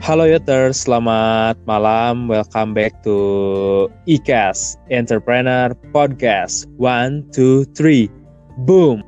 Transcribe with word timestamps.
Halo 0.00 0.24
Yoters, 0.24 0.88
selamat 0.88 1.60
malam. 1.68 2.24
Welcome 2.24 2.72
back 2.72 3.04
to 3.04 3.92
ICAS 4.08 4.80
Entrepreneur 4.88 5.76
Podcast. 5.92 6.64
One, 6.80 7.28
two, 7.36 7.68
three, 7.76 8.08
boom. 8.64 9.04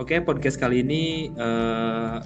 Oke, 0.00 0.16
podcast 0.24 0.56
kali 0.56 0.80
ini 0.80 1.28
uh, 1.36 2.24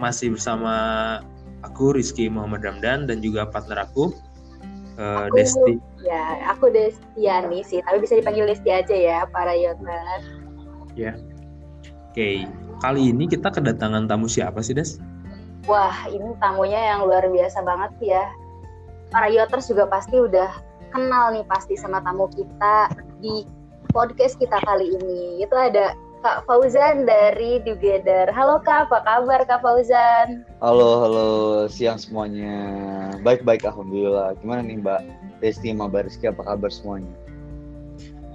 masih 0.00 0.32
bersama 0.32 1.20
aku 1.66 1.98
Rizky 1.98 2.30
Muhammad 2.30 2.62
Ramdan 2.62 3.10
dan 3.10 3.18
juga 3.18 3.50
partner 3.50 3.82
aku, 3.84 4.14
uh, 4.96 5.26
Aku- 5.26 5.34
Desti. 5.34 5.74
Ya, 6.06 6.38
aku 6.54 6.70
Destiani 6.70 7.66
sih, 7.66 7.82
tapi 7.82 8.06
bisa 8.06 8.14
dipanggil 8.14 8.46
Desti 8.46 8.70
aja 8.70 8.94
ya, 8.94 9.18
para 9.26 9.52
Yoter. 9.58 10.22
Ya. 10.94 11.18
Oke, 12.14 12.46
kali 12.80 13.12
ini 13.12 13.26
kita 13.28 13.50
kedatangan 13.52 14.06
tamu 14.06 14.30
siapa 14.30 14.62
sih, 14.62 14.72
Des? 14.72 15.02
Wah, 15.66 16.06
ini 16.08 16.30
tamunya 16.38 16.94
yang 16.94 17.10
luar 17.10 17.26
biasa 17.26 17.60
banget 17.66 17.92
ya. 18.14 18.24
Para 19.10 19.26
Yoters 19.26 19.66
juga 19.66 19.90
pasti 19.90 20.14
udah 20.14 20.48
kenal 20.94 21.34
nih 21.34 21.44
pasti 21.50 21.74
sama 21.74 21.98
tamu 22.06 22.30
kita 22.30 22.94
di 23.18 23.42
podcast 23.90 24.38
kita 24.38 24.62
kali 24.62 24.94
ini. 24.94 25.42
Itu 25.42 25.58
ada 25.58 25.92
Kak 26.26 26.42
Fauzan 26.42 27.06
dari 27.06 27.62
Together. 27.62 28.26
Halo 28.34 28.58
Kak, 28.58 28.90
apa 28.90 28.98
kabar 29.06 29.46
Kak 29.46 29.62
Fauzan? 29.62 30.42
Halo, 30.58 30.98
halo, 31.06 31.26
siang 31.70 32.02
semuanya. 32.02 32.58
Baik-baik, 33.22 33.62
alhamdulillah. 33.62 34.34
Gimana 34.42 34.66
nih 34.66 34.82
Mbak 34.82 35.00
Desti 35.38 35.70
Mbak 35.70 36.10
Rizky, 36.10 36.26
apa 36.26 36.42
kabar 36.42 36.66
semuanya? 36.74 37.14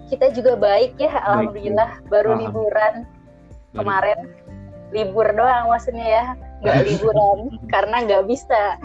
Kita 0.08 0.32
juga 0.32 0.56
baik 0.56 0.96
ya, 1.04 1.20
alhamdulillah. 1.20 2.00
Baru 2.08 2.40
Alhamdulillah. 2.40 2.64
liburan 2.64 2.94
kemarin. 3.76 4.20
Libur 4.96 5.28
doang 5.36 5.68
maksudnya 5.68 6.08
ya, 6.08 6.26
nggak 6.64 6.78
liburan 6.96 7.60
karena 7.68 8.08
nggak 8.08 8.24
bisa. 8.24 8.80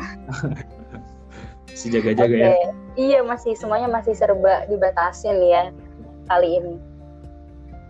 Si 1.79 1.95
jaga-jaga 1.95 2.34
ya. 2.34 2.51
Oke. 2.51 2.59
Iya 2.99 3.23
masih 3.23 3.55
semuanya 3.55 3.87
masih 3.87 4.19
serba 4.19 4.67
dibatasin 4.67 5.39
ya 5.47 5.71
kali 6.27 6.59
ini. 6.59 6.75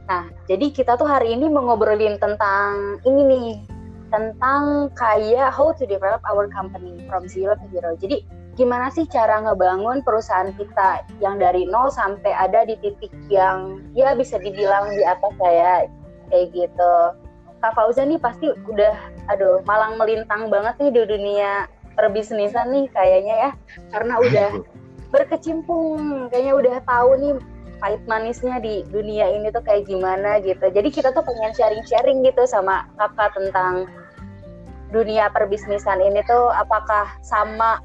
Nah, 0.07 0.31
jadi 0.47 0.71
kita 0.71 0.95
tuh 0.95 1.07
hari 1.07 1.35
ini 1.35 1.51
mau 1.51 1.67
ngobrolin 1.67 2.15
tentang 2.23 3.03
ini 3.03 3.23
nih, 3.27 3.51
tentang 4.15 4.91
kayak 4.95 5.51
how 5.51 5.75
to 5.75 5.83
develop 5.83 6.23
our 6.31 6.47
company 6.55 7.03
from 7.11 7.27
zero 7.27 7.59
to 7.59 7.67
hero. 7.75 7.99
Jadi 7.99 8.23
gimana 8.55 8.89
sih 8.89 9.05
cara 9.11 9.43
ngebangun 9.43 10.01
perusahaan 10.07 10.55
kita 10.55 11.05
yang 11.21 11.37
dari 11.37 11.67
nol 11.69 11.91
sampai 11.93 12.33
ada 12.33 12.65
di 12.65 12.79
titik 12.81 13.13
yang 13.29 13.83
ya 13.93 14.15
bisa 14.15 14.39
dibilang 14.39 14.95
di 14.95 15.03
atas 15.03 15.35
kayak 15.43 15.91
kayak 16.31 16.47
gitu. 16.55 16.95
Kak 17.61 17.73
Fauzan 17.75 18.15
nih 18.15 18.21
pasti 18.23 18.47
udah 18.47 18.95
aduh 19.27 19.59
malang 19.67 19.99
melintang 19.99 20.47
banget 20.49 20.79
nih 20.79 20.91
di 20.95 21.03
dunia 21.03 21.67
perbisnisan 21.99 22.71
nih 22.71 22.87
kayaknya 22.95 23.35
ya 23.49 23.51
karena 23.91 24.15
udah 24.23 24.51
berkecimpung 25.13 26.29
kayaknya 26.31 26.55
udah 26.55 26.77
tahu 26.85 27.11
nih 27.19 27.33
pahit 27.79 28.03
manisnya 28.09 28.59
di 28.59 28.83
dunia 28.89 29.29
ini 29.37 29.53
tuh 29.53 29.63
kayak 29.63 29.89
gimana 29.89 30.41
gitu. 30.41 30.67
Jadi 30.73 30.89
kita 30.89 31.13
tuh 31.13 31.23
pengen 31.23 31.53
sharing-sharing 31.53 32.25
gitu 32.25 32.45
sama 32.49 32.89
kakak 32.97 33.37
tentang 33.37 33.87
dunia 34.95 35.29
perbisnisan 35.35 35.99
ini 36.01 36.23
tuh 36.25 36.49
apakah 36.55 37.11
sama 37.21 37.83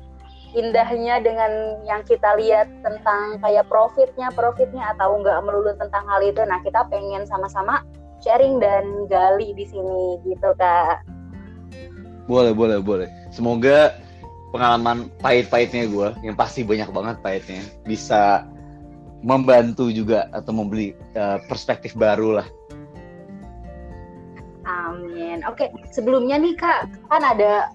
indahnya 0.53 1.23
dengan 1.23 1.81
yang 1.88 2.03
kita 2.03 2.36
lihat 2.36 2.67
tentang 2.84 3.39
kayak 3.39 3.66
profitnya 3.72 4.28
profitnya 4.36 4.91
atau 4.96 5.16
enggak 5.18 5.40
melulu 5.44 5.72
tentang 5.80 6.03
hal 6.07 6.22
itu. 6.24 6.44
Nah 6.44 6.59
kita 6.62 6.88
pengen 6.91 7.24
sama-sama 7.28 7.84
sharing 8.22 8.62
dan 8.62 9.09
gali 9.09 9.56
di 9.56 9.66
sini 9.66 10.22
gitu 10.28 10.53
kak. 10.56 11.03
Boleh, 12.30 12.53
boleh, 12.53 12.78
boleh. 12.80 13.09
Semoga 13.34 13.97
pengalaman 14.53 15.09
pahit-pahitnya 15.24 15.88
gue, 15.90 16.07
yang 16.22 16.35
pasti 16.35 16.62
banyak 16.62 16.91
banget 16.91 17.16
pahitnya, 17.24 17.63
bisa 17.88 18.46
membantu 19.22 19.94
juga 19.94 20.28
atau 20.34 20.52
membeli 20.54 20.98
uh, 21.14 21.38
perspektif 21.46 21.94
baru 21.94 22.42
lah. 22.42 22.48
Amin. 24.66 25.42
Oke, 25.50 25.70
sebelumnya 25.90 26.38
nih 26.38 26.54
Kak, 26.58 26.90
kan 27.09 27.22
ada 27.26 27.74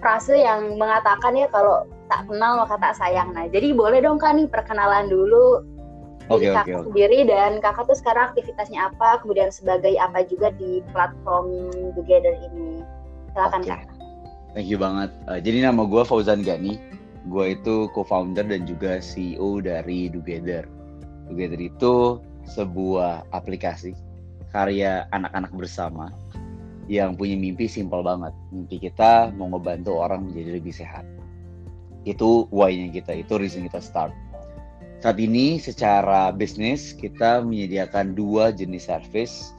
frase 0.00 0.38
yang 0.38 0.78
mengatakan 0.80 1.36
ya 1.36 1.50
kalau 1.52 1.84
tak 2.08 2.24
kenal 2.28 2.64
maka 2.64 2.80
tak 2.80 2.96
sayang. 2.96 3.32
Nah, 3.36 3.48
jadi 3.52 3.76
boleh 3.76 4.00
dong 4.00 4.16
Kak 4.16 4.36
nih 4.36 4.48
perkenalan 4.48 5.08
dulu 5.12 5.60
oke, 6.32 6.48
Kakak 6.48 6.84
oke. 6.84 6.92
sendiri 6.92 7.28
dan 7.28 7.60
Kakak 7.60 7.88
tuh 7.88 7.98
sekarang 7.98 8.32
aktivitasnya 8.32 8.88
apa, 8.92 9.20
kemudian 9.20 9.52
sebagai 9.52 9.92
apa 10.00 10.24
juga 10.24 10.52
di 10.56 10.80
platform 10.92 11.72
Together 11.96 12.36
ini. 12.52 12.84
Silakan 13.36 13.62
Oke. 13.64 13.70
Kak. 13.72 13.82
Thank 14.56 14.68
you 14.72 14.80
banget. 14.80 15.12
Uh, 15.28 15.38
jadi 15.38 15.68
nama 15.68 15.84
gue 15.84 16.02
Fauzan 16.08 16.40
Gani. 16.40 16.80
Gue 17.28 17.54
itu 17.54 17.92
co-founder 17.92 18.48
dan 18.48 18.64
juga 18.64 18.98
CEO 19.04 19.60
dari 19.60 20.08
Together. 20.08 20.64
Together 21.28 21.60
itu 21.60 22.24
sebuah 22.48 23.28
aplikasi 23.36 23.92
karya 24.48 25.04
anak-anak 25.12 25.52
bersama 25.52 26.08
yang 26.88 27.20
punya 27.20 27.36
mimpi 27.36 27.68
simpel 27.68 28.00
banget. 28.00 28.32
Mimpi 28.48 28.80
kita 28.80 29.28
mau 29.36 29.52
ngebantu 29.52 30.00
orang 30.00 30.32
menjadi 30.32 30.56
lebih 30.56 30.72
sehat. 30.72 31.04
Itu 32.08 32.48
why-nya 32.48 32.88
kita, 32.88 33.12
itu 33.12 33.36
reason 33.36 33.68
kita 33.68 33.84
start. 33.84 34.16
Saat 35.04 35.20
ini 35.20 35.60
secara 35.60 36.32
bisnis 36.32 36.96
kita 36.96 37.44
menyediakan 37.44 38.16
dua 38.16 38.50
jenis 38.50 38.88
service 38.88 39.52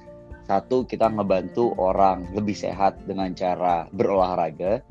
satu 0.49 0.81
kita 0.81 1.13
ngebantu 1.13 1.77
orang 1.77 2.25
lebih 2.33 2.57
sehat 2.57 2.97
dengan 3.05 3.37
cara 3.37 3.85
berolahraga. 3.93 4.81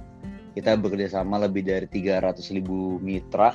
Kita 0.59 0.75
bekerja 0.75 1.23
sama 1.23 1.39
lebih 1.39 1.63
dari 1.63 1.87
300 1.87 2.43
ribu 2.51 2.99
mitra 2.99 3.55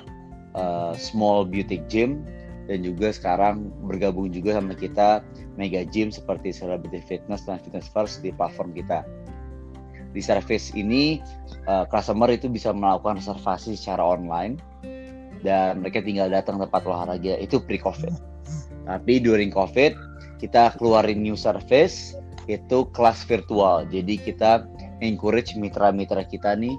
uh, 0.56 0.96
small 0.96 1.44
beauty 1.44 1.84
gym 1.92 2.24
dan 2.72 2.80
juga 2.80 3.12
sekarang 3.12 3.76
bergabung 3.84 4.32
juga 4.32 4.56
sama 4.56 4.72
kita 4.72 5.20
mega 5.60 5.84
gym 5.84 6.16
seperti 6.16 6.56
Celebrity 6.56 7.04
Fitness 7.04 7.44
dan 7.44 7.60
Fitness 7.60 7.92
First 7.92 8.24
di 8.24 8.32
platform 8.32 8.72
kita. 8.72 9.04
Di 10.16 10.24
service 10.24 10.72
ini 10.80 11.20
uh, 11.68 11.84
customer 11.92 12.32
itu 12.32 12.48
bisa 12.48 12.72
melakukan 12.72 13.20
reservasi 13.20 13.76
secara 13.76 14.00
online 14.16 14.56
dan 15.44 15.84
mereka 15.84 16.00
tinggal 16.00 16.32
datang 16.32 16.56
tempat 16.56 16.88
olahraga 16.88 17.36
itu 17.36 17.60
pre-covid. 17.60 18.16
Tapi 18.88 19.20
during 19.20 19.52
covid 19.52 19.92
kita 20.40 20.72
keluarin 20.80 21.20
new 21.20 21.36
service 21.36 22.16
itu 22.48 22.88
kelas 22.96 23.28
virtual. 23.28 23.84
Jadi 23.92 24.24
kita 24.24 24.64
encourage 25.04 25.52
mitra-mitra 25.60 26.24
kita 26.24 26.56
nih 26.56 26.72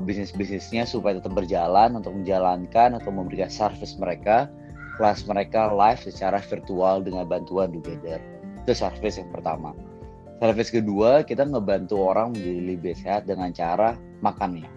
bisnis-bisnisnya 0.00 0.88
supaya 0.88 1.20
tetap 1.20 1.36
berjalan 1.36 1.92
untuk 1.98 2.16
menjalankan 2.16 2.96
atau 2.96 3.10
memberikan 3.12 3.52
service 3.52 3.98
mereka 4.00 4.48
kelas 4.96 5.24
mereka 5.28 5.72
live 5.72 6.00
secara 6.00 6.40
virtual 6.40 7.04
dengan 7.04 7.28
bantuan 7.28 7.72
Together. 7.72 8.20
Itu 8.64 8.72
service 8.72 9.18
yang 9.20 9.28
pertama. 9.32 9.76
Service 10.38 10.70
kedua 10.72 11.26
kita 11.26 11.44
ngebantu 11.44 11.98
orang 12.00 12.32
menjadi 12.32 12.60
lebih 12.62 12.94
sehat 12.96 13.28
dengan 13.28 13.52
cara 13.52 13.98
makannya. 14.24 14.68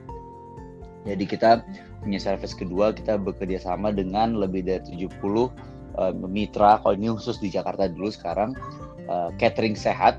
Jadi 1.05 1.23
kita 1.29 1.61
punya 2.01 2.17
service 2.17 2.57
kedua 2.57 2.93
kita 2.93 3.17
bekerja 3.21 3.61
sama 3.61 3.93
dengan 3.93 4.37
lebih 4.37 4.65
dari 4.65 4.81
70 4.83 5.15
uh, 5.97 6.13
mitra 6.25 6.81
kalau 6.81 6.93
ini 6.97 7.13
khusus 7.13 7.37
di 7.37 7.49
Jakarta 7.49 7.89
dulu 7.89 8.09
sekarang 8.09 8.57
uh, 9.09 9.29
catering 9.37 9.77
sehat 9.77 10.17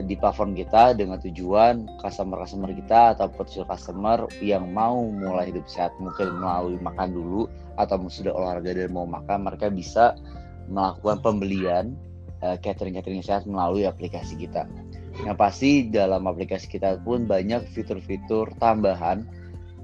di 0.00 0.16
platform 0.16 0.56
kita 0.56 0.96
dengan 0.96 1.20
tujuan 1.20 1.84
customer-customer 2.00 2.72
kita 2.72 3.12
atau 3.12 3.28
potential 3.28 3.68
customer 3.68 4.24
yang 4.40 4.72
mau 4.72 5.04
mulai 5.04 5.52
hidup 5.52 5.68
sehat 5.68 5.92
mungkin 6.00 6.40
melalui 6.40 6.80
makan 6.80 7.12
dulu 7.12 7.44
atau 7.76 8.00
sudah 8.08 8.32
olahraga 8.32 8.72
dan 8.72 8.88
mau 8.88 9.04
makan 9.04 9.44
mereka 9.44 9.68
bisa 9.68 10.16
melakukan 10.72 11.20
pembelian 11.20 11.84
uh, 12.40 12.56
catering-catering 12.56 13.20
sehat 13.20 13.44
melalui 13.44 13.84
aplikasi 13.84 14.40
kita. 14.40 14.64
Yang 15.28 15.36
pasti 15.36 15.70
dalam 15.92 16.24
aplikasi 16.24 16.72
kita 16.72 16.96
pun 17.04 17.28
banyak 17.28 17.68
fitur-fitur 17.76 18.48
tambahan 18.56 19.28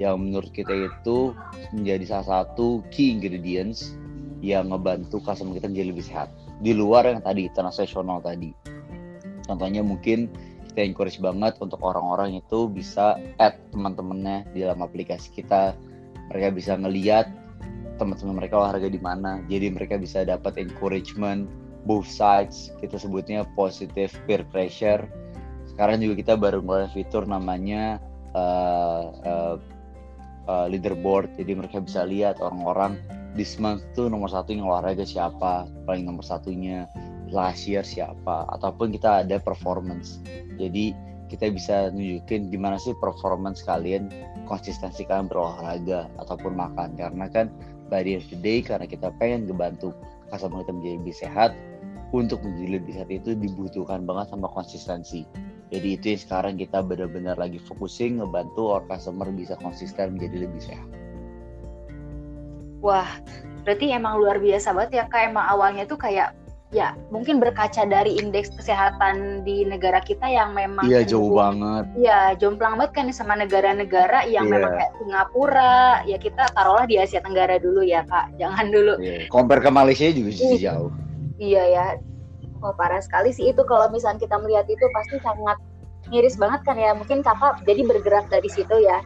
yang 0.01 0.17
menurut 0.17 0.49
kita 0.57 0.89
itu 0.89 1.37
menjadi 1.77 2.05
salah 2.09 2.49
satu 2.49 2.81
key 2.89 3.13
ingredients 3.13 3.93
yang 4.41 4.73
ngebantu 4.73 5.21
customer 5.21 5.59
kita 5.59 5.69
menjadi 5.69 5.89
lebih 5.93 6.07
sehat 6.07 6.29
di 6.63 6.73
luar 6.73 7.05
yang 7.11 7.21
tadi 7.21 7.51
transaksional 7.51 8.23
tadi 8.23 8.55
contohnya 9.49 9.81
mungkin 9.81 10.29
kita 10.79 10.95
encourage 10.95 11.19
banget 11.19 11.59
untuk 11.59 11.83
orang-orang 11.83 12.39
itu 12.39 12.71
bisa 12.71 13.19
add 13.43 13.59
teman-temannya 13.75 14.47
di 14.55 14.63
dalam 14.63 14.79
aplikasi 14.79 15.35
kita. 15.35 15.75
Mereka 16.31 16.55
bisa 16.55 16.79
ngeliat 16.79 17.27
teman-teman 17.99 18.39
mereka 18.39 18.63
olahraga 18.63 18.87
di 18.87 19.03
mana. 19.03 19.43
Jadi 19.51 19.75
mereka 19.75 19.99
bisa 19.99 20.23
dapat 20.23 20.55
encouragement 20.55 21.51
both 21.83 22.07
sides. 22.07 22.71
Kita 22.79 22.95
sebutnya 22.95 23.43
positive 23.59 24.15
peer 24.31 24.47
pressure. 24.55 25.03
Sekarang 25.67 25.99
juga 25.99 26.15
kita 26.23 26.39
baru 26.39 26.63
ngeluarin 26.63 26.95
fitur 26.95 27.27
namanya 27.27 27.99
uh, 28.39 29.11
uh, 29.27 29.57
uh, 30.47 30.67
leaderboard. 30.71 31.35
Jadi 31.35 31.59
mereka 31.59 31.83
bisa 31.83 32.07
lihat 32.07 32.39
orang-orang. 32.39 33.03
This 33.35 33.59
month 33.59 33.83
tuh 33.99 34.07
nomor 34.07 34.31
satu 34.31 34.55
yang 34.55 34.67
olahraga 34.67 35.03
siapa? 35.03 35.67
Paling 35.91 36.07
nomor 36.07 36.23
satunya 36.23 36.87
last 37.31 37.69
year 37.69 37.85
siapa 37.85 38.49
ataupun 38.57 38.95
kita 38.95 39.25
ada 39.25 39.37
performance. 39.41 40.21
Jadi 40.57 40.93
kita 41.29 41.53
bisa 41.53 41.93
nunjukin 41.93 42.49
gimana 42.49 42.81
sih 42.81 42.97
performance 42.97 43.61
kalian 43.61 44.09
konsistensi 44.49 45.05
kalian 45.05 45.29
berolahraga 45.29 46.09
ataupun 46.19 46.57
makan. 46.57 46.97
Karena 46.97 47.29
kan 47.29 47.53
by 47.93 48.05
the 48.05 48.39
day 48.41 48.65
karena 48.65 48.89
kita 48.89 49.13
pengen 49.21 49.49
ngebantu 49.49 49.93
customer 50.33 50.65
kita 50.65 50.73
menjadi 50.73 50.97
lebih 51.01 51.17
sehat 51.17 51.51
untuk 52.17 52.41
menjadi 52.41 52.81
lebih 52.81 52.93
sehat 52.97 53.11
itu 53.13 53.37
dibutuhkan 53.37 54.09
banget 54.09 54.33
sama 54.33 54.49
konsistensi. 54.49 55.29
Jadi 55.69 56.01
itu 56.01 56.17
yang 56.17 56.23
sekarang 56.25 56.55
kita 56.57 56.81
benar-benar 56.81 57.37
lagi 57.37 57.61
fokusin 57.61 58.25
ngebantu 58.25 58.73
our 58.73 58.85
customer 58.89 59.29
bisa 59.29 59.53
konsisten 59.61 60.17
menjadi 60.17 60.49
lebih 60.49 60.65
sehat. 60.65 60.89
Wah 62.81 63.11
berarti 63.69 63.93
emang 63.93 64.17
luar 64.17 64.41
biasa 64.41 64.73
banget 64.73 65.05
ya 65.05 65.05
kak. 65.13 65.29
Emang 65.29 65.45
awalnya 65.45 65.85
tuh 65.85 66.01
kayak 66.01 66.33
ya 66.69 66.93
mungkin 67.09 67.41
berkaca 67.41 67.89
dari 67.89 68.21
indeks 68.21 68.53
kesehatan 68.53 69.41
di 69.41 69.65
negara 69.65 70.05
kita 70.05 70.29
yang 70.29 70.53
memang 70.53 70.85
iya 70.85 71.01
jauh 71.01 71.33
banget. 71.33 71.89
Iya 71.97 72.37
jomplang 72.37 72.77
banget 72.77 72.93
kan 72.93 73.07
sama 73.09 73.41
negara-negara 73.41 74.29
yang 74.29 74.53
yeah. 74.53 74.53
memang 74.53 74.73
kayak 74.77 74.93
Singapura. 75.01 76.05
Ya 76.05 76.21
kita 76.21 76.45
taruhlah 76.53 76.85
di 76.85 77.01
Asia 77.01 77.25
Tenggara 77.25 77.57
dulu 77.57 77.81
ya 77.81 78.05
kak. 78.05 78.37
Jangan 78.37 78.69
dulu. 78.69 79.01
Yeah. 79.01 79.25
compare 79.33 79.65
ke 79.65 79.71
Malaysia 79.73 80.13
juga 80.13 80.31
uh, 80.37 80.61
jauh. 80.61 80.91
Iya 81.41 81.63
ya. 81.73 81.87
Oh 82.61 82.75
parah 82.77 83.01
sekali 83.01 83.33
sih 83.33 83.49
itu 83.49 83.63
kalau 83.65 83.89
misalnya 83.89 84.21
kita 84.21 84.37
melihat 84.37 84.69
itu 84.69 84.85
pasti 84.93 85.17
sangat 85.25 85.57
miris 86.13 86.37
banget 86.37 86.61
kan 86.69 86.77
ya. 86.77 86.93
Mungkin 86.93 87.25
kakak 87.25 87.65
jadi 87.65 87.81
bergerak 87.89 88.29
dari 88.29 88.49
situ 88.53 88.77
ya. 88.85 89.01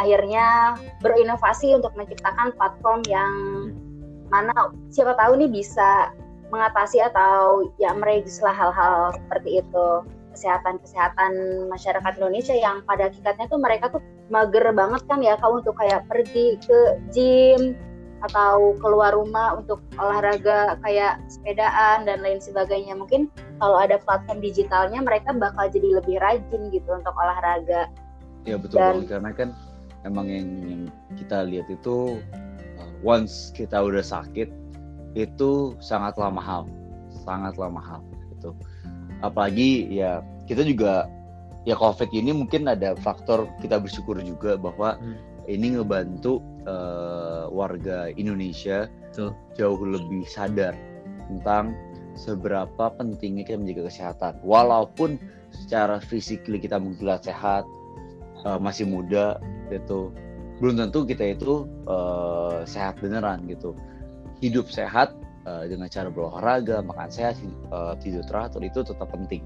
Akhirnya 0.00 0.78
berinovasi 1.04 1.76
untuk 1.76 1.92
menciptakan 2.00 2.56
platform 2.56 3.04
yang 3.12 3.34
mana 4.28 4.72
siapa 4.92 5.16
tahu 5.16 5.40
nih 5.40 5.50
bisa 5.52 6.12
mengatasi 6.48 7.02
atau 7.04 7.68
ya 7.76 7.92
meregislah 7.92 8.52
hal-hal 8.52 9.12
seperti 9.16 9.60
itu. 9.64 9.88
Kesehatan-kesehatan 10.32 11.32
masyarakat 11.66 12.12
Indonesia 12.22 12.54
yang 12.54 12.86
pada 12.86 13.10
hakikatnya 13.10 13.50
tuh 13.50 13.58
mereka 13.58 13.90
tuh 13.90 14.02
mager 14.30 14.70
banget 14.70 15.02
kan 15.10 15.18
ya 15.18 15.34
kalau 15.40 15.58
untuk 15.58 15.74
kayak 15.74 16.06
pergi 16.06 16.60
ke 16.62 16.78
gym 17.10 17.74
atau 18.18 18.74
keluar 18.82 19.14
rumah 19.14 19.54
untuk 19.54 19.78
olahraga 19.94 20.74
kayak 20.82 21.22
sepedaan 21.30 22.06
dan 22.06 22.22
lain 22.22 22.42
sebagainya. 22.42 22.94
Mungkin 22.98 23.30
kalau 23.62 23.78
ada 23.78 23.98
platform 24.02 24.42
digitalnya 24.42 25.02
mereka 25.02 25.34
bakal 25.34 25.70
jadi 25.70 26.02
lebih 26.02 26.18
rajin 26.18 26.70
gitu 26.70 26.90
untuk 26.90 27.14
olahraga. 27.14 27.90
Ya 28.46 28.56
betul 28.58 28.78
dan, 28.78 29.06
karena 29.06 29.30
kan 29.34 29.48
emang 30.06 30.26
yang, 30.30 30.48
yang 30.66 30.82
kita 31.18 31.46
lihat 31.46 31.66
itu 31.70 32.18
uh, 32.78 32.90
once 33.02 33.50
kita 33.54 33.78
udah 33.78 34.02
sakit 34.02 34.50
itu 35.16 35.76
sangatlah 35.80 36.28
mahal 36.28 36.68
sangatlah 37.24 37.68
mahal 37.68 38.00
gitu 38.36 38.52
apalagi 39.24 39.88
ya 39.88 40.20
kita 40.48 40.64
juga 40.64 41.08
ya 41.68 41.76
covid 41.76 42.08
ini 42.12 42.32
mungkin 42.32 42.68
ada 42.68 42.96
faktor 43.00 43.48
kita 43.60 43.76
bersyukur 43.80 44.16
juga 44.22 44.56
bahwa 44.56 44.96
hmm. 44.96 45.48
ini 45.48 45.76
ngebantu 45.76 46.40
uh, 46.68 47.48
warga 47.52 48.12
Indonesia 48.14 48.88
Betul. 49.10 49.36
jauh 49.56 49.80
lebih 49.84 50.24
sadar 50.28 50.76
tentang 51.28 51.76
seberapa 52.16 52.90
pentingnya 52.96 53.44
kita 53.46 53.58
menjaga 53.60 53.92
kesehatan 53.92 54.32
walaupun 54.42 55.20
secara 55.52 56.00
fisik 56.00 56.44
kita 56.44 56.80
mungkin 56.80 57.20
sehat 57.20 57.64
uh, 58.48 58.58
masih 58.58 58.88
muda 58.88 59.38
gitu 59.68 60.12
belum 60.58 60.74
tentu 60.74 61.06
kita 61.06 61.38
itu 61.38 61.68
uh, 61.86 62.66
sehat 62.66 62.98
beneran 62.98 63.46
gitu 63.46 63.78
hidup 64.38 64.70
sehat 64.70 65.14
uh, 65.46 65.64
dengan 65.66 65.90
cara 65.90 66.08
berolahraga, 66.12 66.82
makan 66.84 67.10
sehat, 67.10 67.38
uh, 67.74 67.98
tidur 67.98 68.22
teratur 68.26 68.62
itu 68.62 68.84
tetap 68.86 69.08
penting. 69.10 69.42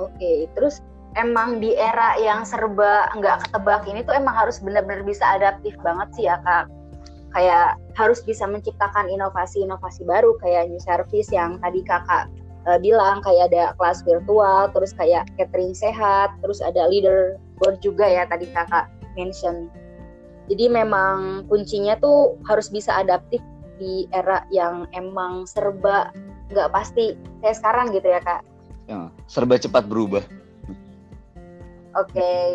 Oke, 0.00 0.48
terus 0.56 0.80
emang 1.20 1.60
di 1.60 1.76
era 1.76 2.16
yang 2.16 2.42
serba 2.48 3.12
nggak 3.12 3.48
ketebak 3.48 3.84
ini 3.84 4.00
tuh 4.02 4.16
emang 4.16 4.32
harus 4.32 4.58
benar-benar 4.64 5.04
bisa 5.04 5.24
adaptif 5.36 5.76
banget 5.84 6.08
sih 6.16 6.24
ya 6.26 6.40
kak. 6.40 6.68
Kayak 7.32 7.80
harus 7.96 8.20
bisa 8.24 8.44
menciptakan 8.44 9.08
inovasi-inovasi 9.08 10.04
baru 10.04 10.36
kayak 10.40 10.68
new 10.68 10.80
service 10.80 11.32
yang 11.32 11.56
tadi 11.64 11.80
kakak 11.84 12.28
uh, 12.68 12.76
bilang 12.80 13.24
kayak 13.24 13.52
ada 13.52 13.72
kelas 13.80 14.04
virtual, 14.04 14.68
terus 14.72 14.92
kayak 14.96 15.28
catering 15.40 15.72
sehat, 15.72 16.32
terus 16.44 16.60
ada 16.60 16.88
leader 16.88 17.40
board 17.60 17.80
juga 17.80 18.04
ya 18.04 18.28
tadi 18.28 18.48
kakak 18.52 18.88
mention. 19.16 19.68
Jadi 20.50 20.66
memang 20.66 21.46
kuncinya 21.46 21.94
tuh 22.02 22.38
harus 22.50 22.70
bisa 22.72 22.98
adaptif 22.98 23.38
di 23.78 24.06
era 24.10 24.46
yang 24.50 24.86
emang 24.94 25.46
serba 25.46 26.10
nggak 26.52 26.70
pasti 26.70 27.16
kayak 27.40 27.56
sekarang 27.56 27.86
gitu 27.94 28.06
ya 28.06 28.20
kak. 28.20 28.42
Ya, 28.90 29.08
serba 29.30 29.56
cepat 29.56 29.86
berubah. 29.86 30.22
Oke, 31.92 32.16
okay. 32.16 32.48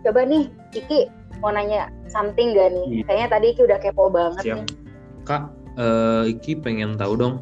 coba 0.00 0.24
nih 0.24 0.48
Iki 0.72 1.08
mau 1.44 1.52
nanya 1.52 1.92
something 2.08 2.56
gak 2.56 2.72
nih? 2.72 2.86
Iya. 2.88 3.02
Kayaknya 3.04 3.28
tadi 3.28 3.46
Iki 3.52 3.62
udah 3.68 3.78
kepo 3.78 4.04
banget 4.08 4.42
Siap. 4.42 4.56
nih. 4.56 4.66
Kak, 5.28 5.42
uh, 5.76 6.24
Iki 6.24 6.64
pengen 6.64 6.96
tahu 6.96 7.20
dong, 7.20 7.34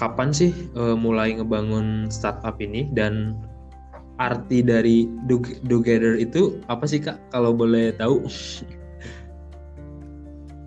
kapan 0.00 0.32
sih 0.32 0.56
uh, 0.72 0.96
mulai 0.96 1.36
ngebangun 1.36 2.08
startup 2.08 2.56
ini 2.64 2.88
dan 2.96 3.36
arti 4.20 4.60
dari 4.60 5.08
do 5.24 5.40
together 5.64 6.20
itu 6.20 6.60
apa 6.68 6.84
sih 6.84 7.00
kak 7.00 7.16
kalau 7.32 7.56
boleh 7.56 7.96
tahu? 7.96 8.28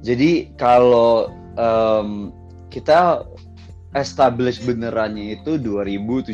Jadi 0.03 0.51
kalau 0.57 1.31
um, 1.55 2.33
kita 2.73 3.23
establish 3.93 4.57
benerannya 4.65 5.37
itu 5.39 5.61
2017, 5.61 6.33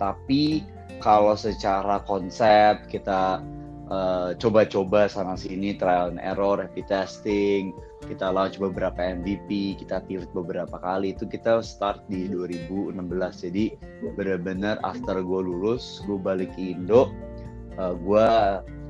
tapi 0.00 0.64
kalau 1.04 1.36
secara 1.36 2.00
konsep 2.08 2.88
kita 2.88 3.44
eh, 3.88 4.30
coba-coba 4.40 5.04
uh, 5.04 5.10
sana 5.12 5.36
sini 5.36 5.76
trial 5.76 6.16
and 6.16 6.20
error, 6.24 6.64
rapid 6.64 6.88
testing, 6.88 7.76
kita 8.10 8.26
launch 8.34 8.58
beberapa 8.58 8.98
MVP, 8.98 9.78
kita 9.78 10.02
pivot 10.02 10.26
beberapa 10.34 10.74
kali 10.82 11.14
itu 11.14 11.30
kita 11.30 11.62
start 11.62 12.02
di 12.10 12.26
2016. 12.26 12.98
Jadi 13.46 13.78
benar-benar 14.18 14.82
after 14.82 15.22
gue 15.22 15.40
lulus, 15.40 16.02
gue 16.10 16.18
balik 16.18 16.50
ke 16.58 16.74
Indo, 16.74 17.14
uh, 17.78 17.94
gue 17.94 18.26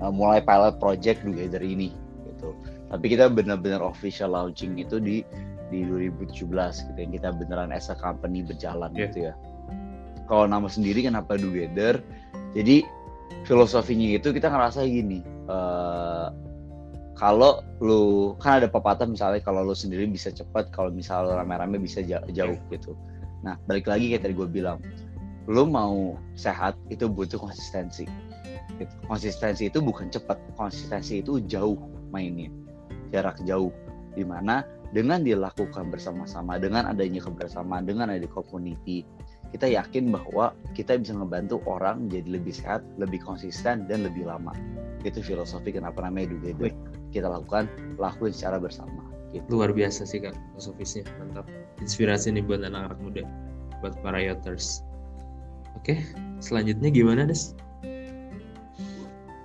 uh, 0.00 0.12
mulai 0.12 0.40
pilot 0.40 0.80
project 0.80 1.20
dari 1.28 1.68
ini 1.76 1.88
gitu. 2.32 2.56
Tapi 2.88 3.06
kita 3.12 3.28
benar-benar 3.28 3.84
official 3.84 4.32
launching 4.32 4.80
itu 4.80 4.96
di 4.96 5.20
di 5.70 5.86
2017 5.86 6.50
gitu 6.90 6.98
yang 6.98 7.12
kita 7.14 7.30
beneran 7.30 7.70
as 7.70 7.92
a 7.92 7.96
company 8.00 8.42
berjalan 8.42 8.90
yeah. 8.96 9.06
gitu 9.06 9.18
ya. 9.30 9.34
Kalau 10.26 10.48
nama 10.48 10.66
sendiri 10.66 11.04
kenapa 11.04 11.36
Together? 11.36 12.02
Jadi 12.56 12.82
filosofinya 13.46 14.18
itu 14.18 14.34
kita 14.34 14.50
ngerasa 14.50 14.82
gini, 14.86 15.22
uh, 15.46 16.09
kalau 17.20 17.60
lu 17.84 18.32
kan 18.40 18.64
ada 18.64 18.68
pepatah 18.72 19.04
misalnya 19.04 19.44
kalau 19.44 19.60
lu 19.60 19.76
sendiri 19.76 20.08
bisa 20.08 20.32
cepat 20.32 20.72
kalau 20.72 20.88
misalnya 20.88 21.36
rame-rame 21.36 21.76
bisa 21.76 22.00
jauh, 22.00 22.24
jauh 22.32 22.56
gitu. 22.72 22.96
Nah 23.44 23.60
balik 23.68 23.92
lagi 23.92 24.08
kayak 24.08 24.24
tadi 24.24 24.32
gue 24.32 24.48
bilang 24.48 24.80
lu 25.44 25.68
mau 25.68 26.16
sehat 26.32 26.80
itu 26.88 27.04
butuh 27.12 27.36
konsistensi. 27.36 28.08
Gitu. 28.80 28.96
konsistensi 29.12 29.68
itu 29.68 29.84
bukan 29.84 30.08
cepat 30.08 30.40
konsistensi 30.56 31.20
itu 31.20 31.44
jauh 31.44 31.76
mainnya. 32.08 32.48
Jarak 33.12 33.36
jauh. 33.44 33.68
Di 34.16 34.24
mana 34.24 34.64
dengan 34.96 35.20
dilakukan 35.20 35.92
bersama-sama 35.92 36.56
dengan 36.56 36.88
adanya 36.88 37.20
kebersamaan 37.20 37.84
dengan 37.84 38.08
ada 38.08 38.24
community 38.32 39.04
kita 39.50 39.66
yakin 39.66 40.14
bahwa 40.14 40.54
kita 40.78 40.94
bisa 40.98 41.14
ngebantu 41.14 41.58
orang 41.66 42.06
menjadi 42.06 42.38
lebih 42.38 42.54
sehat 42.54 42.82
lebih 42.96 43.18
konsisten 43.22 43.86
dan 43.90 44.06
lebih 44.06 44.26
lama. 44.26 44.54
Itu 45.02 45.24
filosofi 45.24 45.74
kenapa 45.74 46.06
namanya 46.06 46.34
Together 46.36 46.70
kita 47.10 47.26
lakukan 47.26 47.66
lakuin 47.98 48.30
secara 48.30 48.62
bersama 48.62 49.02
gitu. 49.34 49.42
luar 49.50 49.74
biasa 49.74 50.06
sih 50.06 50.22
kak 50.22 50.34
filosofisnya. 50.54 51.02
Mantap. 51.18 51.46
Inspirasi 51.82 52.30
nih 52.34 52.44
buat 52.46 52.62
anak-anak 52.62 52.98
muda 53.02 53.22
buat 53.80 53.96
para 54.04 54.20
yoters 54.20 54.84
oke 55.74 55.96
selanjutnya 56.38 56.92
gimana 56.92 57.24
des? 57.26 57.56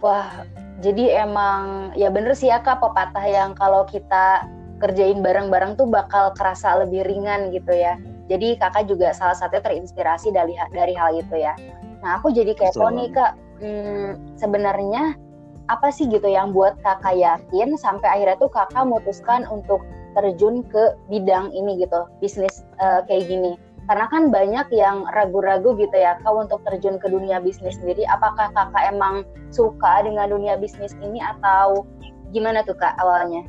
Wah 0.03 0.45
jadi 0.83 1.23
emang 1.25 1.95
ya 1.95 2.11
bener 2.11 2.35
sih 2.35 2.51
ya 2.51 2.59
kak 2.61 2.83
pepatah 2.83 3.25
yang 3.25 3.55
kalau 3.55 3.87
kita 3.87 4.45
kerjain 4.83 5.23
bareng-bareng 5.23 5.79
tuh 5.79 5.87
bakal 5.87 6.35
kerasa 6.35 6.83
lebih 6.83 7.07
ringan 7.07 7.49
gitu 7.55 7.71
ya 7.71 7.95
jadi 8.25 8.57
kakak 8.57 8.89
juga 8.89 9.13
salah 9.13 9.37
satunya 9.37 9.61
terinspirasi 9.61 10.33
dari 10.33 10.57
dari 10.73 10.93
hal 10.97 11.15
itu 11.17 11.35
ya 11.37 11.53
nah 12.01 12.21
aku 12.21 12.33
jadi 12.33 12.53
kepo 12.53 12.89
nih 12.91 13.09
kak 13.13 13.37
hmm, 13.61 14.37
sebenarnya 14.37 15.17
apa 15.65 15.89
sih 15.89 16.05
gitu 16.05 16.29
yang 16.29 16.53
buat 16.53 16.77
kakak 16.85 17.17
yakin 17.17 17.73
sampai 17.77 18.05
akhirnya 18.05 18.37
tuh 18.37 18.51
kakak 18.53 18.85
memutuskan 18.85 19.49
untuk 19.49 19.81
terjun 20.13 20.61
ke 20.69 20.93
bidang 21.09 21.49
ini 21.51 21.81
gitu 21.81 22.05
bisnis 22.21 22.63
uh, 22.79 23.01
kayak 23.09 23.27
gini 23.27 23.57
Karena 23.85 24.09
kan 24.09 24.33
banyak 24.33 24.73
yang 24.73 25.05
ragu-ragu 25.13 25.77
gitu 25.77 25.93
ya 25.93 26.17
kak 26.25 26.33
untuk 26.33 26.57
terjun 26.65 26.97
ke 26.97 27.05
dunia 27.05 27.37
bisnis 27.37 27.77
sendiri. 27.77 28.01
Apakah 28.09 28.49
kakak 28.57 28.81
emang 28.89 29.21
suka 29.53 30.01
dengan 30.01 30.33
dunia 30.33 30.57
bisnis 30.57 30.97
ini 31.05 31.21
atau 31.21 31.85
gimana 32.33 32.65
tuh 32.65 32.73
kak 32.73 32.97
awalnya? 32.97 33.45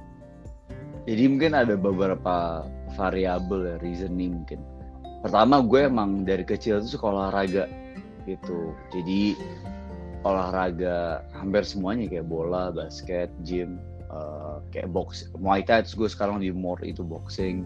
Jadi 1.09 1.25
mungkin 1.25 1.57
ada 1.57 1.73
beberapa 1.73 2.69
variabel 2.97 3.61
ya 3.69 3.77
reasoning 3.85 4.43
mungkin. 4.43 4.61
Pertama 5.21 5.61
gue 5.61 5.87
emang 5.87 6.25
dari 6.25 6.43
kecil 6.43 6.81
tuh 6.83 6.99
suka 6.99 7.07
olahraga 7.13 7.69
gitu. 8.25 8.75
Jadi 8.91 9.37
olahraga 10.27 11.23
hampir 11.37 11.63
semuanya 11.63 12.11
kayak 12.11 12.27
bola, 12.27 12.75
basket, 12.75 13.31
gym, 13.47 13.79
uh, 14.11 14.59
kayak 14.75 14.91
box, 14.91 15.29
muay 15.39 15.63
thai. 15.63 15.85
Terus 15.85 15.95
gue 15.95 16.09
sekarang 16.11 16.43
di 16.43 16.51
more 16.51 16.83
itu 16.83 17.07
boxing 17.07 17.63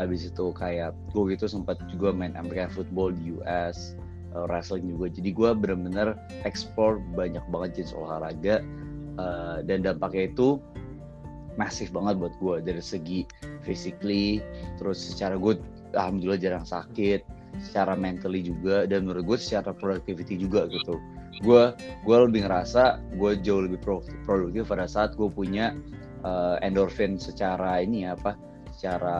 habis 0.00 0.24
itu 0.24 0.56
kayak 0.56 0.96
gue 1.12 1.36
gitu 1.36 1.44
sempat 1.44 1.76
juga 1.92 2.16
main 2.16 2.32
American 2.36 2.72
football 2.72 3.12
di 3.12 3.36
US 3.40 3.92
uh, 4.32 4.48
wrestling 4.48 4.88
juga 4.88 5.12
jadi 5.12 5.30
gue 5.32 5.50
bener-bener 5.52 6.16
explore 6.48 7.00
banyak 7.12 7.44
banget 7.52 7.82
jenis 7.82 7.92
olahraga 7.96 8.64
uh, 9.20 9.60
dan 9.64 9.84
dampaknya 9.84 10.32
itu 10.32 10.56
masif 11.60 11.92
banget 11.92 12.16
buat 12.16 12.34
gue 12.40 12.64
dari 12.64 12.80
segi 12.80 13.28
physically 13.60 14.40
terus 14.80 14.98
secara 15.00 15.36
gue 15.36 15.60
alhamdulillah 15.92 16.40
jarang 16.40 16.64
sakit 16.64 17.22
secara 17.60 17.92
mentally 17.92 18.40
juga 18.40 18.88
dan 18.88 19.04
menurut 19.04 19.36
gue 19.36 19.38
secara 19.38 19.76
productivity 19.76 20.40
juga 20.40 20.64
gitu. 20.72 20.96
Gue 21.44 21.74
gue 22.06 22.16
lebih 22.16 22.48
ngerasa 22.48 23.02
gue 23.18 23.32
jauh 23.44 23.68
lebih 23.68 23.82
produktif 24.24 24.64
pada 24.64 24.88
saat 24.88 25.12
gue 25.18 25.28
punya 25.28 25.76
uh, 26.24 26.56
endorphin 26.64 27.20
secara 27.20 27.82
ini 27.84 28.08
ya 28.08 28.16
apa 28.16 28.38
secara 28.72 29.16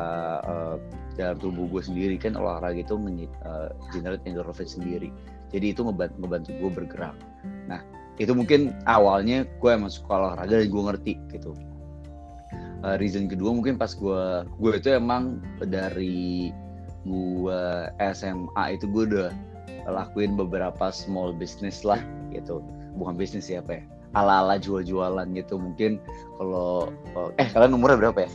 uh, 0.49 0.77
dalam 1.19 1.37
tubuh 1.37 1.69
gue 1.69 1.83
sendiri. 1.85 2.17
Kan 2.17 2.39
olahraga 2.39 2.81
itu 2.81 2.97
uh, 2.97 3.69
generate 3.93 4.25
endorphin 4.25 4.69
sendiri. 4.69 5.13
Jadi 5.53 5.77
itu 5.77 5.85
ngebantu, 5.85 6.17
ngebantu 6.25 6.51
gue 6.57 6.71
bergerak. 6.73 7.17
Nah 7.69 7.85
itu 8.17 8.33
mungkin 8.33 8.73
awalnya 8.89 9.45
gue 9.61 9.71
emang 9.73 9.93
suka 9.93 10.17
olahraga 10.17 10.65
dan 10.65 10.69
gue 10.69 10.83
ngerti 10.89 11.13
gitu 11.33 11.53
uh, 12.83 12.97
reason 12.99 13.31
kedua 13.31 13.55
mungkin 13.55 13.79
pas 13.79 13.95
gue 13.95 14.47
gue 14.47 14.73
itu 14.77 14.89
emang 14.93 15.39
dari 15.63 16.53
gue 17.03 17.63
SMA 18.15 18.65
itu 18.79 18.87
gue 18.91 19.03
udah 19.11 19.31
lakuin 19.91 20.39
beberapa 20.39 20.95
small 20.95 21.35
business 21.35 21.83
lah 21.83 21.99
gitu 22.31 22.63
bukan 22.95 23.19
bisnis 23.19 23.51
ya 23.51 23.59
apa 23.65 23.83
ya 23.83 23.85
ala-ala 24.13 24.61
jual-jualan 24.61 25.27
gitu 25.35 25.57
mungkin 25.57 25.99
kalau 26.37 26.93
eh 27.41 27.49
kalian 27.51 27.75
umurnya 27.75 27.99
berapa 28.11 28.29
ya 28.29 28.31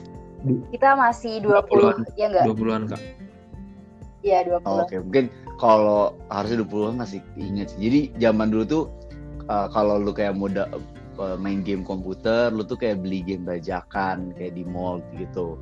kita 0.45 0.93
masih 0.93 1.41
20, 1.41 2.05
20 2.13 2.19
ya 2.19 2.25
enggak? 2.29 2.45
20-an 2.45 2.83
Kak. 2.93 3.01
Iya, 4.25 4.39
20. 4.61 4.65
Oh, 4.65 4.83
Oke, 4.83 4.85
okay. 4.85 4.99
mungkin 5.01 5.25
kalau 5.57 6.13
harusnya 6.29 6.61
20-an 6.61 6.95
masih 6.99 7.19
ingat 7.39 7.73
sih. 7.73 7.79
Jadi 7.89 7.99
zaman 8.21 8.53
dulu 8.53 8.63
tuh 8.65 8.83
uh, 9.49 9.67
kalau 9.71 9.97
lu 9.97 10.11
kayak 10.13 10.37
muda 10.37 10.69
uh, 10.71 10.83
main 11.41 11.65
game 11.65 11.81
komputer, 11.81 12.53
lu 12.53 12.61
tuh 12.63 12.77
kayak 12.77 13.01
beli 13.01 13.25
game 13.25 13.43
bajakan 13.43 14.33
kayak 14.37 14.53
di 14.53 14.63
mall 14.63 15.01
gitu. 15.17 15.57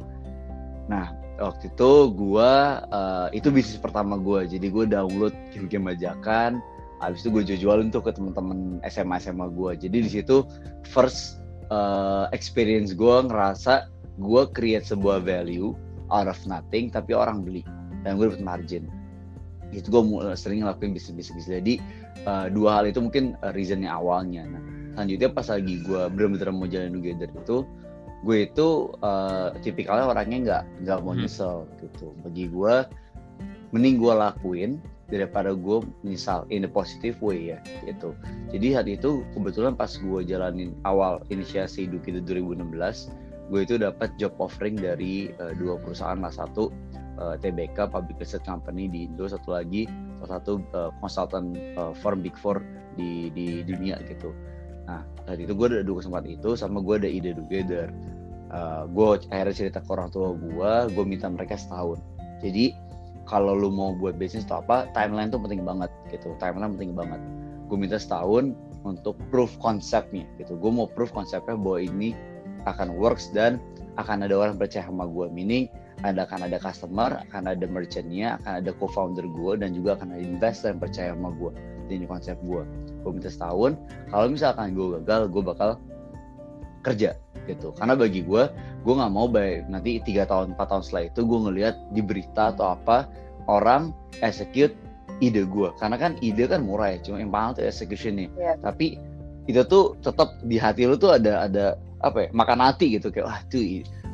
Nah, 0.91 1.15
waktu 1.39 1.71
itu 1.71 1.91
gua 2.13 2.83
uh, 2.91 3.27
itu 3.31 3.49
bisnis 3.49 3.79
pertama 3.79 4.19
gua. 4.19 4.43
Jadi 4.43 4.67
gua 4.67 4.83
download 4.83 5.33
game-game 5.55 5.95
bajakan, 5.95 6.59
habis 6.99 7.23
itu 7.23 7.29
gue 7.31 7.43
jual-jualin 7.43 7.91
tuh 7.91 8.03
ke 8.03 8.11
temen-temen 8.15 8.79
SMA 8.87 9.19
SMA 9.19 9.47
gue. 9.51 9.71
Jadi 9.87 9.97
di 10.05 10.09
situ 10.09 10.47
first 10.87 11.43
uh, 11.69 12.27
experience 12.31 12.93
gue 12.93 13.15
ngerasa 13.29 13.89
gue 14.21 14.43
create 14.55 14.87
sebuah 14.87 15.23
value 15.23 15.75
out 16.13 16.29
of 16.29 16.39
nothing 16.47 16.87
tapi 16.93 17.11
orang 17.11 17.43
beli 17.43 17.65
dan 18.05 18.15
gue 18.15 18.29
dapat 18.29 18.43
margin 18.43 18.85
itu 19.73 19.91
gue 19.91 20.01
sering 20.37 20.63
ngelakuin 20.63 20.95
bisnis 20.95 21.15
bisnis 21.17 21.49
jadi 21.49 21.81
uh, 22.23 22.47
dua 22.47 22.79
hal 22.79 22.85
itu 22.87 23.01
mungkin 23.01 23.35
reasonnya 23.51 23.91
awalnya 23.91 24.47
nah 24.47 24.63
selanjutnya 24.95 25.29
pas 25.35 25.47
lagi 25.51 25.83
gue 25.83 26.01
bener-bener 26.07 26.49
mau 26.55 26.67
jalan 26.71 26.95
together 26.95 27.29
itu 27.29 27.57
gue 28.25 28.37
itu 28.49 28.67
uh, 29.05 29.53
tipikalnya 29.61 30.09
orangnya 30.09 30.37
nggak 30.41 30.63
nggak 30.87 30.99
mau 31.05 31.13
hmm. 31.13 31.21
nyesel 31.27 31.69
gitu. 31.83 32.15
Bagi 32.25 32.49
gue 32.49 32.75
mending 33.69 34.01
gue 34.01 34.13
lakuin 34.15 34.71
daripada 35.05 35.53
gue 35.53 35.85
misal 36.01 36.49
in 36.49 36.65
a 36.65 36.71
positive 36.71 37.19
way 37.21 37.53
ya 37.53 37.59
gitu. 37.85 38.17
Jadi 38.49 38.67
saat 38.73 38.87
itu 38.89 39.21
kebetulan 39.37 39.77
pas 39.77 39.93
gue 39.93 40.19
jalanin 40.25 40.73
awal 40.87 41.21
inisiasi 41.29 41.85
Duki 41.85 42.17
itu 42.17 42.21
2016 42.25 43.13
gue 43.45 43.61
itu 43.61 43.77
dapat 43.77 44.09
job 44.17 44.33
offering 44.41 44.73
dari 44.73 45.29
uh, 45.37 45.53
dua 45.53 45.77
perusahaan. 45.77 46.17
Lah 46.17 46.33
satu 46.33 46.73
uh, 47.21 47.35
eh, 47.37 47.45
TBK 47.45 47.93
Public 47.93 48.17
Research 48.17 48.49
Company 48.49 48.89
di 48.89 49.05
Indo 49.05 49.29
satu 49.29 49.53
lagi 49.53 49.85
salah 50.23 50.41
satu 50.41 50.51
uh, 50.73 50.89
konsultan 50.97 51.53
uh, 51.77 51.93
firm 51.93 52.25
Big 52.25 52.33
Four 52.33 52.65
di 52.97 53.29
di 53.35 53.61
dunia 53.61 53.99
gitu 54.07 54.33
nah 54.85 55.01
saat 55.25 55.41
itu 55.41 55.53
gue 55.57 55.65
ada 55.69 55.85
dua 55.85 56.01
kesempatan 56.01 56.37
itu 56.37 56.53
sama 56.53 56.81
gue 56.81 56.95
ada 57.01 57.09
ide 57.09 57.33
together. 57.33 57.89
Uh, 58.53 58.85
gue 58.87 59.25
akhirnya 59.33 59.55
cerita 59.57 59.79
ke 59.81 59.89
orang 59.89 60.13
tua 60.13 60.37
gue 60.37 60.71
gue 60.93 61.05
minta 61.05 61.27
mereka 61.27 61.57
setahun. 61.57 61.97
Jadi 62.45 62.77
kalau 63.25 63.57
lu 63.57 63.73
mau 63.73 63.97
buat 63.97 64.13
bisnis 64.21 64.45
atau 64.45 64.61
apa 64.61 64.85
timeline 64.93 65.33
tuh 65.33 65.41
penting 65.41 65.65
banget 65.65 65.89
gitu. 66.13 66.37
Timeline 66.37 66.77
penting 66.77 66.93
banget. 66.93 67.17
Gue 67.65 67.77
minta 67.81 67.97
setahun 67.97 68.53
untuk 68.85 69.17
proof 69.33 69.57
konsepnya 69.57 70.29
gitu. 70.37 70.53
Gue 70.53 70.69
mau 70.69 70.85
proof 70.85 71.09
konsepnya 71.09 71.57
bahwa 71.57 71.81
ini 71.81 72.13
akan 72.69 72.93
works 72.97 73.33
dan 73.33 73.57
akan 73.95 74.27
ada 74.27 74.35
orang 74.35 74.55
percaya 74.59 74.83
sama 74.85 75.07
gue 75.07 75.31
meaning 75.31 75.71
ada 76.03 76.27
akan 76.27 76.51
ada 76.51 76.57
customer 76.59 77.23
akan 77.29 77.43
ada 77.47 77.65
merchantnya 77.65 78.35
akan 78.41 78.59
ada 78.61 78.71
co-founder 78.75 79.23
gue 79.23 79.53
dan 79.63 79.71
juga 79.71 79.95
akan 79.95 80.13
ada 80.17 80.23
investor 80.23 80.75
yang 80.75 80.81
percaya 80.81 81.09
sama 81.15 81.31
gue 81.31 81.51
ini 81.87 82.05
konsep 82.09 82.35
gue 82.43 82.63
gue 83.05 83.13
minta 83.13 83.29
setahun 83.29 83.77
kalau 84.09 84.25
misalkan 84.33 84.73
gue 84.73 84.97
gagal 84.99 85.29
gue 85.29 85.43
bakal 85.45 85.69
kerja 86.81 87.13
gitu. 87.45 87.69
Karena 87.77 87.93
bagi 87.93 88.25
gue 88.25 88.43
gue 88.81 88.93
nggak 88.93 89.13
mau 89.13 89.29
baik 89.29 89.69
nanti 89.69 90.01
tiga 90.01 90.25
tahun 90.25 90.57
empat 90.57 90.67
tahun 90.73 90.83
setelah 90.85 91.03
itu 91.13 91.21
gue 91.21 91.39
ngelihat 91.49 91.75
di 91.93 92.01
berita 92.01 92.53
atau 92.53 92.73
apa 92.73 93.09
orang 93.45 93.93
execute 94.25 94.73
ide 95.21 95.45
gue 95.45 95.69
karena 95.79 95.95
kan 95.95 96.17
ide 96.19 96.45
kan 96.49 96.65
murah 96.65 96.97
ya 96.97 96.99
cuma 97.05 97.23
yang 97.23 97.31
paling 97.31 97.55
tuh 97.55 97.63
executionnya 97.63 98.27
yeah. 98.35 98.59
tapi 98.59 98.99
itu 99.47 99.61
tuh 99.63 99.95
tetap 100.03 100.35
di 100.43 100.59
hati 100.59 100.89
lu 100.89 100.97
tuh 100.97 101.15
ada 101.15 101.45
ada 101.45 101.65
apa 102.01 102.25
ya 102.25 102.29
makan 102.33 102.59
hati 102.61 102.97
gitu. 102.97 103.13
Kayak 103.13 103.25
wah 103.29 103.39
tuh 103.49 103.61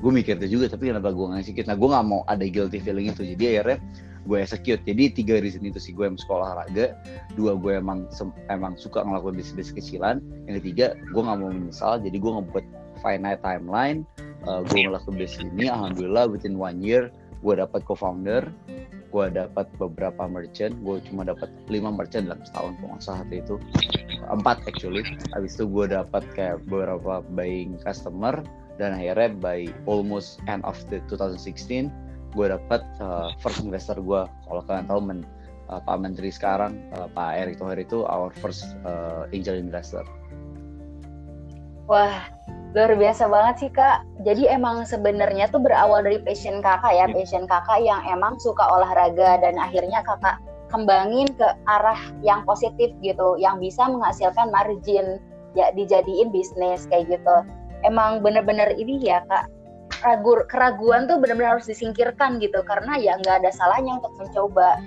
gue 0.02 0.12
mikir 0.12 0.40
itu 0.42 0.60
juga 0.60 0.72
tapi 0.72 0.92
kenapa 0.92 1.12
gue 1.12 1.28
ngasih 1.36 1.54
nah 1.68 1.76
gue 1.76 1.88
nggak 1.88 2.06
mau 2.08 2.22
ada 2.28 2.44
guilty 2.48 2.80
feeling 2.84 3.12
itu. 3.12 3.24
Jadi 3.24 3.44
akhirnya 3.56 3.80
gue 4.26 4.38
execute. 4.38 4.82
Jadi 4.86 5.04
tiga 5.14 5.42
reason 5.42 5.66
itu 5.66 5.82
sih 5.82 5.92
gue 5.98 6.06
emang 6.06 6.22
sekolah 6.22 6.52
olahraga 6.52 6.94
dua 7.34 7.56
gue 7.56 7.80
emang 7.80 8.06
emang 8.52 8.76
suka 8.76 9.02
ngelakuin 9.02 9.40
bisnis 9.40 9.72
kecilan 9.72 10.20
yang 10.46 10.60
ketiga 10.60 10.94
gue 11.00 11.22
nggak 11.22 11.38
mau 11.40 11.52
menyesal 11.52 11.98
jadi 12.04 12.18
gue 12.20 12.32
ngebuat 12.38 12.66
finite 13.00 13.42
timeline 13.42 14.04
uh, 14.46 14.62
gue 14.68 14.84
ngelakuin 14.84 15.16
bisnis 15.16 15.48
ini 15.56 15.72
alhamdulillah 15.72 16.28
within 16.28 16.60
one 16.60 16.84
year 16.84 17.10
gue 17.42 17.54
dapat 17.58 17.82
co-founder 17.88 18.52
gue 19.12 19.26
dapat 19.32 19.68
beberapa 19.76 20.24
merchant 20.28 20.72
gue 20.88 21.04
cuma 21.12 21.28
dapat 21.28 21.52
lima 21.68 21.92
merchant 21.92 22.32
dalam 22.32 22.40
setahun 22.48 22.80
pengusaha 22.80 23.28
itu. 23.28 23.60
Empat 24.32 24.64
actually. 24.64 25.04
Habis 25.36 25.60
itu 25.60 25.68
gue 25.68 25.92
dapat 25.92 26.24
kayak 26.32 26.64
beberapa 26.72 27.20
buying 27.36 27.76
customer 27.84 28.40
dan 28.80 28.96
akhirnya 28.96 29.36
by 29.36 29.68
almost 29.84 30.40
end 30.48 30.64
of 30.64 30.80
the 30.88 31.04
2016 31.12 31.92
gue 32.32 32.46
dapat 32.48 32.82
uh, 33.04 33.36
first 33.44 33.60
investor 33.64 34.00
gue 34.00 34.22
kalau 34.28 34.62
kalian 34.66 34.88
tahu 34.88 35.00
men, 35.04 35.20
uh, 35.68 35.80
Pak 35.84 35.98
Menteri 36.00 36.32
sekarang 36.32 36.80
uh, 36.96 37.08
Pak 37.12 37.30
Erick 37.44 37.56
Thohir 37.60 37.80
itu 37.84 38.08
our 38.08 38.32
first 38.40 38.64
uh, 38.88 39.28
angel 39.36 39.60
investor. 39.60 40.04
Wah 41.92 42.24
luar 42.72 42.96
biasa 42.96 43.28
banget 43.28 43.56
sih 43.68 43.72
kak. 43.72 44.08
Jadi 44.24 44.48
emang 44.48 44.88
sebenarnya 44.88 45.52
tuh 45.52 45.60
berawal 45.60 46.08
dari 46.08 46.24
passion 46.24 46.64
kakak 46.64 46.96
ya. 46.96 47.06
Passion 47.12 47.44
kakak 47.44 47.84
yang 47.84 48.00
emang 48.08 48.40
suka 48.40 48.64
olahraga 48.64 49.44
dan 49.44 49.60
akhirnya 49.60 50.00
kakak 50.08 50.40
kembangin 50.72 51.28
ke 51.36 51.48
arah 51.68 52.00
yang 52.24 52.48
positif 52.48 52.96
gitu 53.04 53.36
yang 53.36 53.60
bisa 53.60 53.84
menghasilkan 53.92 54.48
margin 54.56 55.20
ya 55.52 55.68
dijadiin 55.76 56.32
bisnis 56.32 56.88
kayak 56.88 57.12
gitu. 57.12 57.36
Emang 57.84 58.24
bener-bener 58.24 58.72
ini 58.80 59.04
ya 59.04 59.20
kak 59.28 59.52
ragu 60.02 60.44
keraguan 60.50 61.06
tuh 61.06 61.22
bener-bener 61.22 61.58
harus 61.58 61.70
disingkirkan 61.70 62.42
gitu. 62.42 62.62
Karena 62.66 62.98
ya 62.98 63.18
nggak 63.22 63.46
ada 63.46 63.52
salahnya 63.54 64.02
untuk 64.02 64.14
mencoba. 64.18 64.82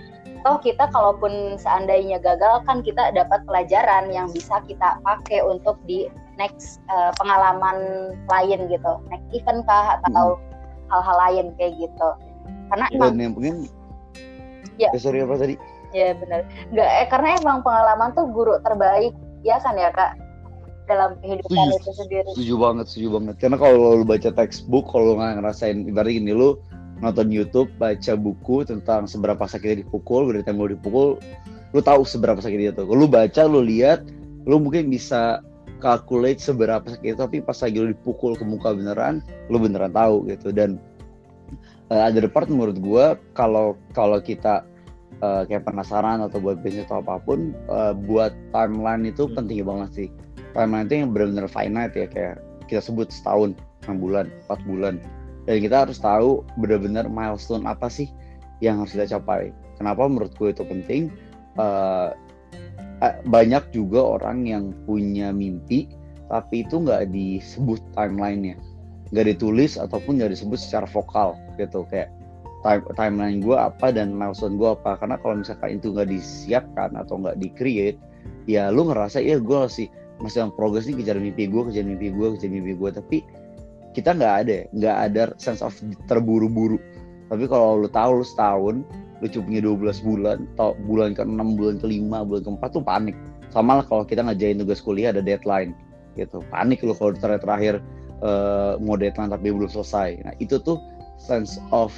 Toh 0.45 0.61
kita 0.61 0.93
kalaupun 0.93 1.57
seandainya 1.57 2.21
gagal 2.21 2.69
kan 2.69 2.85
kita 2.85 3.17
dapat 3.17 3.41
pelajaran 3.49 4.13
yang 4.13 4.29
bisa 4.29 4.61
kita 4.69 5.01
pakai 5.01 5.41
untuk 5.41 5.81
di 5.89 6.05
next 6.37 6.85
uh, 6.93 7.15
pengalaman 7.17 8.13
lain 8.29 8.69
gitu. 8.69 8.93
Next 9.09 9.29
event 9.33 9.65
kah 9.65 9.97
atau 10.05 10.37
hmm. 10.37 10.43
hal-hal 10.93 11.17
hmm. 11.17 11.25
lain 11.25 11.47
kayak 11.57 11.73
gitu. 11.81 12.09
Karena 12.69 12.87
emang 12.93 13.17
yang 13.17 13.33
mungkin 13.33 13.55
ya. 14.77 14.93
Eh, 14.93 15.01
sorry 15.01 15.25
apa 15.25 15.41
tadi? 15.41 15.57
Ya 15.95 16.11
benar 16.19 16.43
nggak 16.75 16.91
eh, 16.91 17.07
karena 17.07 17.29
emang 17.39 17.63
pengalaman 17.65 18.13
tuh 18.13 18.27
guru 18.29 18.61
terbaik. 18.61 19.15
Ya 19.45 19.61
kan 19.61 19.77
ya 19.77 19.93
kak 19.93 20.24
dalam 20.85 21.17
kehidupan 21.21 21.51
setuju, 21.53 21.77
itu 21.81 21.91
sendiri. 21.97 22.29
setuju 22.37 22.55
banget 22.61 22.87
setuju 22.91 23.09
banget. 23.21 23.35
Karena 23.41 23.57
kalau 23.57 23.79
lu 24.01 24.05
baca 24.05 24.31
textbook 24.33 24.85
kalau 24.93 25.05
lu 25.13 25.15
nggak 25.21 25.33
ngerasain 25.41 25.79
ibaratnya 25.89 26.15
gini 26.21 26.33
lu 26.33 26.61
nonton 27.01 27.29
YouTube 27.29 27.69
baca 27.77 28.13
buku 28.15 28.65
tentang 28.65 29.05
seberapa 29.11 29.45
sakitnya 29.45 29.85
dipukul 29.85 30.31
berarti 30.31 30.55
mau 30.55 30.71
dipukul 30.71 31.19
lu 31.75 31.81
tahu 31.83 32.07
seberapa 32.07 32.39
sakitnya 32.39 32.71
itu 32.71 32.85
lu 32.87 33.05
baca 33.11 33.43
lu 33.45 33.61
lihat 33.61 34.07
lu 34.47 34.63
mungkin 34.63 34.89
bisa 34.89 35.43
calculate 35.83 36.41
seberapa 36.41 36.85
sakit 36.87 37.19
tapi 37.19 37.43
pas 37.43 37.59
lagi 37.61 37.77
lu 37.77 37.93
dipukul 37.93 38.39
ke 38.39 38.45
muka 38.47 38.73
beneran 38.73 39.21
lu 39.51 39.59
beneran 39.61 39.93
tahu 39.93 40.29
gitu. 40.31 40.55
Dan 40.55 40.81
uh, 41.91 42.09
ada 42.09 42.25
part 42.31 42.49
menurut 42.49 42.79
gue 42.79 43.07
kalau 43.37 43.77
kalau 43.93 44.23
kita 44.23 44.65
uh, 45.21 45.43
kayak 45.45 45.67
penasaran 45.69 46.25
atau 46.25 46.41
buat 46.41 46.59
bisnis 46.65 46.89
atau 46.89 47.05
apa 47.05 47.21
pun 47.21 47.53
uh, 47.69 47.93
buat 47.93 48.33
timeline 48.51 49.11
itu 49.11 49.29
hmm. 49.29 49.35
penting 49.37 49.61
banget 49.67 49.91
sih 49.93 50.09
timeline 50.55 50.87
itu 50.87 50.95
yang 51.03 51.11
benar-benar 51.11 51.51
finite 51.51 51.95
ya 51.99 52.07
kayak 52.09 52.37
kita 52.71 52.81
sebut 52.81 53.11
setahun 53.11 53.59
enam 53.85 53.99
bulan 54.01 54.27
empat 54.47 54.61
bulan. 54.65 54.95
Dan 55.45 55.61
kita 55.61 55.85
harus 55.85 56.01
tahu 56.01 56.41
benar-benar 56.57 57.05
milestone 57.11 57.69
apa 57.69 57.93
sih 57.93 58.09
yang 58.65 58.81
harus 58.81 58.97
kita 58.97 59.19
capai. 59.19 59.53
Kenapa 59.77 60.09
menurut 60.09 60.33
gue 60.41 60.55
itu 60.55 60.65
penting? 60.65 61.13
Uh, 61.61 62.17
banyak 63.29 63.61
juga 63.77 64.17
orang 64.17 64.49
yang 64.49 64.73
punya 64.89 65.29
mimpi 65.29 65.93
tapi 66.33 66.65
itu 66.65 66.81
nggak 66.81 67.13
disebut 67.13 67.83
timelinenya. 67.93 68.57
Nggak 69.13 69.37
ditulis 69.37 69.77
ataupun 69.77 70.17
nggak 70.17 70.33
disebut 70.33 70.57
secara 70.57 70.89
vokal 70.89 71.37
gitu 71.61 71.85
kayak 71.93 72.09
time, 72.65 72.81
timeline 72.97 73.45
gue 73.45 73.53
apa 73.53 73.93
dan 73.93 74.17
milestone 74.17 74.57
gue 74.57 74.73
apa. 74.73 74.97
Karena 74.97 75.21
kalau 75.21 75.45
misalkan 75.45 75.77
itu 75.77 75.93
nggak 75.93 76.09
disiapkan 76.09 76.97
atau 76.97 77.21
nggak 77.21 77.37
di 77.37 77.53
create 77.53 78.01
ya 78.49 78.73
lu 78.73 78.89
ngerasa 78.89 79.21
ya 79.21 79.37
gue 79.37 79.59
masih 79.69 79.89
masih 80.23 80.51
progres 80.55 80.87
nih 80.87 81.03
kejar 81.03 81.19
mimpi 81.19 81.51
gue 81.51 81.63
kejar 81.71 81.85
mimpi 81.87 82.11
gue 82.11 82.27
kejar 82.39 82.51
mimpi 82.51 82.73
gue 82.75 82.91
tapi 82.95 83.19
kita 83.95 84.15
nggak 84.15 84.35
ada 84.47 84.57
nggak 84.75 84.97
ada 85.11 85.23
sense 85.39 85.63
of 85.63 85.75
terburu-buru 86.07 86.79
tapi 87.31 87.47
kalau 87.51 87.83
lu 87.83 87.89
tahu 87.91 88.23
lu 88.23 88.27
setahun 88.27 88.77
lu 89.23 89.27
cuma 89.31 89.45
punya 89.49 89.61
12 89.65 90.07
bulan 90.07 90.39
atau 90.55 90.75
bulan 90.87 91.15
ke 91.15 91.23
6 91.23 91.59
bulan 91.59 91.75
ke 91.81 91.87
5 91.87 92.29
bulan 92.29 92.43
ke 92.43 92.51
4 92.63 92.75
tuh 92.75 92.83
panik 92.85 93.17
sama 93.51 93.79
lah 93.79 93.87
kalau 93.87 94.03
kita 94.03 94.27
ngerjain 94.27 94.59
tugas 94.59 94.83
kuliah 94.83 95.15
ada 95.15 95.23
deadline 95.23 95.75
gitu 96.15 96.43
panik 96.51 96.83
lu 96.83 96.95
kalau 96.95 97.15
terakhir 97.15 97.43
terakhir 97.43 97.75
uh, 98.25 98.81
mau 98.81 98.97
deadline 98.97 99.31
tapi 99.33 99.53
belum 99.53 99.69
selesai. 99.69 100.23
Nah 100.25 100.35
itu 100.41 100.61
tuh 100.63 100.81
sense 101.21 101.61
of 101.71 101.93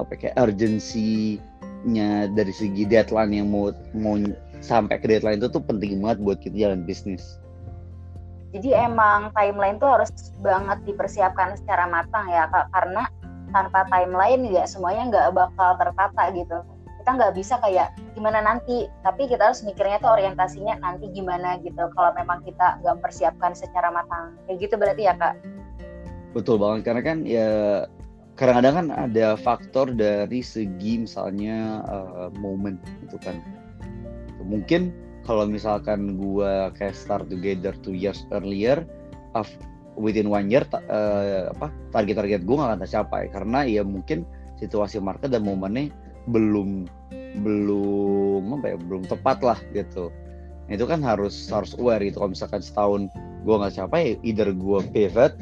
apa 0.00 0.16
kayak 0.16 0.36
urgency-nya 0.40 2.32
dari 2.32 2.52
segi 2.52 2.88
deadline 2.88 3.32
yang 3.36 3.48
mau 3.52 3.70
mau 3.96 4.16
sampai 4.64 5.00
ke 5.00 5.06
deadline 5.08 5.38
itu 5.38 5.50
tuh 5.52 5.62
penting 5.64 6.00
banget 6.00 6.18
buat 6.22 6.38
kita 6.40 6.68
jalan 6.68 6.84
bisnis. 6.84 7.40
Jadi 8.52 8.76
emang 8.76 9.32
timeline 9.32 9.80
tuh 9.80 9.88
harus 9.88 10.12
banget 10.44 10.84
dipersiapkan 10.84 11.56
secara 11.56 11.88
matang 11.88 12.28
ya 12.28 12.44
kak. 12.52 12.68
Karena 12.68 13.08
tanpa 13.52 13.88
timeline 13.88 14.44
ya 14.48 14.68
semuanya 14.68 15.08
nggak 15.08 15.26
bakal 15.32 15.76
tertata 15.80 16.22
gitu. 16.36 16.58
Kita 17.00 17.10
nggak 17.18 17.34
bisa 17.34 17.58
kayak 17.58 17.96
gimana 18.14 18.44
nanti 18.44 18.86
tapi 19.02 19.26
kita 19.26 19.50
harus 19.50 19.64
mikirnya 19.66 19.98
tuh 19.98 20.14
orientasinya 20.14 20.78
nanti 20.78 21.10
gimana 21.10 21.58
gitu 21.64 21.90
kalau 21.96 22.14
memang 22.14 22.44
kita 22.44 22.78
nggak 22.84 22.94
mempersiapkan 23.00 23.56
secara 23.56 23.88
matang. 23.88 24.36
Kayak 24.46 24.68
gitu 24.68 24.74
berarti 24.76 25.02
ya 25.08 25.14
kak? 25.16 25.34
Betul 26.36 26.60
banget 26.60 26.80
karena 26.88 27.02
kan 27.04 27.18
ya 27.24 27.50
kadang-kadang 28.36 28.74
kan 28.74 28.88
ada 29.08 29.36
faktor 29.36 29.92
dari 29.92 30.40
segi 30.40 31.04
misalnya 31.04 31.84
uh, 31.88 32.28
momen 32.36 32.76
itu 33.04 33.16
kan. 33.20 33.40
Mungkin 34.42 34.92
kalau 35.22 35.46
misalkan 35.46 36.18
gua 36.18 36.74
kayak 36.74 36.94
start 36.98 37.26
together 37.30 37.74
two 37.82 37.94
years 37.94 38.26
earlier 38.34 38.82
of 39.38 39.48
within 39.96 40.28
one 40.32 40.48
year 40.48 40.64
uh, 40.72 41.52
apa 41.52 41.68
target-target 41.92 42.44
gue 42.48 42.54
gak 42.56 42.68
akan 42.68 42.80
tercapai. 42.80 43.22
Karena 43.28 43.64
ya 43.64 43.84
mungkin 43.84 44.24
situasi 44.56 45.02
market 45.02 45.32
dan 45.32 45.44
momennya 45.44 45.92
belum 46.30 46.86
belum 47.42 48.42
apa 48.60 48.66
ya 48.72 48.76
belum 48.78 49.02
tepat 49.08 49.38
lah 49.44 49.58
gitu. 49.76 50.08
Itu 50.70 50.84
kan 50.88 51.04
harus 51.04 51.50
harus 51.52 51.76
aware 51.76 52.00
gitu. 52.04 52.22
Kalau 52.22 52.32
misalkan 52.32 52.62
setahun 52.64 53.10
gue 53.42 53.54
nggak 53.58 53.74
capai 53.74 54.16
either 54.22 54.54
gue 54.54 54.78
pivot 54.94 55.34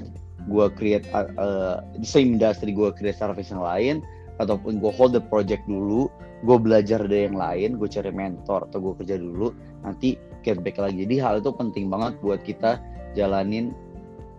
gue 0.49 0.67
create 0.73 1.05
uh, 1.13 1.85
the 2.01 2.09
same 2.09 2.41
industry 2.41 2.73
gue 2.73 2.89
create 2.97 3.21
service 3.21 3.53
yang 3.53 3.61
lain 3.61 3.97
ataupun 4.41 4.81
gue 4.81 4.89
hold 4.89 5.13
the 5.13 5.21
project 5.21 5.61
dulu 5.69 6.09
gue 6.49 6.57
belajar 6.57 7.05
dari 7.05 7.29
yang 7.29 7.37
lain 7.37 7.77
gue 7.77 7.89
cari 7.89 8.09
mentor 8.09 8.65
atau 8.73 8.79
gue 8.81 9.05
kerja 9.05 9.21
dulu 9.21 9.53
nanti 9.85 10.17
get 10.45 10.61
back 10.61 10.81
lagi. 10.81 11.05
Jadi 11.05 11.17
hal 11.21 11.41
itu 11.41 11.51
penting 11.53 11.89
banget 11.93 12.17
buat 12.25 12.41
kita 12.45 12.81
jalanin 13.13 13.75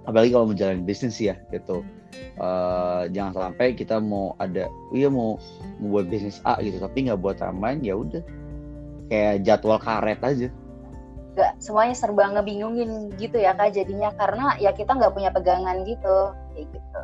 apalagi 0.06 0.34
kalau 0.34 0.50
menjalani 0.50 0.82
bisnis 0.82 1.18
ya 1.22 1.38
gitu. 1.54 1.86
Uh, 2.36 3.08
jangan 3.16 3.52
sampai 3.52 3.72
kita 3.72 4.02
mau 4.02 4.36
ada 4.42 4.68
iya 4.92 5.08
mau 5.08 5.40
membuat 5.80 6.12
bisnis 6.12 6.44
A 6.44 6.60
gitu 6.60 6.82
tapi 6.82 7.08
nggak 7.08 7.22
buat 7.22 7.38
timeline 7.38 7.82
ya 7.86 7.96
udah. 7.98 8.24
Kayak 9.12 9.44
jadwal 9.46 9.80
karet 9.80 10.20
aja. 10.24 10.48
Nggak 11.32 11.52
semuanya 11.64 11.96
serba 11.96 12.28
ngebingungin 12.32 13.14
gitu 13.16 13.40
ya 13.40 13.56
kak 13.56 13.76
jadinya. 13.76 14.12
Karena 14.16 14.58
ya 14.60 14.76
kita 14.76 14.96
nggak 14.96 15.14
punya 15.14 15.30
pegangan 15.32 15.84
gitu 15.86 16.36
kayak 16.56 16.68
gitu. 16.74 17.02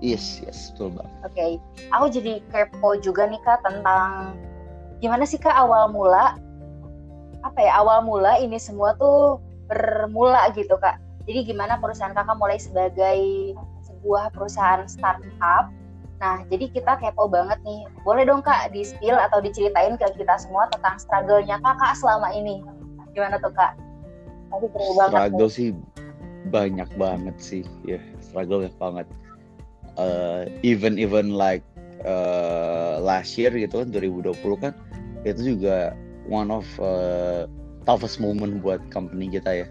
Yes 0.00 0.40
yes 0.40 0.72
betul 0.72 0.96
banget. 0.96 1.12
Oke 1.20 1.32
okay. 1.36 1.50
aku 1.92 2.06
jadi 2.08 2.32
kepo 2.48 2.90
juga 3.04 3.28
nih 3.28 3.40
kak 3.44 3.60
tentang 3.66 4.36
gimana 5.00 5.24
sih 5.28 5.40
kak 5.40 5.52
awal 5.52 5.92
mula 5.92 6.36
apa 7.40 7.58
ya 7.60 7.72
awal 7.80 8.04
mula 8.04 8.36
ini 8.40 8.60
semua 8.60 8.92
tuh 9.00 9.40
bermula 9.70 10.50
gitu 10.52 10.76
kak 10.76 11.00
jadi 11.28 11.46
gimana 11.46 11.78
perusahaan 11.78 12.10
kakak 12.10 12.36
mulai 12.42 12.58
sebagai 12.58 13.18
sebuah 13.86 14.32
perusahaan 14.32 14.88
startup. 14.88 15.68
Nah, 16.20 16.44
jadi 16.48 16.68
kita 16.72 17.00
kepo 17.00 17.28
banget 17.28 17.60
nih. 17.64 17.84
Boleh 18.04 18.24
dong 18.28 18.44
Kak 18.44 18.72
di 18.72 18.84
spill 18.84 19.16
atau 19.16 19.40
diceritain 19.40 19.96
ke 19.96 20.04
kita 20.16 20.36
semua 20.40 20.68
tentang 20.72 20.96
struggle-nya 21.00 21.60
Kakak 21.60 21.96
selama 21.96 22.32
ini. 22.32 22.60
Gimana 23.12 23.40
tuh 23.40 23.52
Kak? 23.52 23.76
Struggle 25.12 25.50
sih 25.52 25.76
banyak 26.48 26.88
banget 26.96 27.36
sih. 27.40 27.62
Ya, 27.84 28.00
yeah, 28.00 28.02
struggle 28.18 28.64
banget. 28.80 29.06
Uh, 29.94 30.48
even 30.64 30.96
even 30.96 31.36
like 31.36 31.64
uh, 32.02 32.98
last 33.00 33.36
year 33.36 33.52
gitu 33.52 33.84
kan 33.84 33.92
2020 33.92 34.34
kan 34.58 34.72
itu 35.28 35.56
juga 35.56 35.92
one 36.30 36.54
of 36.54 36.64
uh, 36.78 37.50
toughest 37.84 38.22
moment 38.22 38.62
buat 38.62 38.78
company 38.94 39.26
kita 39.34 39.66
ya. 39.66 39.68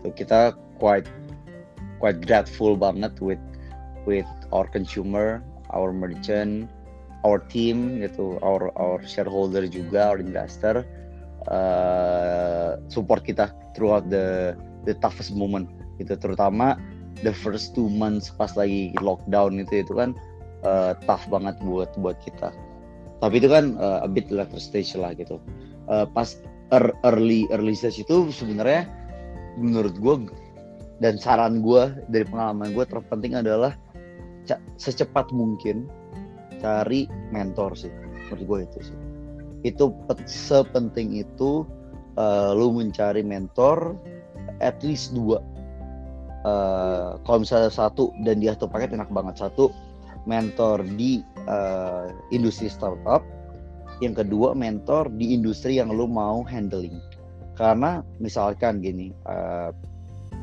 So, 0.00 0.14
kita 0.14 0.54
quite 0.78 1.10
quite 1.98 2.22
grateful 2.24 2.78
banget 2.78 3.12
with 3.18 3.42
with 4.08 4.30
our 4.54 4.64
consumer, 4.70 5.42
our 5.74 5.92
merchant, 5.92 6.70
our 7.26 7.42
team 7.52 8.00
gitu, 8.00 8.38
our 8.40 8.72
our 8.78 9.02
shareholder 9.04 9.66
juga, 9.68 10.14
our 10.14 10.18
investor 10.22 10.86
uh, 11.50 12.80
support 12.88 13.26
kita 13.26 13.52
throughout 13.76 14.08
the 14.08 14.56
the 14.88 14.96
toughest 15.04 15.36
moment 15.36 15.68
itu 16.00 16.16
terutama 16.16 16.80
the 17.20 17.34
first 17.34 17.76
two 17.76 17.92
months 17.92 18.32
pas 18.32 18.56
lagi 18.56 18.96
lockdown 19.04 19.60
itu 19.60 19.84
itu 19.84 19.92
kan 19.92 20.16
uh, 20.64 20.96
tough 21.04 21.28
banget 21.28 21.58
buat 21.60 21.92
buat 22.00 22.16
kita. 22.24 22.54
Tapi 23.20 23.36
itu 23.36 23.52
kan 23.52 23.76
uh, 23.76 24.00
a 24.00 24.08
bit 24.08 24.32
later 24.32 24.56
stage 24.56 24.96
lah 24.96 25.12
gitu 25.12 25.36
uh, 25.90 26.06
pas 26.06 26.38
early 27.04 27.50
early 27.50 27.74
stage 27.74 28.06
itu 28.06 28.30
sebenarnya 28.30 28.86
menurut 29.58 29.98
gue 29.98 30.30
dan 31.02 31.18
saran 31.18 31.60
gue 31.60 31.90
dari 32.08 32.24
pengalaman 32.28 32.70
gue 32.72 32.84
terpenting 32.86 33.34
adalah 33.34 33.74
secepat 34.76 35.30
mungkin 35.32 35.86
cari 36.60 37.08
mentor 37.32 37.72
sih. 37.74 37.92
Menurut 38.28 38.42
gue 38.46 38.58
itu 38.68 38.78
sih. 38.92 38.98
Itu 39.64 39.96
sepenting 40.28 41.16
itu 41.16 41.64
uh, 42.20 42.52
lu 42.52 42.72
mencari 42.76 43.24
mentor 43.24 43.96
at 44.60 44.76
least 44.84 45.16
dua. 45.16 45.40
Uh, 46.40 47.20
kalau 47.28 47.44
misalnya 47.44 47.68
satu 47.68 48.12
dan 48.24 48.40
dia 48.40 48.56
tuh 48.56 48.68
paket 48.68 48.92
enak 48.92 49.08
banget. 49.12 49.40
Satu 49.40 49.72
mentor 50.28 50.84
di 50.84 51.24
uh, 51.48 52.12
industri 52.28 52.68
startup 52.68 53.24
yang 54.00 54.16
kedua 54.16 54.56
mentor 54.56 55.12
di 55.14 55.36
industri 55.36 55.76
yang 55.76 55.92
lu 55.92 56.08
mau 56.08 56.40
handling. 56.44 56.96
Karena 57.54 58.00
misalkan 58.16 58.80
gini 58.80 59.12
uh, 59.28 59.70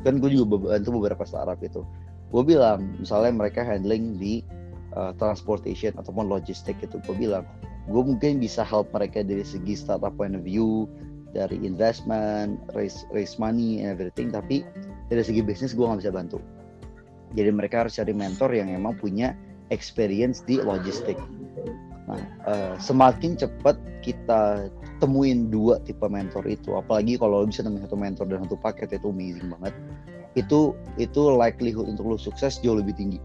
kan 0.06 0.22
gue 0.22 0.30
juga 0.30 0.62
bantu 0.62 1.02
beberapa 1.02 1.26
startup 1.26 1.58
itu. 1.66 1.82
Gue 2.30 2.44
bilang 2.46 2.94
misalnya 3.02 3.34
mereka 3.34 3.66
handling 3.66 4.22
di 4.22 4.46
uh, 4.94 5.12
transportation 5.18 5.98
ataupun 5.98 6.30
logistik 6.30 6.78
itu 6.86 7.02
gue 7.02 7.16
bilang 7.18 7.44
gue 7.90 8.04
mungkin 8.04 8.38
bisa 8.38 8.62
help 8.62 8.94
mereka 8.94 9.26
dari 9.26 9.42
segi 9.42 9.74
startup 9.74 10.14
point 10.14 10.38
of 10.38 10.46
view 10.46 10.86
dari 11.34 11.58
investment 11.66 12.62
raise 12.78 13.08
raise 13.10 13.42
money 13.42 13.82
and 13.82 13.98
everything 13.98 14.30
tapi 14.30 14.62
dari 15.10 15.24
segi 15.26 15.42
bisnis 15.42 15.74
gue 15.74 15.84
nggak 15.84 16.06
bisa 16.06 16.14
bantu. 16.14 16.40
Jadi 17.34 17.50
mereka 17.52 17.84
harus 17.84 17.98
cari 17.98 18.14
mentor 18.14 18.54
yang 18.54 18.70
emang 18.72 18.96
punya 18.96 19.34
experience 19.74 20.46
di 20.48 20.64
logistik 20.64 21.20
nah 22.08 22.24
uh, 22.48 22.74
semakin 22.80 23.36
cepat 23.36 23.76
kita 24.00 24.72
temuin 25.04 25.52
dua 25.52 25.84
tipe 25.84 26.08
mentor 26.08 26.48
itu 26.48 26.74
apalagi 26.80 27.20
kalau 27.20 27.44
bisa 27.44 27.62
nemuin 27.62 27.84
satu 27.84 27.98
mentor 28.00 28.26
dan 28.32 28.48
satu 28.48 28.58
paket 28.58 28.96
itu 28.96 29.12
amazing 29.12 29.52
banget. 29.52 29.74
Itu 30.40 30.78
itu 30.96 31.22
likelihood 31.34 31.92
untuk 31.92 32.16
lu 32.16 32.18
sukses 32.18 32.64
jauh 32.64 32.80
lebih 32.80 32.96
tinggi. 32.96 33.20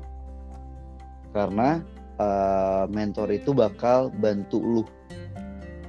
Karena 1.31 1.81
uh, 2.19 2.85
mentor 2.91 3.31
itu 3.31 3.55
bakal 3.55 4.11
bantu 4.19 4.59
lu. 4.61 4.83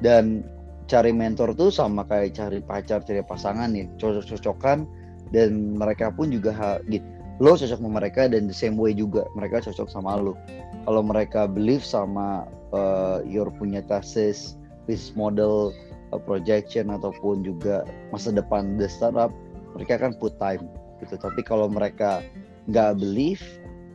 Dan 0.03 0.45
cari 0.85 1.15
mentor 1.15 1.55
tuh 1.55 1.71
sama 1.71 2.03
kayak 2.05 2.35
cari 2.35 2.59
pacar 2.59 3.01
cari 3.01 3.23
pasangan 3.23 3.71
nih 3.71 3.87
cocok-cocokan 3.97 4.83
dan 5.31 5.79
mereka 5.79 6.11
pun 6.11 6.27
juga 6.29 6.77
gitu 6.91 7.07
lo 7.41 7.57
cocok 7.57 7.81
sama 7.81 7.97
mereka 7.97 8.29
dan 8.29 8.45
the 8.45 8.53
same 8.53 8.77
way 8.77 8.93
juga 8.93 9.25
mereka 9.33 9.63
cocok 9.65 9.89
sama 9.89 10.21
lo. 10.21 10.37
Kalau 10.85 11.01
mereka 11.01 11.49
believe 11.49 11.81
sama 11.81 12.45
uh, 12.73 13.21
your 13.23 13.47
punya 13.55 13.85
thesis 13.85 14.57
business 14.89 15.15
model 15.15 15.71
uh, 16.11 16.19
projection 16.19 16.91
ataupun 16.91 17.45
juga 17.45 17.87
masa 18.11 18.33
depan 18.33 18.75
the 18.75 18.89
startup 18.89 19.31
mereka 19.73 20.01
akan 20.01 20.13
put 20.17 20.35
time 20.37 20.69
gitu. 21.01 21.15
Tapi 21.17 21.41
kalau 21.41 21.67
mereka 21.67 22.21
nggak 22.69 22.99
believe 22.99 23.41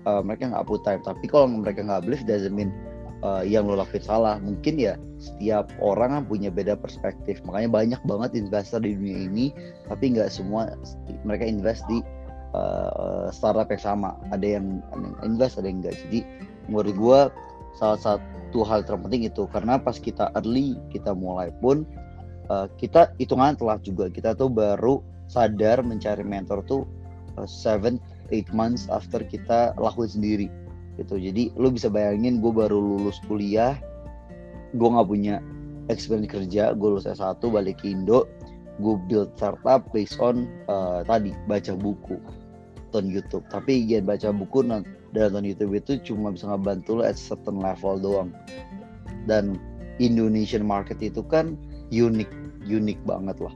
uh, 0.04 0.20
mereka 0.20 0.50
nggak 0.50 0.66
put 0.66 0.82
time. 0.82 1.00
Tapi 1.04 1.24
kalau 1.30 1.46
mereka 1.48 1.84
nggak 1.84 2.04
believe 2.04 2.24
doesn't 2.26 2.54
mean 2.54 2.74
uh, 3.22 3.42
yang 3.46 3.66
lo 3.66 3.78
lakuin 3.78 4.02
salah. 4.02 4.36
Mungkin 4.42 4.76
ya 4.78 4.98
setiap 5.18 5.70
orang 5.78 6.14
kan 6.14 6.22
punya 6.26 6.50
beda 6.50 6.74
perspektif. 6.78 7.40
Makanya 7.46 7.70
banyak 7.70 8.00
banget 8.04 8.30
investor 8.38 8.82
di 8.82 8.94
dunia 8.94 9.18
ini 9.30 9.46
tapi 9.86 10.14
nggak 10.14 10.30
semua 10.30 10.74
mereka 11.22 11.46
invest 11.46 11.86
di 11.86 12.02
uh, 12.52 13.30
startup 13.30 13.70
yang 13.70 13.82
sama. 13.82 14.18
Ada 14.34 14.58
yang, 14.60 14.82
invest 15.22 15.56
ada 15.56 15.66
yang 15.70 15.80
enggak 15.80 15.96
jadi 16.08 16.20
menurut 16.68 16.94
gue 16.94 17.20
salah 17.78 18.00
satu 18.02 18.66
hal 18.66 18.82
terpenting 18.82 19.30
itu. 19.30 19.46
Karena 19.54 19.78
pas 19.78 19.96
kita 19.96 20.34
early 20.34 20.74
kita 20.90 21.14
mulai 21.14 21.54
pun 21.62 21.86
uh, 22.50 22.66
kita 22.76 23.14
hitungan 23.22 23.54
telat 23.54 23.80
juga. 23.86 24.10
Kita 24.10 24.34
tuh 24.34 24.50
baru 24.50 25.00
sadar 25.30 25.86
mencari 25.86 26.26
mentor 26.26 26.66
tuh 26.66 26.82
uh, 27.38 27.46
seven 27.46 28.02
eight 28.34 28.50
months 28.50 28.90
after 28.90 29.22
kita 29.22 29.72
lakuin 29.78 30.10
sendiri. 30.10 30.48
Gitu. 30.98 31.14
Jadi 31.14 31.54
lu 31.54 31.70
bisa 31.70 31.86
bayangin 31.86 32.42
gue 32.42 32.50
baru 32.50 32.76
lulus 32.76 33.22
kuliah 33.30 33.78
gue 34.76 34.84
nggak 34.84 35.08
punya 35.08 35.40
experience 35.88 36.28
kerja 36.28 36.76
gue 36.76 36.88
lulus 36.92 37.08
S1 37.08 37.40
balik 37.40 37.80
ke 37.80 37.96
Indo 37.96 38.28
gue 38.84 38.94
build 39.08 39.32
startup 39.40 39.88
based 39.96 40.20
on 40.20 40.44
uh, 40.68 41.00
tadi 41.08 41.32
baca 41.48 41.72
buku 41.72 42.18
nonton 42.88 43.04
YouTube. 43.12 43.44
Tapi 43.52 43.84
jangan 43.84 44.04
baca 44.08 44.28
buku 44.32 44.58
dan 45.16 45.32
nonton 45.32 45.48
YouTube 45.48 45.72
itu 45.76 45.92
cuma 46.12 46.32
bisa 46.34 46.48
ngebantu 46.48 47.00
lo 47.00 47.02
at 47.04 47.16
certain 47.16 47.60
level 47.60 47.96
doang. 47.96 48.30
Dan 49.24 49.56
Indonesian 49.98 50.64
market 50.64 51.00
itu 51.00 51.24
kan 51.24 51.56
unik 51.88 52.30
unik 52.68 52.98
banget 53.08 53.36
lah. 53.40 53.54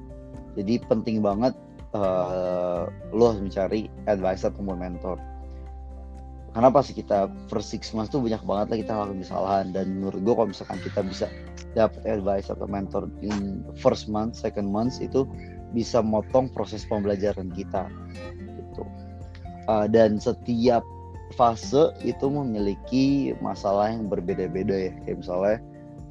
Jadi 0.56 0.80
penting 0.88 1.20
banget 1.20 1.52
uh, 1.92 2.88
lo 3.12 3.22
harus 3.32 3.40
mencari 3.40 3.88
advisor 4.08 4.52
atau 4.52 4.64
mentor. 4.64 5.16
Karena 6.52 6.68
pas 6.68 6.84
kita 6.84 7.32
first 7.48 7.72
six 7.72 7.96
months 7.96 8.12
tuh 8.12 8.20
banyak 8.20 8.44
banget 8.44 8.66
lah 8.68 8.78
kita 8.84 8.92
lakukan 8.92 9.20
kesalahan. 9.24 9.66
Dan 9.72 10.00
menurut 10.00 10.20
gue 10.20 10.34
kalau 10.36 10.48
misalkan 10.52 10.78
kita 10.84 11.00
bisa 11.00 11.26
dapat 11.72 12.04
advice 12.04 12.52
atau 12.52 12.68
mentor 12.68 13.08
in 13.24 13.64
first 13.80 14.12
month, 14.12 14.36
second 14.36 14.68
months 14.68 15.00
itu 15.00 15.24
bisa 15.72 16.04
motong 16.04 16.52
proses 16.52 16.84
pembelajaran 16.84 17.48
kita. 17.56 17.88
Gitu. 18.36 18.84
Uh, 19.64 19.88
dan 19.88 20.20
setiap 20.20 20.84
fase 21.32 21.92
itu 22.04 22.26
memiliki 22.28 23.32
masalah 23.40 23.90
yang 23.92 24.06
berbeda-beda 24.06 24.90
ya. 24.90 24.92
Kayak 25.04 25.16
misalnya 25.24 25.58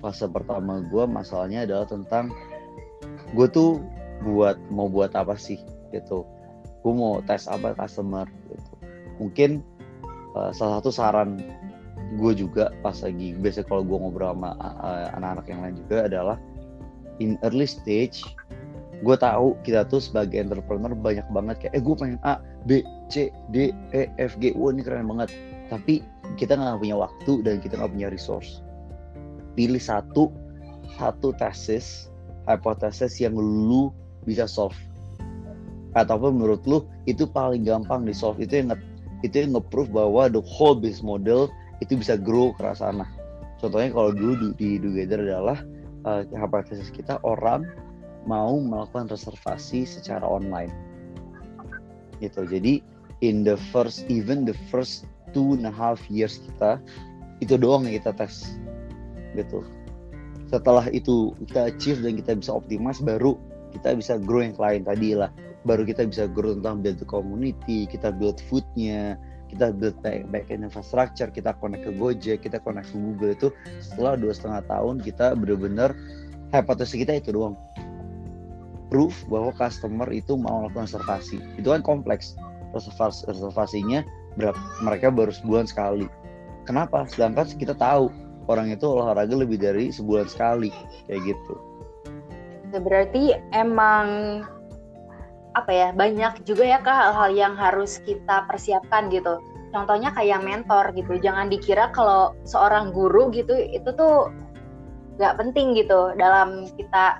fase 0.02 0.26
pertama 0.28 0.82
gue 0.90 1.04
masalahnya 1.06 1.64
adalah 1.70 1.86
tentang 1.86 2.34
gue 3.38 3.48
tuh 3.48 3.80
buat 4.26 4.58
mau 4.74 4.90
buat 4.90 5.14
apa 5.14 5.38
sih 5.38 5.62
gitu. 5.94 6.26
Gue 6.82 6.94
mau 6.94 7.22
tes 7.26 7.46
apa 7.46 7.78
customer 7.78 8.26
gitu. 8.50 8.74
Mungkin 9.22 9.62
uh, 10.34 10.50
salah 10.52 10.82
satu 10.82 10.90
saran 10.90 11.42
gue 12.20 12.34
juga 12.36 12.76
pas 12.84 12.98
lagi 13.00 13.32
biasa 13.40 13.64
kalau 13.64 13.88
gue 13.88 13.96
ngobrol 13.96 14.36
sama 14.36 14.52
uh, 14.60 15.08
anak-anak 15.16 15.46
yang 15.48 15.62
lain 15.64 15.76
juga 15.88 15.98
adalah 16.12 16.38
in 17.24 17.40
early 17.46 17.70
stage 17.70 18.26
gue 19.02 19.16
tahu 19.18 19.58
kita 19.66 19.90
tuh 19.90 19.98
sebagai 19.98 20.38
entrepreneur 20.38 20.94
banyak 20.94 21.26
banget 21.34 21.56
kayak 21.58 21.74
eh 21.74 21.82
gue 21.82 21.96
pengen 21.98 22.20
A 22.22 22.38
B 22.70 22.86
C 23.10 23.34
D 23.50 23.74
E 23.98 24.08
F 24.22 24.38
G. 24.38 24.54
Wah 24.54 24.70
ini 24.70 24.86
keren 24.86 25.10
banget. 25.10 25.34
Tapi 25.74 26.06
kita 26.38 26.54
nggak 26.54 26.80
punya 26.80 26.96
waktu 27.02 27.42
dan 27.42 27.58
kita 27.60 27.82
nggak 27.82 27.92
punya 27.92 28.08
resource. 28.14 28.62
Pilih 29.58 29.82
satu 29.82 30.30
satu 31.02 31.34
tesis 31.36 32.14
hipotesis 32.46 33.18
yang 33.18 33.34
lu 33.34 33.90
bisa 34.24 34.46
solve. 34.46 34.78
Ataupun 35.98 36.40
menurut 36.40 36.62
lu 36.70 36.86
itu 37.10 37.26
paling 37.26 37.66
gampang 37.66 38.06
di 38.06 38.14
solve. 38.14 38.38
Itu 38.38 38.62
yang 38.62 38.78
itu 39.22 39.34
yang 39.38 39.58
nge-proof 39.58 39.90
bahwa 39.94 40.30
the 40.30 40.42
whole 40.42 40.78
business 40.78 41.06
model 41.06 41.50
itu 41.82 41.98
bisa 41.98 42.18
grow 42.18 42.54
ke 42.58 42.70
sana. 42.78 43.06
Contohnya 43.62 43.94
kalau 43.94 44.10
dulu 44.14 44.54
di, 44.58 44.78
di 44.78 44.82
Together 44.82 45.22
adalah 45.22 45.62
uh, 46.10 46.26
hipotesis 46.26 46.90
kita 46.90 47.22
orang 47.22 47.66
mau 48.26 48.62
melakukan 48.62 49.10
reservasi 49.10 49.86
secara 49.86 50.24
online. 50.26 50.72
Gitu. 52.22 52.46
Jadi 52.46 52.74
in 53.26 53.42
the 53.42 53.58
first 53.74 54.06
even 54.10 54.46
the 54.46 54.58
first 54.70 55.10
two 55.34 55.58
and 55.58 55.66
a 55.66 55.74
half 55.74 56.02
years 56.10 56.42
kita 56.42 56.78
itu 57.42 57.58
doang 57.58 57.90
yang 57.90 57.98
kita 57.98 58.14
tes. 58.14 58.58
Gitu. 59.34 59.66
Setelah 60.52 60.92
itu 60.92 61.34
kita 61.48 61.72
achieve 61.72 62.04
dan 62.04 62.20
kita 62.20 62.32
bisa 62.38 62.52
optimize 62.54 63.02
baru 63.02 63.40
kita 63.72 63.96
bisa 63.96 64.20
grow 64.20 64.44
yang 64.44 64.58
lain 64.60 64.84
tadi 64.86 65.18
lah. 65.18 65.32
Baru 65.62 65.86
kita 65.86 66.06
bisa 66.10 66.26
grow 66.26 66.58
tentang 66.58 66.82
build 66.82 66.98
the 67.02 67.08
community 67.08 67.90
kita 67.90 68.14
build 68.14 68.38
foodnya 68.50 69.18
kita 69.52 69.76
build 69.76 70.00
back, 70.00 70.48
end 70.48 70.64
infrastructure 70.64 71.28
kita 71.28 71.52
connect 71.60 71.84
ke 71.84 71.92
Gojek 71.92 72.40
kita 72.46 72.64
connect 72.64 72.94
ke 72.94 72.98
Google 72.98 73.36
itu. 73.36 73.48
Setelah 73.84 74.16
dua 74.16 74.32
setengah 74.32 74.64
tahun 74.70 75.04
kita 75.04 75.36
benar-benar 75.36 75.92
hipotesis 76.52 77.00
kita 77.00 77.20
itu 77.20 77.32
doang 77.32 77.56
proof 78.92 79.24
bahwa 79.32 79.56
customer 79.56 80.06
itu 80.12 80.36
mau 80.36 80.68
melakukan 80.68 80.86
reservasi. 80.86 81.40
Itu 81.56 81.72
kan 81.72 81.82
kompleks. 81.82 82.36
Reservasi, 82.76 83.28
reservasinya 83.28 84.04
berapa, 84.36 84.60
mereka 84.84 85.12
baru 85.12 85.32
sebulan 85.32 85.66
sekali. 85.68 86.08
Kenapa? 86.68 87.08
Sedangkan 87.08 87.48
kita 87.56 87.76
tahu 87.76 88.12
orang 88.52 88.72
itu 88.72 88.86
olahraga 88.86 89.34
lebih 89.34 89.58
dari 89.60 89.90
sebulan 89.92 90.28
sekali 90.28 90.70
kayak 91.08 91.36
gitu. 91.36 91.54
Berarti 92.72 93.36
emang 93.52 94.40
apa 95.52 95.72
ya 95.72 95.90
banyak 95.92 96.48
juga 96.48 96.64
ya 96.64 96.80
kak 96.80 96.96
hal-hal 96.96 97.32
yang 97.36 97.54
harus 97.60 98.00
kita 98.08 98.48
persiapkan 98.48 99.12
gitu. 99.12 99.40
Contohnya 99.76 100.16
kayak 100.16 100.44
mentor 100.44 100.96
gitu. 100.96 101.20
Jangan 101.20 101.52
dikira 101.52 101.92
kalau 101.92 102.32
seorang 102.48 102.96
guru 102.96 103.32
gitu 103.36 103.52
itu 103.56 103.88
tuh 103.96 104.32
nggak 105.20 105.36
penting 105.40 105.76
gitu 105.76 106.16
dalam 106.16 106.72
kita 106.80 107.20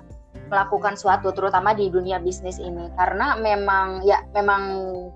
melakukan 0.52 1.00
suatu 1.00 1.32
terutama 1.32 1.72
di 1.72 1.88
dunia 1.88 2.20
bisnis 2.20 2.60
ini. 2.60 2.92
Karena 3.00 3.40
memang 3.40 4.04
ya 4.04 4.20
memang 4.36 4.62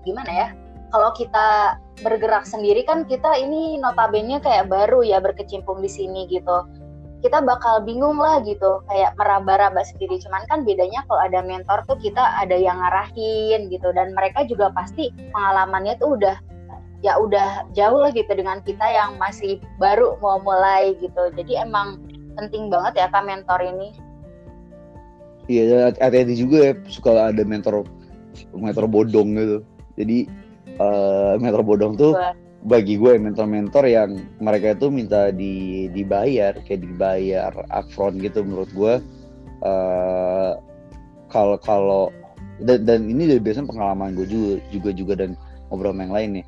gimana 0.01 0.31
ya 0.33 0.47
kalau 0.89 1.13
kita 1.13 1.77
bergerak 2.01 2.49
sendiri 2.49 2.81
kan 2.87 3.05
kita 3.05 3.37
ini 3.37 3.77
notabene 3.77 4.41
kayak 4.41 4.65
baru 4.71 5.05
ya 5.05 5.21
berkecimpung 5.21 5.85
di 5.85 5.89
sini 5.91 6.25
gitu. 6.25 6.65
Kita 7.17 7.41
bakal 7.41 7.81
bingung 7.81 8.21
lah 8.21 8.41
gitu 8.45 8.81
kayak 8.89 9.17
meraba-raba 9.17 9.81
sendiri. 9.85 10.21
Cuman 10.21 10.45
kan 10.49 10.61
bedanya 10.65 11.01
kalau 11.09 11.21
ada 11.21 11.41
mentor 11.41 11.81
tuh 11.89 11.97
kita 11.97 12.21
ada 12.21 12.53
yang 12.53 12.77
ngarahin 12.77 13.69
gitu. 13.73 13.89
Dan 13.93 14.13
mereka 14.13 14.45
juga 14.45 14.69
pasti 14.73 15.09
pengalamannya 15.33 15.97
tuh 15.97 16.17
udah 16.17 16.37
ya 17.05 17.17
udah 17.17 17.69
jauh 17.77 18.01
lah 18.01 18.13
gitu 18.13 18.29
dengan 18.33 18.61
kita 18.65 18.85
yang 18.85 19.17
masih 19.17 19.61
baru 19.81 20.17
mau 20.21 20.37
mulai 20.41 20.93
gitu. 21.01 21.33
Jadi 21.33 21.57
emang 21.57 22.01
penting 22.37 22.69
banget 22.69 23.01
ya 23.01 23.05
kak 23.09 23.25
mentor 23.25 23.65
ini 23.65 23.97
Iya, 25.47 25.95
hati-hati 25.95 26.35
juga 26.35 26.57
ya 26.59 26.73
suka 26.91 27.31
ada 27.31 27.43
mentor 27.47 27.87
mentor 28.51 28.85
bodong 28.91 29.39
gitu. 29.39 29.57
Jadi 29.95 30.27
uh, 30.77 31.39
mentor 31.39 31.63
bodong 31.63 31.95
tuh 31.95 32.13
bagi 32.67 32.99
gue 32.99 33.15
mentor-mentor 33.15 33.87
yang 33.87 34.19
mereka 34.43 34.75
itu 34.75 34.91
minta 34.91 35.31
di 35.31 35.87
dibayar 35.95 36.57
kayak 36.67 36.83
dibayar 36.83 37.53
upfront 37.71 38.19
gitu 38.19 38.43
menurut 38.43 38.67
gue 38.75 38.93
uh, 39.63 40.51
kalau 41.31 41.55
kalau 41.63 42.03
dan, 42.59 42.83
dan 42.83 43.07
ini 43.07 43.29
dari 43.29 43.39
biasanya 43.39 43.71
pengalaman 43.71 44.17
gue 44.17 44.27
juga 44.27 44.59
juga 44.73 44.89
juga 44.91 45.13
dan 45.15 45.31
ngobrol 45.69 45.93
sama 45.93 46.01
yang 46.03 46.15
lain 46.15 46.29
nih. 46.41 46.45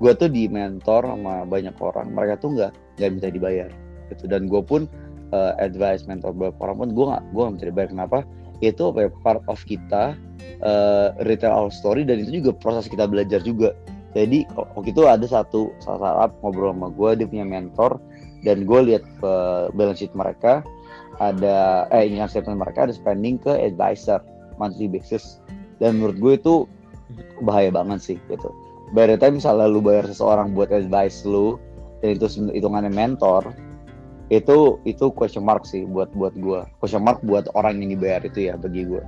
Gue 0.00 0.12
tuh 0.16 0.32
di 0.32 0.48
mentor 0.48 1.04
sama 1.04 1.44
banyak 1.44 1.76
orang 1.76 2.08
mereka 2.10 2.40
tuh 2.40 2.56
nggak 2.56 2.72
nggak 2.98 3.10
minta 3.12 3.28
dibayar 3.28 3.70
gitu. 4.08 4.24
Dan 4.26 4.48
gue 4.48 4.62
pun 4.64 4.88
uh, 5.32 5.52
advice 5.58 6.06
mentor 6.06 6.34
beberapa 6.34 6.70
orang 6.70 6.76
pun 6.86 6.88
gue 6.94 7.06
gak 7.10 7.22
gue 7.32 7.42
gak 7.42 7.54
bisa 7.58 7.66
dibayar. 7.70 7.90
Kenapa? 7.90 8.18
Itu 8.60 8.92
apa 8.92 9.08
ya, 9.08 9.10
part 9.24 9.42
of 9.48 9.58
kita 9.64 10.14
uh, 10.60 11.08
retail 11.24 11.52
our 11.54 11.72
story 11.72 12.04
dan 12.04 12.22
itu 12.22 12.42
juga 12.42 12.50
proses 12.56 12.86
kita 12.86 13.08
belajar 13.08 13.40
juga. 13.40 13.72
Jadi 14.12 14.42
waktu 14.58 14.90
itu 14.90 15.06
ada 15.06 15.22
satu 15.22 15.70
saat 15.78 16.34
ngobrol 16.42 16.74
sama 16.74 16.90
gue 16.90 17.22
dia 17.22 17.26
punya 17.30 17.46
mentor 17.46 18.02
dan 18.42 18.66
gue 18.66 18.80
lihat 18.90 19.04
uh, 19.22 19.70
balance 19.70 20.02
sheet 20.02 20.12
mereka 20.18 20.66
ada 21.22 21.86
eh 21.92 22.08
income 22.08 22.32
statement 22.32 22.58
mereka 22.58 22.88
ada 22.88 22.94
spending 22.96 23.38
ke 23.38 23.52
advisor 23.54 24.18
monthly 24.58 24.90
basis. 24.90 25.38
Dan 25.78 26.02
menurut 26.02 26.18
gue 26.18 26.32
itu 26.36 26.54
bahaya 27.46 27.70
banget 27.70 28.02
sih 28.02 28.16
gitu. 28.28 28.50
By 28.90 29.06
the 29.06 29.16
time 29.16 29.38
misalnya 29.38 29.70
lu 29.70 29.78
bayar 29.78 30.10
seseorang 30.10 30.52
buat 30.52 30.74
advice 30.74 31.22
lu 31.22 31.56
dan 32.02 32.18
itu 32.18 32.26
hitungannya 32.50 32.90
mentor 32.90 33.54
itu 34.30 34.78
itu 34.86 35.10
question 35.10 35.42
mark 35.42 35.66
sih 35.66 35.82
buat 35.84 36.10
buat 36.14 36.34
gue 36.38 36.62
question 36.78 37.02
mark 37.02 37.18
buat 37.26 37.50
orang 37.58 37.82
yang 37.82 37.98
dibayar 37.98 38.22
itu 38.22 38.46
ya 38.46 38.54
bagi 38.54 38.86
gue 38.86 39.02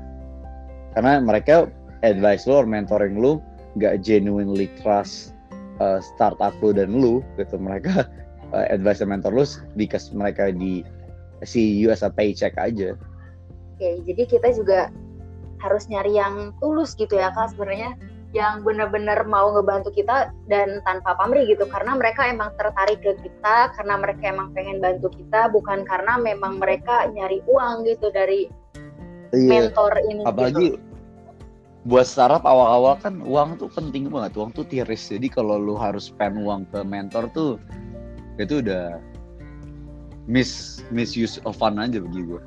karena 0.93 1.23
mereka 1.23 1.71
advice 2.03 2.45
lo 2.45 2.63
or 2.63 2.67
mentoring 2.69 3.17
lo 3.17 3.41
nggak 3.79 4.05
genuinely 4.05 4.69
trust 4.83 5.33
uh, 5.81 6.03
startup 6.03 6.53
lo 6.61 6.75
dan 6.77 6.93
lo 6.93 7.25
gitu. 7.41 7.57
Mereka 7.57 8.05
uh, 8.55 8.67
advice 8.69 9.01
mentor 9.03 9.33
lo 9.33 9.45
because 9.79 10.13
mereka 10.13 10.53
di 10.53 10.85
si 11.43 11.81
you 11.81 11.91
as 11.91 12.05
a 12.05 12.11
paycheck 12.13 12.53
aja. 12.61 12.95
Oke 13.79 14.05
jadi 14.05 14.23
kita 14.29 14.49
juga 14.53 14.93
harus 15.63 15.87
nyari 15.87 16.19
yang 16.19 16.51
tulus 16.59 16.99
gitu 16.99 17.15
ya 17.15 17.31
kak 17.31 17.55
sebenarnya 17.55 17.95
yang 18.33 18.65
benar-benar 18.65 19.29
mau 19.29 19.53
ngebantu 19.53 19.93
kita 19.93 20.33
dan 20.49 20.81
tanpa 20.89 21.13
pamrih 21.21 21.45
gitu 21.45 21.69
karena 21.69 21.93
mereka 22.01 22.25
emang 22.25 22.49
tertarik 22.57 23.05
ke 23.05 23.13
kita 23.21 23.69
karena 23.77 23.95
mereka 24.01 24.23
emang 24.33 24.49
pengen 24.57 24.81
bantu 24.81 25.13
kita 25.13 25.53
bukan 25.53 25.85
karena 25.85 26.17
memang 26.17 26.57
mereka 26.57 27.13
nyari 27.13 27.45
uang 27.45 27.85
gitu 27.85 28.09
dari 28.09 28.49
iya. 29.37 29.69
mentor 29.69 29.93
ini 30.09 30.25
apalagi 30.25 30.67
gitu. 30.73 30.81
buat 31.85 32.09
startup 32.09 32.49
awal-awal 32.49 32.97
kan 33.05 33.21
uang 33.21 33.61
tuh 33.61 33.69
penting 33.69 34.09
banget 34.09 34.33
uang 34.33 34.57
tuh 34.57 34.65
tiris 34.65 35.13
jadi 35.13 35.29
kalau 35.29 35.61
lu 35.61 35.77
harus 35.77 36.09
spend 36.09 36.41
uang 36.41 36.65
ke 36.73 36.81
mentor 36.89 37.29
tuh 37.37 37.61
itu 38.41 38.65
udah 38.65 38.97
miss 40.25 40.81
misuse 40.89 41.37
of 41.45 41.53
fun 41.61 41.77
aja 41.77 42.01
bagi 42.01 42.25
gue 42.33 42.41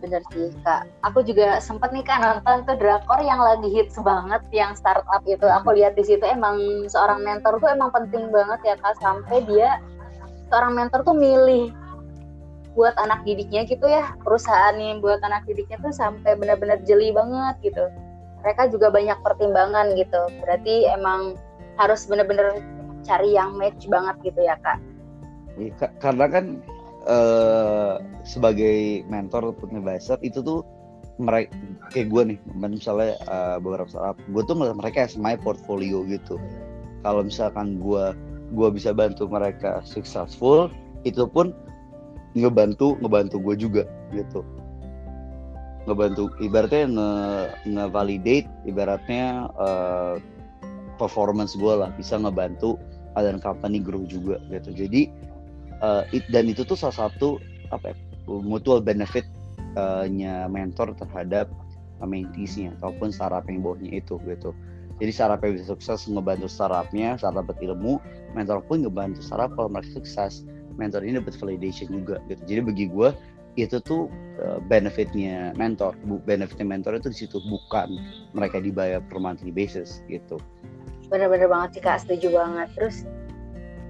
bener 0.00 0.24
sih 0.32 0.50
kak. 0.64 0.88
Aku 1.06 1.20
juga 1.20 1.60
sempet 1.60 1.92
nih 1.92 2.04
kak 2.04 2.18
nonton 2.20 2.64
tuh 2.64 2.76
drakor 2.80 3.20
yang 3.20 3.38
lagi 3.38 3.68
hits 3.68 4.00
banget 4.00 4.42
yang 4.50 4.72
startup 4.72 5.22
itu. 5.28 5.44
Aku 5.44 5.76
lihat 5.76 5.94
di 5.94 6.04
situ 6.04 6.24
emang 6.24 6.88
seorang 6.88 7.20
mentor 7.20 7.60
tuh 7.60 7.68
emang 7.68 7.92
penting 7.92 8.32
banget 8.32 8.60
ya 8.64 8.74
kak 8.80 8.96
sampai 8.98 9.44
dia 9.44 9.78
seorang 10.50 10.74
mentor 10.74 11.04
tuh 11.06 11.14
milih 11.14 11.70
buat 12.74 12.96
anak 12.96 13.22
didiknya 13.28 13.68
gitu 13.68 13.84
ya. 13.84 14.16
Perusahaan 14.24 14.74
yang 14.74 15.04
buat 15.04 15.20
anak 15.20 15.44
didiknya 15.44 15.78
tuh 15.84 15.92
sampai 15.92 16.34
benar-benar 16.34 16.80
jeli 16.88 17.12
banget 17.12 17.60
gitu. 17.60 17.84
Mereka 18.40 18.72
juga 18.72 18.88
banyak 18.88 19.20
pertimbangan 19.20 19.92
gitu. 19.94 20.22
Berarti 20.40 20.88
emang 20.88 21.36
harus 21.76 22.08
benar-benar 22.08 22.56
cari 23.04 23.36
yang 23.36 23.56
match 23.56 23.84
banget 23.88 24.16
gitu 24.24 24.40
ya 24.40 24.56
kak. 24.64 24.80
Iya, 25.60 25.92
karena 26.00 26.26
kan 26.30 26.44
uh, 27.06 28.02
sebagai 28.26 29.06
mentor 29.08 29.52
ataupun 29.52 29.80
advisor 29.80 30.18
itu 30.20 30.42
tuh 30.44 30.60
mereka 31.20 31.52
kayak 31.92 32.08
gue 32.08 32.22
nih 32.34 32.38
misalnya 32.56 33.12
uh, 33.28 33.60
beberapa 33.60 33.88
startup 33.92 34.16
gue 34.32 34.42
tuh 34.48 34.56
ngeliat 34.56 34.76
mereka 34.80 34.98
as 35.04 35.20
my 35.20 35.36
portfolio 35.36 36.00
gitu. 36.08 36.40
Kalau 37.04 37.24
misalkan 37.24 37.80
gue 37.80 38.16
gue 38.50 38.68
bisa 38.72 38.90
bantu 38.96 39.28
mereka 39.28 39.84
successful 39.84 40.72
itu 41.04 41.28
pun 41.28 41.52
ngebantu 42.32 42.96
ngebantu 43.04 43.36
gue 43.40 43.54
juga 43.68 43.82
gitu. 44.16 44.40
Ngebantu 45.88 46.32
ibaratnya 46.40 46.84
nge, 46.88 47.10
nge 47.68 47.84
validate 47.92 48.48
ibaratnya 48.64 49.48
uh, 49.60 50.16
performance 50.96 51.56
gue 51.56 51.72
lah 51.72 51.92
bisa 51.96 52.16
ngebantu 52.20 52.80
ada 53.16 53.32
company 53.40 53.80
grow 53.80 54.04
juga 54.08 54.40
gitu. 54.48 54.72
Jadi 54.72 55.12
uh, 55.84 56.04
it, 56.14 56.24
dan 56.32 56.48
itu 56.48 56.64
tuh 56.64 56.78
salah 56.78 57.08
satu 57.08 57.40
apa 57.74 57.92
ya, 57.92 57.96
mutual 58.28 58.80
benefit-nya 58.80 60.34
uh, 60.44 60.48
mentor 60.48 60.94
terhadap 60.96 61.50
menteesnya 62.00 62.72
ataupun 62.80 63.12
startup 63.12 63.44
yang 63.50 63.60
bawahnya 63.60 64.00
itu 64.00 64.16
gitu. 64.24 64.56
Jadi 65.00 65.10
startup 65.16 65.40
yang 65.44 65.56
bisa 65.56 65.72
sukses 65.72 66.08
ngebantu 66.08 66.48
startupnya, 66.48 67.16
startup 67.16 67.48
dapat 67.48 67.60
ilmu, 67.64 68.00
mentor 68.36 68.60
pun 68.64 68.84
ngebantu 68.84 69.20
startup 69.24 69.52
kalau 69.56 69.68
mereka 69.68 70.00
sukses. 70.00 70.44
Mentor 70.80 71.04
ini 71.04 71.20
dapat 71.20 71.36
validation 71.36 71.92
juga 71.92 72.24
gitu. 72.32 72.40
Jadi 72.48 72.60
bagi 72.64 72.86
gue 72.88 73.12
itu 73.60 73.76
tuh 73.84 74.08
uh, 74.40 74.60
benefitnya 74.64 75.52
mentor, 75.60 75.92
benefitnya 76.24 76.64
mentor 76.64 76.96
itu 76.96 77.12
di 77.12 77.18
situ 77.26 77.36
bukan 77.48 78.00
mereka 78.32 78.62
dibayar 78.64 79.04
per 79.04 79.20
monthly 79.20 79.52
basis 79.52 80.00
gitu. 80.08 80.40
Bener-bener 81.12 81.50
banget 81.52 81.76
sih 81.76 81.82
kak, 81.84 82.00
setuju 82.00 82.32
banget. 82.32 82.68
Terus 82.78 83.04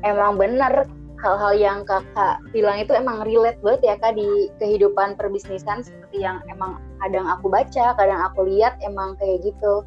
emang 0.02 0.34
bener 0.34 0.88
hal-hal 1.20 1.52
yang 1.52 1.78
kakak 1.84 2.40
bilang 2.50 2.80
itu 2.80 2.96
emang 2.96 3.22
relate 3.28 3.60
banget 3.60 3.80
ya 3.84 3.94
kak 4.00 4.16
di 4.16 4.48
kehidupan 4.56 5.14
perbisnisan 5.20 5.84
seperti 5.84 6.24
yang 6.24 6.40
emang 6.48 6.80
kadang 7.04 7.28
aku 7.28 7.52
baca, 7.52 7.92
kadang 7.96 8.20
aku 8.24 8.48
lihat 8.48 8.80
emang 8.80 9.14
kayak 9.20 9.44
gitu. 9.44 9.84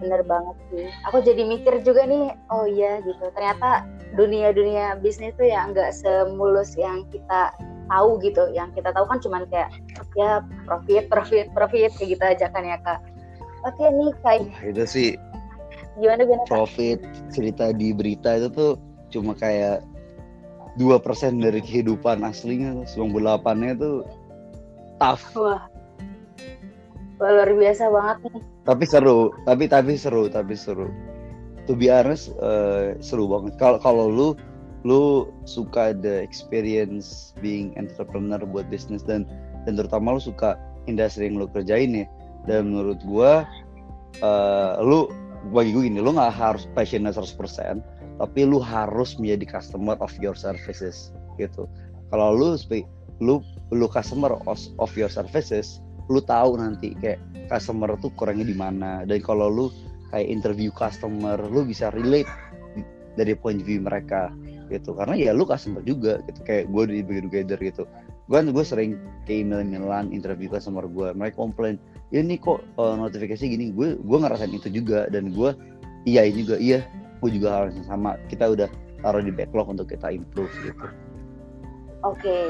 Bener 0.00 0.22
banget 0.24 0.56
sih. 0.72 0.86
Aku 1.10 1.20
jadi 1.20 1.42
mikir 1.44 1.82
juga 1.82 2.06
nih, 2.06 2.32
oh 2.50 2.66
iya 2.66 3.02
gitu. 3.02 3.30
Ternyata 3.34 3.84
dunia-dunia 4.14 4.98
bisnis 5.02 5.34
tuh 5.36 5.50
ya 5.50 5.66
nggak 5.68 5.90
semulus 5.92 6.78
yang 6.78 7.04
kita 7.10 7.52
tahu 7.90 8.16
gitu. 8.22 8.48
Yang 8.54 8.80
kita 8.80 8.94
tahu 8.94 9.06
kan 9.10 9.18
cuman 9.20 9.42
kayak 9.50 9.70
ya 10.14 10.40
profit, 10.64 11.10
profit, 11.10 11.46
profit 11.52 11.90
kayak 11.98 12.10
gitu 12.16 12.24
aja 12.24 12.46
kan 12.54 12.62
ya 12.62 12.78
kak. 12.80 13.02
Oke 13.66 13.84
nih 13.84 14.10
kayak. 14.22 14.42
itu 14.62 14.84
sih. 14.86 15.10
Gimana 15.98 16.26
gimana? 16.26 16.46
Profit 16.50 16.98
cerita 17.30 17.70
di 17.70 17.94
berita 17.94 18.34
itu 18.38 18.48
tuh 18.50 18.72
cuma 19.14 19.30
kayak 19.38 19.84
dua 20.74 20.98
persen 20.98 21.38
dari 21.38 21.62
kehidupan 21.62 22.26
aslinya 22.26 22.82
98 22.86 23.62
nya 23.62 23.70
itu 23.78 23.92
tough. 24.98 25.24
Wah. 25.38 25.62
Luar 27.22 27.50
biasa 27.54 27.88
banget 27.94 28.16
nih. 28.26 28.42
Tapi 28.66 28.84
seru 28.88 29.30
tapi 29.46 29.64
tapi 29.70 29.92
seru 29.94 30.26
tapi 30.26 30.54
seru. 30.58 30.90
To 31.70 31.72
be 31.78 31.88
honest 31.88 32.34
uh, 32.42 32.98
seru 32.98 33.30
banget. 33.30 33.54
Kalau 33.56 33.78
kalau 33.78 34.06
lu 34.10 34.28
lu 34.84 35.32
suka 35.48 35.96
the 35.96 36.20
experience 36.20 37.32
being 37.40 37.72
entrepreneur 37.80 38.42
buat 38.42 38.68
bisnis 38.68 39.00
dan 39.06 39.24
dan 39.64 39.78
terutama 39.78 40.18
lu 40.18 40.20
suka 40.20 40.58
industri 40.90 41.30
yang 41.30 41.38
lu 41.38 41.46
kerjain 41.48 42.04
ya. 42.04 42.06
Dan 42.44 42.74
menurut 42.74 43.00
gua 43.06 43.46
uh, 44.20 44.76
lu 44.82 45.08
bagi 45.52 45.76
gue 45.76 45.92
gini 45.92 46.00
lu 46.00 46.16
nggak 46.16 46.32
harus 46.32 46.64
passionate 46.72 47.12
100% 47.12 47.36
tapi 48.18 48.46
lu 48.46 48.62
harus 48.62 49.18
menjadi 49.18 49.58
customer 49.58 49.98
of 49.98 50.12
your 50.22 50.38
services 50.38 51.10
gitu. 51.40 51.66
Kalau 52.14 52.34
lu 52.34 52.54
lu 53.22 53.42
lu 53.74 53.86
customer 53.90 54.38
of 54.78 54.90
your 54.94 55.10
services 55.10 55.82
lu 56.12 56.20
tahu 56.20 56.60
nanti 56.60 56.92
kayak 57.00 57.20
customer 57.48 57.96
tuh 57.98 58.12
kurangnya 58.14 58.46
di 58.46 58.56
mana. 58.56 59.02
Dan 59.08 59.24
kalau 59.24 59.48
lu 59.48 59.66
kayak 60.12 60.28
interview 60.28 60.68
customer 60.70 61.40
lu 61.48 61.64
bisa 61.64 61.88
relate 61.96 62.28
dari 63.16 63.32
point 63.34 63.62
view 63.62 63.80
mereka 63.80 64.30
gitu. 64.68 64.92
Karena 64.92 65.16
ya 65.16 65.30
lu 65.32 65.48
customer 65.48 65.80
juga 65.82 66.20
gitu. 66.28 66.40
Kayak 66.44 66.70
gue 66.70 66.82
di 66.92 67.00
Together 67.02 67.58
gitu. 67.60 67.84
Gue 68.28 68.40
gue 68.40 68.64
sering 68.64 68.96
kayak 69.28 69.48
email 69.48 69.60
emailan 69.64 70.12
interview 70.12 70.48
customer 70.48 70.84
gue 70.88 71.12
mereka 71.12 71.40
komplain 71.40 71.76
ini 72.12 72.36
kok 72.36 72.60
uh, 72.76 72.94
notifikasi 72.96 73.40
gini. 73.40 73.72
Gue 73.72 73.96
gue 73.96 74.18
ngerasain 74.20 74.52
itu 74.52 74.68
juga. 74.68 75.08
Dan 75.08 75.32
gue 75.32 75.56
iya 76.04 76.28
juga. 76.28 76.60
Iya 76.60 76.84
aku 77.24 77.32
juga 77.32 77.48
hal 77.56 77.72
yang 77.72 77.88
sama. 77.88 78.20
Kita 78.28 78.52
udah 78.52 78.68
taruh 79.00 79.24
di 79.24 79.32
backlog 79.32 79.72
untuk 79.72 79.88
kita 79.88 80.12
improve 80.12 80.52
gitu. 80.60 80.84
Oke. 82.04 82.20
Okay. 82.20 82.44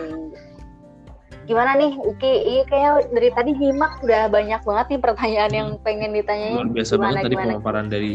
gimana 1.45 1.77
nih 1.77 1.93
Uki? 1.95 2.33
Iya 2.57 2.63
kayak 2.67 3.13
dari 3.13 3.31
tadi 3.37 3.51
nyimak 3.55 4.01
udah 4.01 4.33
banyak 4.33 4.65
banget 4.65 4.87
nih 4.91 5.01
pertanyaan 5.05 5.53
yang 5.55 5.69
pengen 5.87 6.11
ditanyain. 6.11 6.59
Luar 6.59 6.73
biasa 6.75 6.93
gimana, 6.97 7.07
banget 7.07 7.23
tadi 7.23 7.37
pemaparan 7.39 7.87
dari 7.87 8.15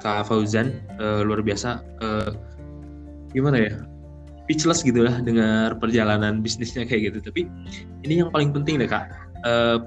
Kak 0.00 0.24
Fauzan. 0.24 0.80
Uh, 0.96 1.20
luar 1.20 1.44
biasa. 1.44 1.84
Uh, 2.00 2.32
gimana 3.36 3.68
ya? 3.68 3.72
Speechless 4.46 4.80
gitu 4.86 5.04
lah 5.04 5.20
dengar 5.20 5.76
perjalanan 5.76 6.40
bisnisnya 6.40 6.88
kayak 6.88 7.12
gitu. 7.12 7.28
Tapi 7.28 7.44
ini 8.08 8.24
yang 8.24 8.32
paling 8.32 8.56
penting 8.56 8.80
deh 8.80 8.88
kak. 8.88 9.10
Uh, 9.44 9.82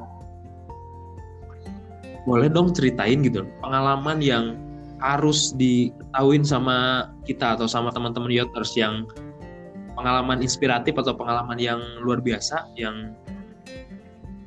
boleh 2.28 2.52
dong 2.52 2.76
ceritain 2.76 3.24
gitu. 3.24 3.48
Pengalaman 3.64 4.20
yang 4.20 4.60
harus 5.00 5.56
diketahuin 5.56 6.44
sama 6.44 7.10
kita 7.24 7.56
atau 7.56 7.68
sama 7.68 7.92
teman-teman 7.96 8.32
yoters 8.32 8.76
yang 8.76 9.08
pengalaman 9.96 10.44
inspiratif 10.44 10.96
atau 11.00 11.16
pengalaman 11.16 11.60
yang 11.60 11.80
luar 12.04 12.20
biasa 12.20 12.68
yang 12.76 13.16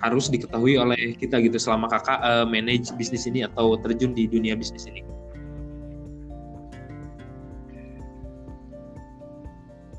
harus 0.05 0.29
diketahui 0.29 0.77
oleh 0.77 1.15
kita 1.17 1.39
gitu 1.41 1.57
selama 1.57 1.89
kakak 1.89 2.19
uh, 2.21 2.45
manage 2.45 2.91
bisnis 2.99 3.25
ini 3.25 3.47
atau 3.47 3.79
terjun 3.81 4.13
di 4.13 4.29
dunia 4.29 4.59
bisnis 4.59 4.85
ini. 4.85 5.01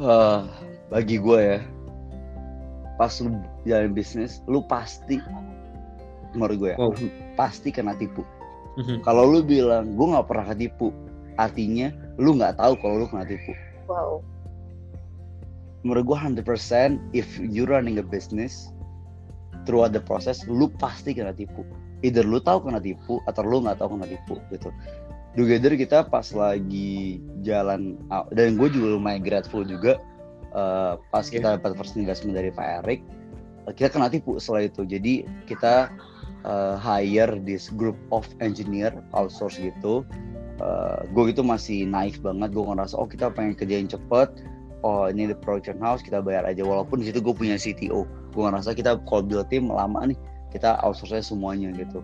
Uh, 0.01 0.43
bagi 0.91 1.15
gue 1.21 1.39
ya, 1.39 1.59
pas 2.99 3.13
lu 3.23 3.39
jalan 3.63 3.95
bisnis, 3.95 4.43
lu 4.51 4.59
pasti, 4.67 5.23
menurut 6.35 6.57
gue 6.59 6.69
ya, 6.75 6.77
wow. 6.81 6.91
pasti 7.39 7.71
kena 7.71 7.95
tipu 7.95 8.27
hmm 8.79 9.05
Kalau 9.05 9.29
lu 9.29 9.45
bilang 9.45 9.93
gue 9.93 10.07
nggak 10.07 10.27
pernah 10.27 10.45
ketipu, 10.53 10.89
artinya 11.37 11.93
lu 12.17 12.37
nggak 12.37 12.57
tahu 12.57 12.73
kalau 12.81 13.03
lu 13.03 13.05
kena 13.09 13.25
tipu. 13.25 13.53
Wow. 13.85 14.21
Menurut 15.83 16.03
gue 16.07 16.17
100% 16.17 16.99
if 17.11 17.27
you 17.37 17.67
running 17.67 17.99
a 17.99 18.05
business 18.05 18.71
throughout 19.67 19.91
the 19.91 19.99
process, 19.99 20.41
lu 20.47 20.71
pasti 20.79 21.11
kena 21.11 21.35
tipu. 21.35 21.67
Either 22.03 22.23
lu 22.23 22.39
tahu 22.39 22.67
kena 22.67 22.79
tipu 22.79 23.19
atau 23.27 23.43
lu 23.43 23.63
nggak 23.63 23.79
tahu 23.79 23.99
kena 23.99 24.07
tipu 24.07 24.35
gitu. 24.51 24.71
together 25.33 25.73
kita 25.73 26.05
pas 26.05 26.29
lagi 26.33 27.17
jalan 27.41 27.97
dan 28.37 28.53
gue 28.53 28.69
juga 28.69 28.97
lumayan 28.97 29.25
grateful 29.25 29.65
juga 29.65 29.97
uh, 30.53 31.01
pas 31.09 31.25
kita 31.25 31.57
dapat 31.57 31.73
first 31.73 31.97
investment 31.97 32.37
dari 32.37 32.53
Pak 32.53 32.85
Erik 32.85 33.01
kita 33.73 33.89
kena 33.89 34.13
tipu 34.13 34.37
setelah 34.37 34.69
itu 34.69 34.85
jadi 34.85 35.25
kita 35.49 35.89
uh, 36.45 36.75
hire 36.79 37.39
this 37.43 37.71
group 37.73 37.97
of 38.11 38.27
engineer 38.39 38.91
outsource 39.15 39.59
gitu. 39.59 40.03
Uh, 40.61 41.01
gue 41.11 41.33
itu 41.33 41.41
masih 41.41 41.89
naif 41.89 42.21
banget 42.21 42.53
gue 42.53 42.61
ngerasa 42.63 42.93
oh 42.95 43.09
kita 43.09 43.33
pengen 43.33 43.57
kerjain 43.57 43.89
cepet. 43.89 44.29
Oh 44.83 45.07
ini 45.07 45.31
the 45.31 45.37
production 45.39 45.79
house 45.79 46.03
kita 46.03 46.19
bayar 46.19 46.43
aja. 46.43 46.61
Walaupun 46.63 47.01
di 47.01 47.09
situ 47.09 47.23
gue 47.23 47.33
punya 47.33 47.55
CTO 47.55 48.05
gue 48.33 48.41
ngerasa 48.41 48.73
kita 48.73 48.99
kalau 49.05 49.23
build 49.23 49.47
tim 49.47 49.69
lama 49.69 50.09
nih 50.09 50.17
kita 50.53 50.77
outsource 50.85 51.33
semuanya 51.33 51.73
gitu. 51.73 52.03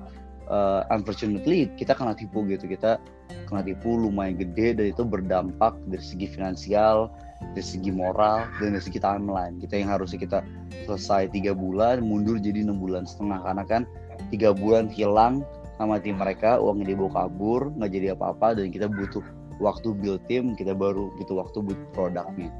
Uh, 0.49 0.82
unfortunately 0.89 1.69
kita 1.78 1.93
kena 1.93 2.17
tipu 2.17 2.41
gitu. 2.49 2.65
Kita 2.65 2.97
kena 3.45 3.62
tipu 3.62 3.93
lumayan 3.93 4.39
gede 4.39 4.73
dan 4.73 4.86
itu 4.89 5.06
berdampak 5.06 5.78
dari 5.86 6.02
segi 6.02 6.25
finansial 6.25 7.13
dari 7.56 7.65
segi 7.65 7.91
moral 7.91 8.47
dan 8.60 8.75
dari 8.75 8.84
segi 8.84 8.99
timeline. 9.02 9.58
Kita 9.60 9.80
yang 9.80 9.89
harusnya 9.91 10.19
kita 10.21 10.39
selesai 10.86 11.32
tiga 11.34 11.56
bulan 11.56 12.04
mundur 12.04 12.38
jadi 12.38 12.63
enam 12.63 12.80
bulan 12.80 13.08
setengah. 13.08 13.41
Karena 13.43 13.63
kan 13.65 13.82
tiga 14.30 14.54
bulan 14.54 14.91
hilang 14.91 15.43
sama 15.80 15.95
tim 16.04 16.19
mereka 16.19 16.60
uangnya 16.60 16.91
dibawa 16.91 17.25
kabur 17.25 17.71
nggak 17.80 17.91
jadi 17.95 18.08
apa-apa 18.12 18.60
dan 18.60 18.67
kita 18.67 18.91
butuh 18.91 19.23
waktu 19.63 19.95
build 19.95 20.19
tim 20.28 20.52
kita 20.60 20.75
baru 20.75 21.08
butuh 21.15 21.39
waktu 21.39 21.58
buat 21.63 21.80
produknya. 21.95 22.52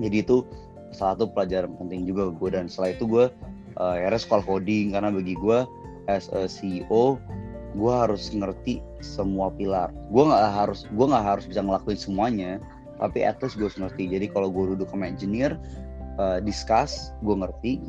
Jadi 0.00 0.16
itu 0.20 0.44
salah 0.92 1.16
satu 1.16 1.30
pelajaran 1.32 1.74
penting 1.80 2.04
juga 2.04 2.30
gue 2.30 2.48
dan 2.52 2.68
setelah 2.68 2.94
itu 2.94 3.04
gue 3.08 3.24
uh, 3.80 3.96
sekolah 4.18 4.44
coding. 4.44 4.92
Karena 4.92 5.08
bagi 5.08 5.34
gue 5.38 5.58
as 6.06 6.28
a 6.36 6.44
CEO 6.44 7.16
gue 7.74 7.90
harus 7.92 8.30
ngerti 8.30 8.78
semua 9.02 9.50
pilar. 9.50 9.90
Gue 10.12 10.24
nggak 10.28 10.44
harus 10.52 10.86
gue 10.86 11.06
nggak 11.06 11.24
harus 11.24 11.44
bisa 11.48 11.60
ngelakuin 11.64 11.98
semuanya 11.98 12.52
tapi 12.98 13.26
at 13.26 13.38
least 13.42 13.58
gue 13.58 13.70
ngerti. 13.70 14.10
Jadi 14.10 14.26
kalau 14.30 14.48
gue 14.50 14.74
duduk 14.76 14.88
sama 14.90 15.10
engineer 15.10 15.58
uh, 16.18 16.38
discuss 16.42 17.14
gue 17.22 17.34
ngerti. 17.34 17.82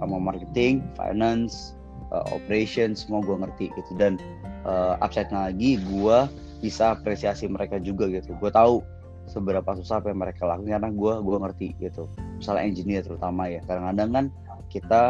Sama 0.00 0.16
marketing 0.16 0.84
finance 0.96 1.76
uh, 2.12 2.24
operation 2.32 2.92
semua 2.96 3.24
gue 3.24 3.36
ngerti 3.36 3.72
gitu. 3.72 3.92
Dan 3.96 4.20
uh, 4.64 5.00
upside 5.00 5.32
lagi 5.32 5.80
gue 5.80 6.18
bisa 6.60 6.96
apresiasi 6.96 7.48
mereka 7.48 7.80
juga 7.80 8.08
gitu. 8.08 8.36
Gue 8.36 8.52
tahu 8.52 8.84
seberapa 9.30 9.78
susah 9.78 10.02
apa 10.02 10.10
yang 10.10 10.20
mereka 10.20 10.42
lakukan 10.44 10.74
karena 10.74 10.90
gue 10.90 11.12
gue 11.22 11.36
ngerti 11.40 11.68
gitu. 11.80 12.04
Misalnya 12.40 12.62
engineer 12.66 13.02
terutama 13.04 13.48
ya. 13.48 13.60
Kadang-kadang 13.64 14.10
kan 14.12 14.26
kita 14.70 15.02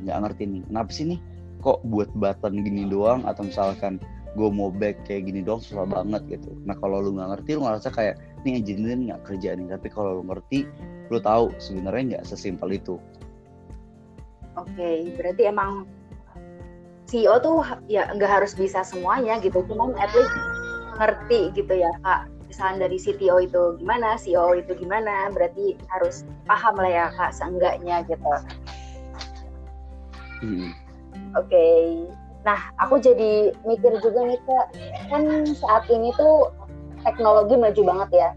nggak 0.00 0.18
uh, 0.18 0.22
ngerti 0.24 0.42
nih 0.48 0.62
kenapa 0.72 0.90
sih 0.94 1.04
nih 1.14 1.20
kok 1.60 1.84
buat 1.84 2.08
button 2.16 2.64
gini 2.64 2.88
doang? 2.88 3.26
Atau 3.26 3.48
misalkan 3.48 4.00
gue 4.38 4.46
mau 4.46 4.70
back 4.70 5.10
kayak 5.10 5.26
gini 5.26 5.42
doang 5.42 5.58
susah 5.58 5.86
banget 5.86 6.22
gitu. 6.38 6.54
Nah 6.62 6.78
kalau 6.78 7.02
lu 7.02 7.18
nggak 7.18 7.38
ngerti 7.38 7.50
lu 7.58 7.66
ngerasa 7.66 7.88
kayak 7.90 8.14
ini 8.44 8.60
engineer 8.60 8.98
nggak 8.98 9.22
kerja 9.28 9.56
nih. 9.56 9.68
Tapi 9.68 9.88
kalau 9.92 10.20
lu 10.20 10.22
ngerti 10.28 10.64
lu 11.12 11.18
tahu 11.20 11.52
sebenarnya 11.60 12.16
nggak 12.16 12.24
sesimpel 12.28 12.72
itu. 12.72 12.96
Oke 14.58 14.70
okay, 14.74 14.96
berarti 15.14 15.42
emang 15.48 15.86
CEO 17.10 17.42
tuh 17.42 17.66
ya 17.90 18.06
nggak 18.10 18.30
harus 18.40 18.54
bisa 18.54 18.86
semuanya 18.86 19.38
gitu. 19.42 19.62
Cuman 19.66 19.96
at 19.98 20.10
least 20.14 20.34
ngerti 21.00 21.54
gitu 21.56 21.74
ya 21.74 21.90
kak 22.04 22.28
misalnya 22.50 22.90
dari 22.90 22.98
CTO 22.98 23.36
itu 23.40 23.62
gimana 23.78 24.18
CEO 24.18 24.58
itu 24.58 24.72
gimana. 24.78 25.28
Berarti 25.30 25.78
harus 25.90 26.24
paham 26.48 26.78
lah 26.78 26.90
ya 26.90 27.06
kak 27.14 27.34
seenggaknya 27.34 28.02
gitu. 28.08 28.32
Hmm. 30.40 30.72
oke. 31.36 31.46
Okay. 31.52 32.08
Nah, 32.40 32.72
aku 32.80 32.96
jadi 32.96 33.52
mikir 33.68 34.00
juga 34.00 34.24
nih 34.24 34.40
kak, 34.48 34.66
kan 35.12 35.44
saat 35.52 35.84
ini 35.92 36.08
tuh 36.16 36.48
teknologi 37.06 37.54
maju 37.56 37.82
banget 37.84 38.10
ya, 38.12 38.30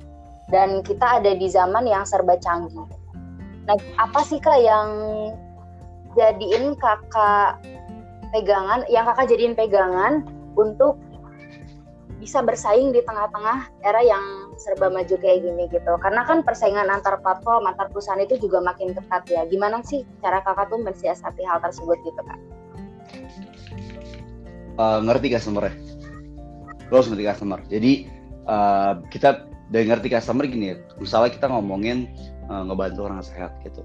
dan 0.51 0.81
kita 0.85 1.21
ada 1.21 1.31
di 1.35 1.47
zaman 1.49 1.87
yang 1.87 2.03
serba 2.07 2.37
canggih. 2.39 2.87
Nah, 3.63 3.77
apa 3.99 4.19
sih 4.27 4.43
kak 4.43 4.59
yang 4.59 4.89
jadiin 6.19 6.75
kakak 6.77 7.63
pegangan, 8.35 8.83
yang 8.91 9.07
kakak 9.07 9.31
jadiin 9.31 9.55
pegangan 9.55 10.27
untuk 10.59 10.99
bisa 12.19 12.39
bersaing 12.39 12.95
di 12.95 13.03
tengah-tengah 13.03 13.67
era 13.83 13.99
yang 13.99 14.23
serba 14.55 14.87
maju 14.87 15.15
kayak 15.19 15.43
gini 15.43 15.67
gitu. 15.67 15.91
Karena 15.99 16.23
kan 16.23 16.39
persaingan 16.39 16.87
antar 16.87 17.19
platform, 17.19 17.67
antar 17.67 17.91
perusahaan 17.91 18.21
itu 18.23 18.39
juga 18.39 18.63
makin 18.63 18.95
ketat 18.95 19.27
ya. 19.27 19.43
Gimana 19.47 19.83
sih 19.83 20.07
cara 20.23 20.39
kakak 20.39 20.71
tuh 20.71 20.79
mensiasati 20.79 21.43
hal 21.43 21.59
tersebut 21.59 21.99
gitu 21.99 22.21
kak? 22.23 22.39
uh, 24.77 24.99
ngerti 25.03 25.27
customer 25.33 25.69
lo 26.89 26.93
harus 26.93 27.09
ngerti 27.09 27.25
customer 27.25 27.59
jadi 27.69 28.09
uh, 28.47 28.99
kita 29.09 29.47
dari 29.71 29.89
ngerti 29.89 30.11
customer 30.11 30.45
gini 30.45 30.73
ya 30.73 30.77
misalnya 31.01 31.33
kita 31.33 31.49
ngomongin 31.49 32.11
uh, 32.47 32.63
ngebantu 32.67 33.09
orang 33.09 33.23
sehat 33.23 33.55
gitu. 33.65 33.81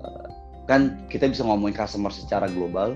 Uh, 0.00 0.28
kan 0.68 1.00
kita 1.08 1.26
bisa 1.32 1.42
ngomongin 1.42 1.74
customer 1.74 2.12
secara 2.12 2.46
global 2.52 2.94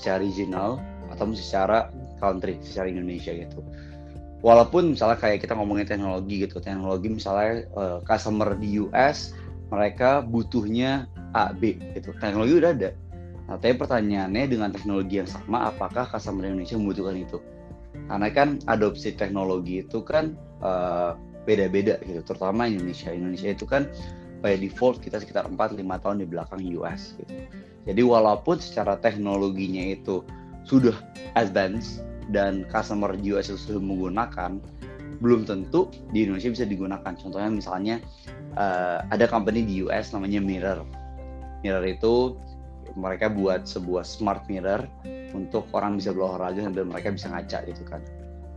secara 0.00 0.24
regional 0.24 0.80
atau 1.12 1.28
secara 1.36 1.92
country 2.18 2.56
secara 2.64 2.88
Indonesia 2.88 3.36
gitu. 3.36 3.60
Walaupun 4.40 4.96
misalnya 4.96 5.20
kayak 5.20 5.44
kita 5.44 5.52
ngomongin 5.52 5.84
teknologi 5.84 6.48
gitu 6.48 6.56
teknologi 6.64 7.12
misalnya 7.12 7.68
uh, 7.76 7.98
customer 8.08 8.56
di 8.56 8.80
US 8.80 9.36
mereka 9.68 10.24
butuhnya 10.24 11.06
A 11.36 11.52
B 11.52 11.76
gitu. 11.94 12.16
Teknologi 12.16 12.58
udah 12.58 12.72
ada. 12.72 12.90
Nah, 13.46 13.58
tapi 13.58 13.74
pertanyaannya 13.76 14.46
dengan 14.46 14.70
teknologi 14.70 15.18
yang 15.18 15.26
sama, 15.26 15.74
apakah 15.74 16.06
customer 16.06 16.46
Indonesia 16.46 16.78
membutuhkan 16.78 17.18
itu? 17.18 17.38
Karena 18.10 18.28
kan 18.30 18.58
adopsi 18.66 19.14
teknologi 19.14 19.82
itu 19.82 20.02
kan 20.02 20.34
beda 20.60 21.16
beda-beda 21.48 21.96
gitu, 22.04 22.20
terutama 22.22 22.68
Indonesia. 22.68 23.10
Indonesia 23.10 23.50
itu 23.50 23.64
kan 23.64 23.88
by 24.44 24.56
default 24.56 25.00
kita 25.00 25.20
sekitar 25.20 25.48
4-5 25.48 25.80
tahun 26.04 26.16
di 26.22 26.26
belakang 26.28 26.60
US 26.80 27.16
gitu. 27.16 27.32
Jadi 27.88 28.02
walaupun 28.04 28.60
secara 28.60 29.00
teknologinya 29.00 29.96
itu 29.96 30.20
sudah 30.68 30.94
advance 31.34 32.04
dan 32.30 32.68
customer 32.68 33.16
US 33.34 33.48
itu 33.50 33.58
sudah 33.58 33.82
menggunakan, 33.82 34.60
belum 35.20 35.48
tentu 35.48 35.88
di 36.12 36.28
Indonesia 36.28 36.52
bisa 36.52 36.64
digunakan. 36.68 37.12
Contohnya 37.16 37.50
misalnya 37.50 37.96
uh, 38.56 39.04
ada 39.08 39.24
company 39.26 39.64
di 39.64 39.84
US 39.88 40.12
namanya 40.12 40.40
Mirror. 40.40 40.80
Mirror 41.64 41.84
itu 41.88 42.36
mereka 42.98 43.30
buat 43.30 43.66
sebuah 43.66 44.02
smart 44.06 44.46
mirror 44.50 44.86
untuk 45.34 45.66
orang 45.76 45.98
bisa 45.98 46.10
berolahraga 46.10 46.66
sambil 46.66 46.86
mereka 46.86 47.14
bisa 47.14 47.30
ngaca 47.30 47.58
gitu 47.66 47.82
kan. 47.86 48.02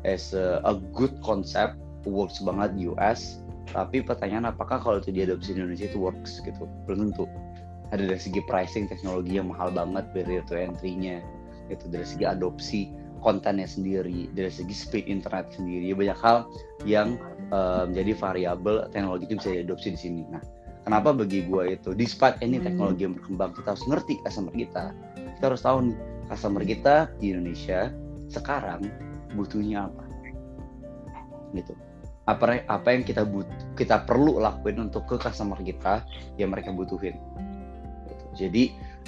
As 0.03 0.35
a, 0.35 0.59
a 0.67 0.75
good 0.93 1.15
concept 1.23 1.79
works 2.03 2.43
banget 2.43 2.75
di 2.75 2.91
US 2.91 3.43
tapi 3.71 4.03
pertanyaan 4.03 4.51
apakah 4.51 4.83
kalau 4.83 4.99
itu 4.99 5.15
diadopsi 5.15 5.55
di 5.55 5.63
Indonesia 5.63 5.87
itu 5.87 5.97
works 6.03 6.43
gitu? 6.43 6.67
Belum 6.83 7.09
tentu. 7.09 7.25
Ada 7.95 8.03
dari 8.09 8.19
segi 8.19 8.41
pricing 8.43 8.91
teknologi 8.91 9.39
yang 9.39 9.53
mahal 9.53 9.71
banget 9.71 10.09
barrier 10.11 10.43
to 10.49 10.57
entry-nya. 10.57 11.23
Itu 11.71 11.87
dari 11.87 12.03
segi 12.03 12.27
adopsi 12.27 12.91
kontennya 13.23 13.63
sendiri 13.63 14.27
dari 14.35 14.51
segi 14.51 14.75
speed 14.75 15.05
internet 15.07 15.55
sendiri. 15.55 15.95
Banyak 15.95 16.19
hal 16.19 16.43
yang 16.83 17.15
uh, 17.55 17.87
menjadi 17.87 18.11
variabel 18.19 18.91
teknologi 18.91 19.31
itu 19.31 19.35
bisa 19.39 19.49
diadopsi 19.55 19.87
di 19.95 19.99
sini. 19.99 20.21
Nah 20.27 20.43
Kenapa 20.83 21.15
bagi 21.15 21.47
gue 21.47 21.79
itu, 21.79 21.95
despite 21.95 22.43
ini 22.43 22.59
hmm. 22.59 22.65
teknologi 22.67 23.01
yang 23.07 23.15
berkembang, 23.15 23.55
kita 23.55 23.67
harus 23.71 23.85
ngerti 23.87 24.19
customer 24.27 24.51
kita. 24.51 24.91
Kita 25.39 25.43
harus 25.47 25.63
tahu 25.63 25.77
nih, 25.87 25.97
customer 26.27 26.63
kita 26.67 26.95
di 27.23 27.25
Indonesia 27.31 27.91
sekarang 28.27 28.91
butuhnya 29.35 29.87
apa. 29.87 30.03
Gitu. 31.55 31.73
Apa 32.23 32.63
apa 32.67 32.87
yang 32.91 33.03
kita 33.03 33.27
but 33.27 33.47
kita 33.75 34.03
perlu 34.07 34.39
lakuin 34.39 34.87
untuk 34.87 35.07
ke 35.07 35.15
customer 35.19 35.59
kita 35.59 36.03
yang 36.35 36.51
mereka 36.51 36.75
butuhin. 36.75 37.15
Gitu. 38.07 38.25
Jadi 38.47 38.63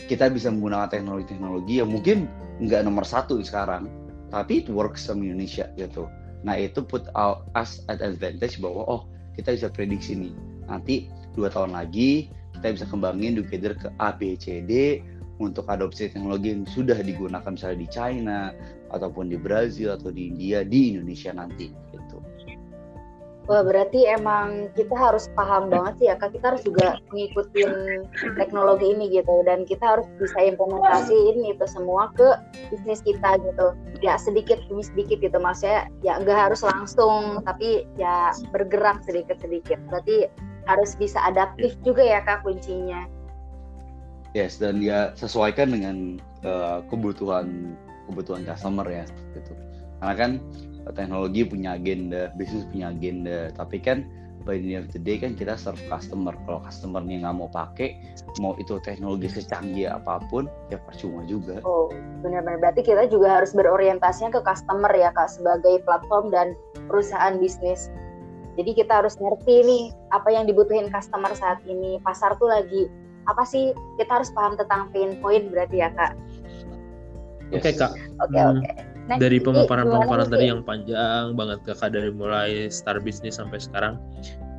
kita 0.07 0.31
bisa 0.31 0.51
menggunakan 0.51 0.91
teknologi-teknologi 0.91 1.79
yang 1.79 1.91
mungkin 1.91 2.27
nggak 2.63 2.83
nomor 2.87 3.03
satu 3.03 3.39
sekarang, 3.43 3.87
tapi 4.31 4.63
it 4.63 4.67
works 4.71 5.07
sama 5.07 5.27
Indonesia 5.27 5.67
gitu. 5.75 6.07
Nah 6.43 6.55
itu 6.59 6.83
put 6.83 7.07
out 7.15 7.47
us 7.55 7.83
at 7.91 7.99
advantage 7.99 8.59
bahwa 8.59 8.83
oh 8.85 9.01
kita 9.35 9.55
bisa 9.55 9.67
prediksi 9.71 10.15
nih 10.15 10.33
nanti 10.67 11.07
dua 11.35 11.51
tahun 11.51 11.75
lagi 11.75 12.31
kita 12.55 12.81
bisa 12.81 12.85
kembangin 12.87 13.35
together 13.35 13.75
ke 13.75 13.91
A, 13.99 14.15
B, 14.15 14.39
untuk 15.43 15.67
adopsi 15.67 16.07
teknologi 16.07 16.55
yang 16.55 16.63
sudah 16.63 16.95
digunakan 17.03 17.51
misalnya 17.51 17.79
di 17.83 17.89
China 17.91 18.39
ataupun 18.95 19.27
di 19.27 19.35
Brazil 19.35 19.91
atau 19.99 20.07
di 20.07 20.31
India 20.31 20.63
di 20.63 20.95
Indonesia 20.95 21.35
nanti 21.35 21.75
gitu. 21.91 22.17
Wah 23.45 23.61
berarti 23.61 24.09
emang 24.09 24.73
kita 24.73 24.97
harus 24.97 25.29
paham 25.37 25.69
banget 25.69 25.93
sih 26.01 26.07
ya 26.09 26.17
kak. 26.17 26.33
Kita 26.33 26.55
harus 26.55 26.65
juga 26.65 26.97
mengikuti 27.13 27.61
teknologi 28.41 28.89
ini 28.89 29.05
gitu. 29.13 29.45
Dan 29.45 29.69
kita 29.69 29.85
harus 29.85 30.07
bisa 30.17 30.49
implementasiin 30.49 31.45
itu 31.45 31.65
semua 31.69 32.09
ke 32.17 32.25
bisnis 32.73 33.05
kita 33.05 33.37
gitu. 33.45 33.77
Ya 34.01 34.17
sedikit 34.17 34.57
demi 34.65 34.81
sedikit 34.81 35.21
gitu. 35.21 35.37
Maksudnya 35.37 35.93
ya 36.01 36.17
nggak 36.17 36.49
harus 36.49 36.65
langsung 36.65 37.45
tapi 37.45 37.85
ya 38.01 38.33
bergerak 38.49 39.05
sedikit 39.05 39.37
sedikit 39.37 39.77
berarti 39.93 40.25
harus 40.65 40.97
bisa 40.97 41.21
adaptif 41.25 41.77
juga 41.85 42.01
ya 42.01 42.19
kak 42.21 42.45
kuncinya. 42.45 43.05
Yes 44.35 44.59
dan 44.59 44.83
ya 44.83 45.15
sesuaikan 45.15 45.71
dengan 45.71 46.19
uh, 46.43 46.83
kebutuhan 46.91 47.77
kebutuhan 48.11 48.43
customer 48.43 48.85
ya 48.85 49.05
gitu. 49.33 49.53
karena 50.03 50.13
kan 50.13 50.31
teknologi 50.93 51.41
punya 51.47 51.79
agenda 51.79 52.29
bisnis 52.35 52.67
punya 52.69 52.93
agenda 52.93 53.49
tapi 53.55 53.79
kan 53.81 54.05
by 54.45 54.61
the 54.61 54.77
end 54.77 54.85
of 54.85 54.93
the 54.93 55.01
day 55.01 55.17
kan 55.17 55.33
kita 55.33 55.57
serve 55.57 55.81
customer. 55.89 56.37
Kalau 56.45 56.61
customernya 56.61 57.25
nggak 57.25 57.35
mau 57.35 57.49
pakai 57.49 57.97
mau 58.37 58.53
itu 58.61 58.77
teknologi 58.85 59.27
secanggih 59.27 59.89
apa 59.89 60.21
pun 60.29 60.45
ya 60.69 60.77
percuma 60.85 61.25
juga. 61.25 61.59
Oh 61.65 61.89
benar-benar. 62.21 62.61
Berarti 62.61 62.85
kita 62.85 63.09
juga 63.09 63.41
harus 63.41 63.51
berorientasinya 63.57 64.29
ke 64.31 64.41
customer 64.45 64.93
ya 64.93 65.09
kak 65.11 65.27
sebagai 65.33 65.81
platform 65.83 66.29
dan 66.29 66.53
perusahaan 66.87 67.41
bisnis 67.41 67.89
jadi 68.55 68.71
kita 68.71 69.03
harus 69.03 69.19
ngerti 69.19 69.55
nih 69.67 69.83
apa 70.15 70.31
yang 70.31 70.47
dibutuhin 70.47 70.87
customer 70.87 71.31
saat 71.35 71.59
ini. 71.67 71.99
Pasar 72.01 72.39
tuh 72.39 72.47
lagi 72.47 72.87
apa 73.27 73.43
sih 73.43 73.75
kita 73.99 74.21
harus 74.21 74.29
paham 74.31 74.55
tentang 74.55 74.87
pain 74.95 75.19
point 75.19 75.51
berarti 75.51 75.83
ya 75.83 75.89
kak. 75.91 76.15
Yes. 76.39 76.63
oke 77.51 77.61
okay, 77.61 77.73
kak. 77.75 77.91
Oke 78.23 78.31
okay, 78.31 78.41
hmm. 78.41 78.51
oke. 78.51 78.63
Okay. 78.63 78.75
Nah, 79.05 79.21
dari 79.21 79.37
pemaparan-pemaparan 79.37 80.33
tadi 80.33 80.49
yang 80.49 80.65
panjang 80.65 81.37
banget 81.37 81.61
kakak 81.61 81.93
dari 81.93 82.09
mulai 82.09 82.73
start 82.73 83.05
bisnis 83.05 83.37
sampai 83.37 83.61
sekarang 83.61 84.01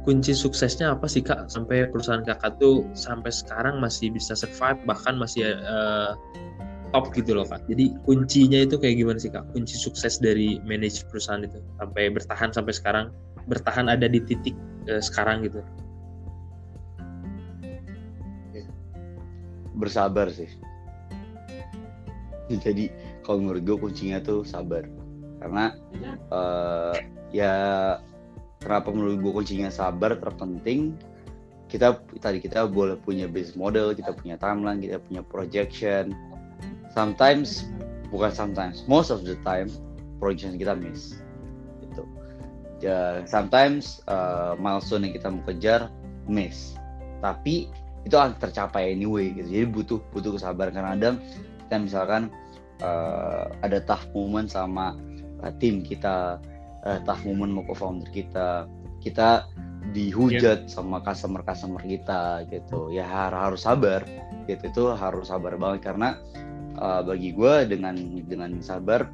kunci 0.06 0.30
suksesnya 0.30 0.94
apa 0.94 1.10
sih 1.10 1.18
kak? 1.24 1.50
Sampai 1.50 1.90
perusahaan 1.90 2.22
kakak 2.22 2.62
tuh 2.62 2.86
sampai 2.94 3.34
sekarang 3.34 3.82
masih 3.82 4.14
bisa 4.14 4.38
survive 4.38 4.78
bahkan 4.86 5.18
masih 5.18 5.58
uh, 5.66 6.14
top 6.94 7.10
gitu 7.16 7.34
loh 7.34 7.48
kak. 7.48 7.58
Jadi 7.66 7.98
kuncinya 8.06 8.62
itu 8.62 8.78
kayak 8.78 9.02
gimana 9.02 9.18
sih 9.18 9.34
kak? 9.34 9.42
Kunci 9.50 9.74
sukses 9.74 10.22
dari 10.22 10.62
manage 10.62 11.02
perusahaan 11.10 11.42
itu 11.42 11.58
sampai 11.82 12.14
bertahan 12.14 12.54
sampai 12.54 12.70
sekarang 12.70 13.06
bertahan 13.46 13.86
ada 13.90 14.06
di 14.10 14.20
titik 14.22 14.54
uh, 14.90 15.02
sekarang 15.02 15.46
gitu. 15.46 15.62
Bersabar 19.76 20.30
sih. 20.30 20.50
Jadi 22.64 22.90
kalau 23.22 23.42
menurut 23.42 23.62
gue 23.62 23.76
kuncinya 23.78 24.18
tuh 24.22 24.42
sabar. 24.42 24.86
Karena 25.42 25.74
uh, 26.32 26.96
ya 27.30 27.54
kenapa 28.62 28.90
menurut 28.90 29.18
gue 29.22 29.32
kuncinya 29.42 29.70
sabar 29.70 30.18
terpenting? 30.18 30.94
Kita 31.66 31.98
tadi 32.22 32.38
kita 32.38 32.70
boleh 32.70 32.94
punya 33.02 33.26
business 33.26 33.58
model 33.58 33.90
kita 33.90 34.14
punya 34.14 34.38
timeline 34.38 34.78
kita 34.78 35.02
punya 35.02 35.22
projection. 35.26 36.14
Sometimes 36.94 37.66
bukan 38.08 38.30
sometimes 38.32 38.86
most 38.86 39.10
of 39.10 39.26
the 39.26 39.34
time 39.42 39.68
projection 40.22 40.56
kita 40.56 40.78
miss 40.78 41.25
ya 42.84 43.24
sometimes 43.24 44.04
uh, 44.08 44.52
milestone 44.60 45.08
yang 45.08 45.14
kita 45.16 45.28
mau 45.32 45.42
kejar 45.48 45.88
miss. 46.28 46.76
Tapi 47.24 47.70
itu 48.06 48.14
akan 48.14 48.38
tercapai 48.38 48.94
anyway 48.94 49.34
gitu. 49.34 49.48
Jadi 49.50 49.66
butuh 49.66 49.98
butuh 50.14 50.38
kesabaran. 50.38 50.72
Karena 50.74 50.94
kadang 50.94 51.16
kita 51.66 51.76
misalkan 51.82 52.22
uh, 52.84 53.50
ada 53.66 53.82
tough 53.82 54.06
moment 54.14 54.46
sama 54.46 54.94
uh, 55.42 55.52
tim 55.58 55.82
kita. 55.82 56.38
Uh, 56.86 57.02
tough 57.02 57.26
moment 57.26 57.50
mau 57.50 57.64
co-founder 57.66 58.06
kita. 58.14 58.70
Kita 59.02 59.50
dihujat 59.90 60.66
yeah. 60.66 60.70
sama 60.70 61.02
customer 61.02 61.42
customer 61.42 61.82
kita 61.82 62.46
gitu. 62.52 62.94
Ya 62.94 63.06
harus 63.06 63.66
sabar 63.66 64.06
gitu. 64.46 64.62
Itu 64.70 64.82
harus 64.94 65.32
sabar 65.32 65.58
banget. 65.58 65.90
Karena 65.90 66.14
uh, 66.78 67.02
bagi 67.02 67.34
gue 67.34 67.66
dengan 67.66 67.98
dengan 68.22 68.54
sabar 68.62 69.10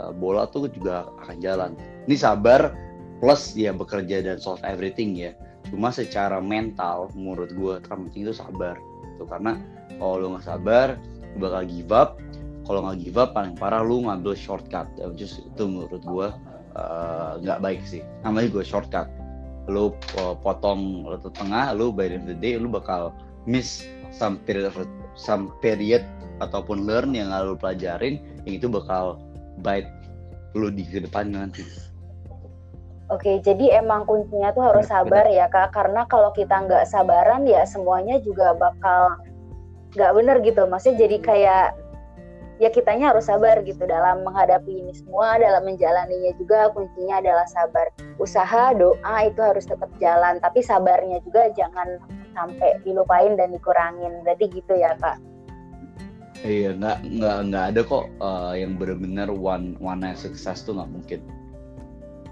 uh, 0.00 0.12
bola 0.16 0.48
tuh 0.48 0.72
juga 0.72 1.12
akan 1.20 1.36
jalan. 1.44 1.70
Ini 2.08 2.16
sabar 2.16 2.72
plus 3.20 3.52
ya 3.54 3.70
bekerja 3.70 4.24
dan 4.24 4.40
solve 4.40 4.64
everything 4.64 5.14
ya. 5.14 5.36
Cuma 5.68 5.92
secara 5.92 6.40
mental 6.40 7.12
menurut 7.12 7.52
gue 7.52 7.74
terpenting 7.84 8.26
itu 8.26 8.34
sabar 8.34 8.74
itu 9.14 9.28
karena 9.28 9.60
kalau 10.00 10.16
lo 10.16 10.26
nggak 10.34 10.46
sabar 10.48 10.96
bakal 11.38 11.62
give 11.68 11.92
up. 11.92 12.18
Kalau 12.64 12.86
nggak 12.86 12.98
give 13.04 13.18
up 13.20 13.30
paling 13.36 13.54
parah 13.54 13.84
lu 13.84 14.08
ngambil 14.08 14.32
shortcut 14.32 14.88
ya, 14.96 15.12
just 15.14 15.44
itu 15.44 15.62
menurut 15.68 16.02
gue 16.02 16.28
uh, 16.74 17.32
nggak 17.44 17.58
uh, 17.60 17.62
baik 17.62 17.84
sih. 17.84 18.00
Namanya 18.24 18.48
gue 18.50 18.64
shortcut. 18.64 19.06
Lu 19.68 19.92
uh, 20.18 20.34
potong 20.40 21.04
lutut 21.04 21.36
tengah 21.36 21.76
lu 21.76 21.92
by 21.92 22.08
the 22.08 22.16
end 22.18 22.26
of 22.26 22.34
the 22.34 22.38
day 22.40 22.56
lu 22.56 22.72
bakal 22.72 23.12
miss 23.44 23.84
some 24.10 24.40
period 24.48 24.72
some 25.14 25.52
period 25.60 26.02
ataupun 26.40 26.88
learn 26.88 27.12
yang 27.12 27.30
lu 27.44 27.54
pelajarin 27.54 28.18
yang 28.48 28.54
itu 28.58 28.66
bakal 28.66 29.20
bite 29.60 29.88
lu 30.56 30.72
di 30.72 30.82
ke 30.82 31.04
depan 31.04 31.30
nanti 31.30 31.62
Oke, 33.10 33.42
jadi 33.42 33.82
emang 33.82 34.06
kuncinya 34.06 34.54
tuh 34.54 34.70
harus 34.70 34.86
sabar 34.86 35.26
ya 35.26 35.50
kak, 35.50 35.74
karena 35.74 36.06
kalau 36.06 36.30
kita 36.30 36.62
nggak 36.62 36.86
sabaran 36.86 37.42
ya 37.42 37.66
semuanya 37.66 38.22
juga 38.22 38.54
bakal 38.54 39.18
nggak 39.98 40.14
bener 40.14 40.36
gitu. 40.46 40.62
Maksudnya 40.70 41.10
jadi 41.10 41.16
kayak 41.18 41.66
ya 42.62 42.70
kitanya 42.70 43.10
harus 43.10 43.26
sabar 43.26 43.58
gitu 43.66 43.82
dalam 43.82 44.22
menghadapi 44.22 44.86
ini 44.86 44.94
semua 44.94 45.42
dalam 45.42 45.66
menjalaninya 45.66 46.30
juga. 46.38 46.70
Kuncinya 46.70 47.18
adalah 47.18 47.50
sabar. 47.50 47.90
Usaha 48.22 48.78
doa 48.78 49.16
itu 49.26 49.42
harus 49.42 49.66
tetap 49.66 49.90
jalan. 49.98 50.38
Tapi 50.38 50.62
sabarnya 50.62 51.18
juga 51.26 51.50
jangan 51.58 51.98
sampai 52.38 52.78
dilupain 52.86 53.34
dan 53.34 53.50
dikurangin. 53.50 54.22
Berarti 54.22 54.54
gitu 54.54 54.78
ya 54.78 54.94
kak. 55.02 55.18
Iya 56.46 56.78
nggak 56.78 56.98
nggak 57.18 57.36
nggak 57.52 57.64
ada 57.74 57.80
kok 57.82 58.06
uh, 58.22 58.54
yang 58.54 58.78
benar-benar 58.78 59.34
one 59.34 59.74
one 59.82 59.98
night 59.98 60.16
success 60.16 60.62
tuh 60.62 60.78
nggak 60.78 60.88
mungkin 60.94 61.20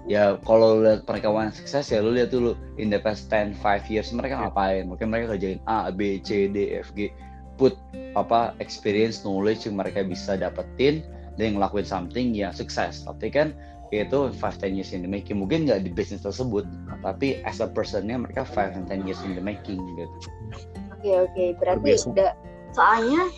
ya 0.09 0.41
kalau 0.41 0.81
lihat 0.81 1.05
mereka 1.05 1.29
one 1.29 1.53
sukses 1.53 1.93
ya 1.93 2.01
lu 2.01 2.17
lihat 2.17 2.33
dulu 2.33 2.57
in 2.81 2.89
the 2.89 2.97
past 2.97 3.29
10 3.29 3.53
5 3.61 3.93
years 3.93 4.09
mereka 4.09 4.41
iya. 4.41 4.49
ngapain? 4.49 4.83
Mungkin 4.89 5.07
mereka 5.13 5.37
kerjain 5.37 5.61
A 5.69 5.93
B 5.93 6.17
C 6.25 6.49
D 6.49 6.73
F 6.81 6.89
G. 6.97 7.13
Put 7.61 7.77
apa 8.17 8.57
experience 8.57 9.21
knowledge 9.21 9.69
yang 9.69 9.77
mereka 9.77 10.01
bisa 10.01 10.33
dapetin 10.33 11.05
dan 11.37 11.55
ngelakuin 11.55 11.85
something 11.85 12.33
yang 12.33 12.49
sukses. 12.49 13.05
Tapi 13.05 13.29
kan 13.29 13.53
itu 13.93 14.29
five 14.37 14.57
ten 14.57 14.73
years 14.73 14.97
in 14.97 15.05
the 15.05 15.09
making. 15.09 15.37
Mungkin 15.37 15.69
nggak 15.69 15.85
di 15.85 15.93
bisnis 15.93 16.25
tersebut 16.25 16.65
tapi 17.05 17.45
as 17.45 17.61
a 17.61 17.69
personnya 17.69 18.17
mereka 18.17 18.41
five 18.41 18.73
and 18.73 18.89
ten 18.89 19.05
years 19.05 19.21
in 19.21 19.37
the 19.37 19.43
making 19.45 19.77
gitu. 19.77 20.03
Oke 20.09 21.05
okay, 21.05 21.15
oke. 21.21 21.31
Okay. 21.37 21.47
berarti 21.61 21.89
udah 22.09 22.31
soalnya 22.73 23.29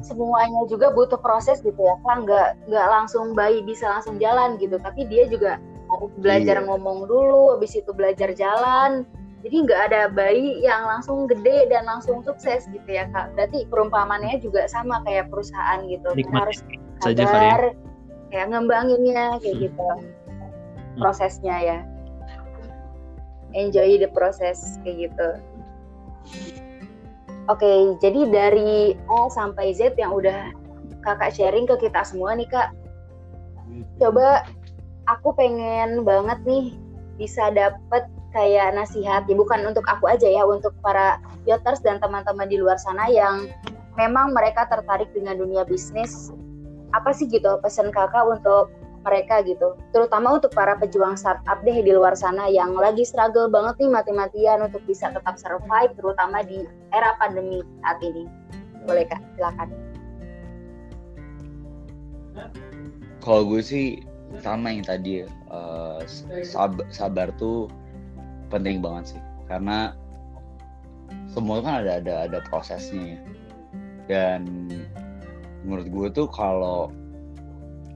semuanya 0.00 0.64
juga 0.70 0.94
butuh 0.94 1.18
proses 1.18 1.58
gitu 1.66 1.82
ya. 1.82 1.94
Kan 2.06 2.22
nggak 2.28 2.70
nggak 2.70 2.86
langsung 2.86 3.34
bayi 3.34 3.58
bisa 3.66 3.90
langsung 3.90 4.22
jalan 4.22 4.54
gitu. 4.62 4.78
Tapi 4.78 5.06
dia 5.10 5.26
juga 5.26 5.58
harus 5.90 6.12
belajar 6.22 6.56
iya. 6.62 6.66
ngomong 6.66 7.10
dulu 7.10 7.58
habis 7.58 7.74
itu 7.74 7.90
belajar 7.90 8.30
jalan. 8.34 9.02
Jadi 9.40 9.56
nggak 9.64 9.80
ada 9.88 10.02
bayi 10.12 10.60
yang 10.60 10.84
langsung 10.84 11.24
gede 11.24 11.72
dan 11.72 11.88
langsung 11.88 12.20
sukses 12.20 12.68
gitu 12.68 12.88
ya 12.88 13.08
kak. 13.08 13.32
Berarti 13.32 13.64
perumpamannya 13.72 14.36
juga 14.44 14.68
sama 14.68 15.00
kayak 15.08 15.32
perusahaan 15.32 15.80
gitu. 15.88 16.12
Nikmat. 16.12 16.44
harus 16.44 16.58
sabar 17.00 17.72
kayak 18.28 18.46
ngembanginnya 18.52 19.40
kayak 19.40 19.56
hmm. 19.56 19.64
gitu. 19.66 19.88
Prosesnya 21.00 21.56
ya. 21.56 21.78
Enjoy 23.56 23.96
the 23.96 24.12
process 24.12 24.76
kayak 24.84 25.10
gitu. 25.10 25.28
Oke 27.48 27.66
okay, 27.66 27.78
jadi 27.98 28.20
dari 28.28 28.94
A 29.08 29.26
sampai 29.32 29.72
Z 29.74 29.96
yang 29.96 30.14
udah 30.14 30.52
kakak 31.02 31.32
sharing 31.32 31.64
ke 31.64 31.88
kita 31.88 32.04
semua 32.04 32.36
nih 32.36 32.46
kak. 32.46 32.76
Coba 33.96 34.44
aku 35.10 35.34
pengen 35.34 36.06
banget 36.06 36.38
nih 36.46 36.66
bisa 37.18 37.50
dapet 37.50 38.06
kayak 38.30 38.78
nasihat 38.78 39.26
ya 39.26 39.34
bukan 39.34 39.66
untuk 39.66 39.82
aku 39.90 40.06
aja 40.06 40.30
ya 40.30 40.46
untuk 40.46 40.70
para 40.86 41.18
yoters 41.50 41.82
dan 41.82 41.98
teman-teman 41.98 42.46
di 42.46 42.62
luar 42.62 42.78
sana 42.78 43.10
yang 43.10 43.50
memang 43.98 44.30
mereka 44.30 44.70
tertarik 44.70 45.10
dengan 45.10 45.34
dunia 45.34 45.66
bisnis. 45.66 46.30
Apa 46.94 47.10
sih 47.10 47.26
gitu 47.26 47.58
pesan 47.58 47.90
kakak 47.90 48.22
untuk 48.22 48.70
mereka 49.02 49.42
gitu? 49.42 49.74
Terutama 49.90 50.38
untuk 50.38 50.54
para 50.54 50.78
pejuang 50.78 51.18
startup 51.18 51.58
deh 51.66 51.82
di 51.82 51.90
luar 51.90 52.14
sana 52.14 52.46
yang 52.46 52.74
lagi 52.78 53.02
struggle 53.02 53.50
banget 53.50 53.82
nih 53.82 53.90
mati-matian 53.90 54.62
untuk 54.62 54.82
bisa 54.86 55.10
tetap 55.10 55.34
survive 55.38 55.90
terutama 55.98 56.46
di 56.46 56.62
era 56.94 57.18
pandemi 57.18 57.62
saat 57.82 57.98
ini. 58.02 58.30
Boleh 58.86 59.06
kak? 59.10 59.18
Silakan. 59.34 59.68
Kalau 63.20 63.42
gue 63.44 63.60
sih 63.60 64.00
sama 64.38 64.70
yang 64.70 64.86
tadi 64.86 65.26
uh, 65.50 65.98
sab 66.46 66.78
sabar 66.94 67.34
tuh 67.34 67.66
penting 68.46 68.78
banget 68.78 69.16
sih 69.16 69.22
karena 69.50 69.98
semua 71.30 71.58
kan 71.62 71.82
ada 71.82 71.98
ada 71.98 72.14
ada 72.30 72.38
prosesnya 72.46 73.18
ya. 73.18 73.20
dan 74.06 74.70
menurut 75.66 75.86
gue 75.90 76.08
tuh 76.22 76.28
kalau 76.30 76.94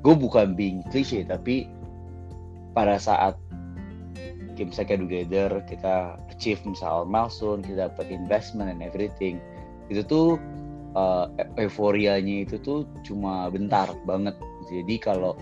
gue 0.02 0.14
bukan 0.14 0.58
being 0.58 0.82
cliche 0.90 1.22
tapi 1.22 1.70
pada 2.74 2.98
saat 2.98 3.38
kita 4.54 4.70
bisa 4.70 4.82
get 4.86 4.98
together 5.02 5.62
kita 5.66 6.18
achieve 6.30 6.62
misal 6.66 7.06
milestone 7.06 7.62
kita 7.62 7.90
dapat 7.90 8.10
investment 8.10 8.70
and 8.70 8.82
everything 8.82 9.38
itu 9.90 10.02
tuh 10.06 10.38
uh, 10.98 11.30
euforianya 11.58 12.46
itu 12.46 12.58
tuh 12.62 12.86
cuma 13.02 13.50
bentar 13.50 13.90
banget 14.06 14.34
jadi 14.70 14.94
kalau 14.98 15.38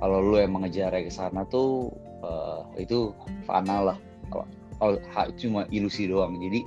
kalau 0.00 0.18
lu 0.20 0.36
emang 0.36 0.68
ngejar 0.68 0.92
ke 0.92 1.08
sana 1.08 1.48
tuh 1.48 1.88
uh, 2.20 2.66
itu 2.76 3.16
fana 3.48 3.92
lah. 3.92 3.98
Kalau 4.28 5.00
cuma 5.40 5.64
ilusi 5.72 6.04
doang. 6.10 6.36
Jadi 6.36 6.60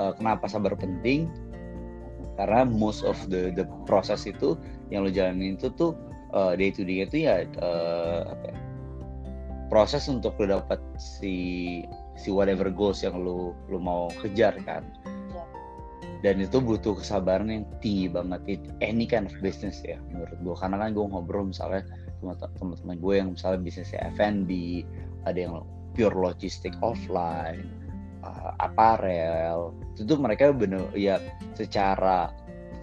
uh, 0.00 0.12
kenapa 0.16 0.48
sabar 0.48 0.72
penting? 0.78 1.28
Karena 2.40 2.66
most 2.66 3.04
of 3.04 3.18
the 3.30 3.52
the 3.54 3.68
proses 3.84 4.24
itu 4.26 4.56
yang 4.88 5.06
lo 5.06 5.10
jalanin 5.12 5.54
itu 5.60 5.70
tuh 5.76 5.94
uh, 6.32 6.56
day 6.56 6.72
to 6.72 6.82
day 6.82 7.04
itu 7.04 7.28
ya 7.28 7.46
uh, 7.62 8.26
apa 8.32 8.46
ya, 8.50 8.58
proses 9.70 10.08
untuk 10.10 10.34
lu 10.40 10.50
dapat 10.50 10.80
si 10.96 11.84
si 12.16 12.28
whatever 12.32 12.72
goals 12.72 13.04
yang 13.04 13.20
lu 13.20 13.52
lu 13.68 13.78
mau 13.78 14.08
kejar 14.24 14.56
kan. 14.64 14.82
Dan 16.24 16.40
itu 16.40 16.56
butuh 16.56 16.96
kesabaran 16.96 17.52
yang 17.52 17.68
tinggi 17.84 18.08
banget. 18.08 18.40
It 18.48 18.62
any 18.80 19.04
kind 19.04 19.28
of 19.28 19.36
business 19.44 19.84
ya 19.84 20.00
menurut 20.08 20.40
gue 20.40 20.56
karena 20.56 20.80
kan 20.80 20.96
gue 20.96 21.04
ngobrol 21.04 21.52
misalnya 21.52 21.84
teman-teman 22.32 22.96
gue 22.96 23.14
yang 23.20 23.28
misalnya 23.36 23.60
bisnisnya 23.60 24.00
F&B 24.16 24.82
ada 25.28 25.38
yang 25.38 25.54
pure 25.92 26.16
logistik 26.16 26.72
offline 26.80 27.68
uh, 28.24 28.56
apparel 28.58 29.76
itu 29.94 30.08
tuh 30.08 30.18
mereka 30.18 30.50
bener 30.50 30.88
ya 30.96 31.20
secara 31.54 32.32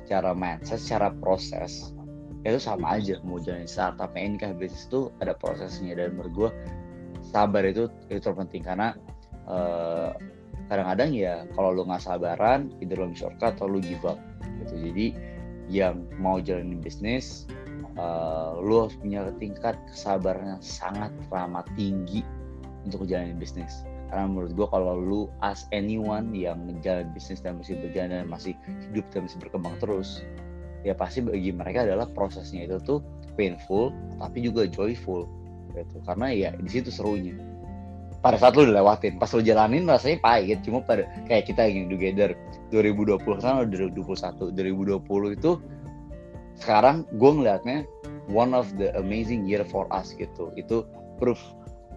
secara 0.05 0.31
mindset 0.37 0.79
secara 0.79 1.09
proses 1.17 1.91
itu 2.41 2.57
sama 2.57 2.97
aja 2.97 3.21
mau 3.21 3.37
jalan 3.37 3.69
startup 3.69 4.13
ini 4.17 4.37
kan 4.37 4.57
bisnis 4.57 4.89
itu 4.89 5.13
ada 5.21 5.37
prosesnya 5.37 5.93
dan 5.93 6.17
menurut 6.17 6.33
gue 6.33 6.49
sabar 7.29 7.61
itu 7.65 7.85
itu 8.09 8.17
terpenting 8.17 8.65
karena 8.65 8.97
uh, 9.45 10.13
kadang-kadang 10.71 11.11
ya 11.11 11.43
kalau 11.53 11.75
lu 11.75 11.83
nggak 11.83 11.99
sabaran 11.99 12.71
either 12.79 12.95
lu 12.95 13.11
shortcut 13.11 13.59
atau 13.59 13.67
lu 13.67 13.83
give 13.83 14.01
up 14.07 14.17
gitu. 14.63 14.75
Jadi 14.79 15.05
yang 15.71 16.07
mau 16.19 16.39
jalanin 16.39 16.79
bisnis 16.79 17.45
uh, 18.01 18.57
lu 18.57 18.85
harus 18.85 18.97
punya 18.97 19.29
tingkat 19.37 19.77
kesabaran 19.85 20.57
yang 20.57 20.63
sangat 20.63 21.13
ramah 21.29 21.63
tinggi 21.77 22.25
untuk 22.85 23.05
jalanin 23.05 23.37
bisnis. 23.37 23.85
Karena 24.09 24.27
menurut 24.27 24.51
gue 24.57 24.67
kalau 24.67 24.97
lu 24.97 25.21
as 25.39 25.69
anyone 25.71 26.33
yang 26.35 26.59
jalan 26.83 27.07
bisnis 27.15 27.39
dan 27.39 27.61
masih 27.61 27.79
berjalan 27.79 28.25
dan 28.25 28.27
masih 28.27 28.57
hidup 28.91 29.05
dan 29.13 29.29
masih 29.29 29.39
berkembang 29.39 29.75
terus 29.79 30.25
ya 30.81 30.97
pasti 30.97 31.21
bagi 31.21 31.53
mereka 31.53 31.85
adalah 31.85 32.09
prosesnya 32.09 32.65
itu 32.65 32.81
tuh 32.81 32.99
painful 33.37 33.93
tapi 34.17 34.43
juga 34.43 34.67
joyful 34.67 35.29
gitu. 35.77 35.97
Karena 36.03 36.33
ya 36.33 36.49
di 36.57 36.67
situ 36.67 36.91
serunya. 36.91 37.37
Pada 38.21 38.37
saat 38.37 38.53
lu 38.53 38.69
udah 38.69 38.83
lewatin 38.83 39.17
pas 39.17 39.31
lu 39.33 39.41
jalanin 39.41 39.87
rasanya 39.87 40.19
pahit. 40.21 40.59
Cuma 40.61 40.83
pada 40.83 41.07
kayak 41.25 41.47
kita 41.47 41.65
yang 41.65 41.87
together 41.89 42.35
2020 42.69 43.17
kan 43.39 43.65
udah 43.65 43.89
2021 43.95 44.53
2020 44.53 45.37
itu 45.39 45.51
sekarang 46.59 47.07
gue 47.15 47.31
ngeliatnya 47.31 47.87
one 48.31 48.55
of 48.55 48.67
the 48.79 48.91
amazing 48.97 49.47
year 49.47 49.63
for 49.67 49.87
us 49.91 50.15
gitu. 50.15 50.51
Itu 50.55 50.87
proof 51.19 51.39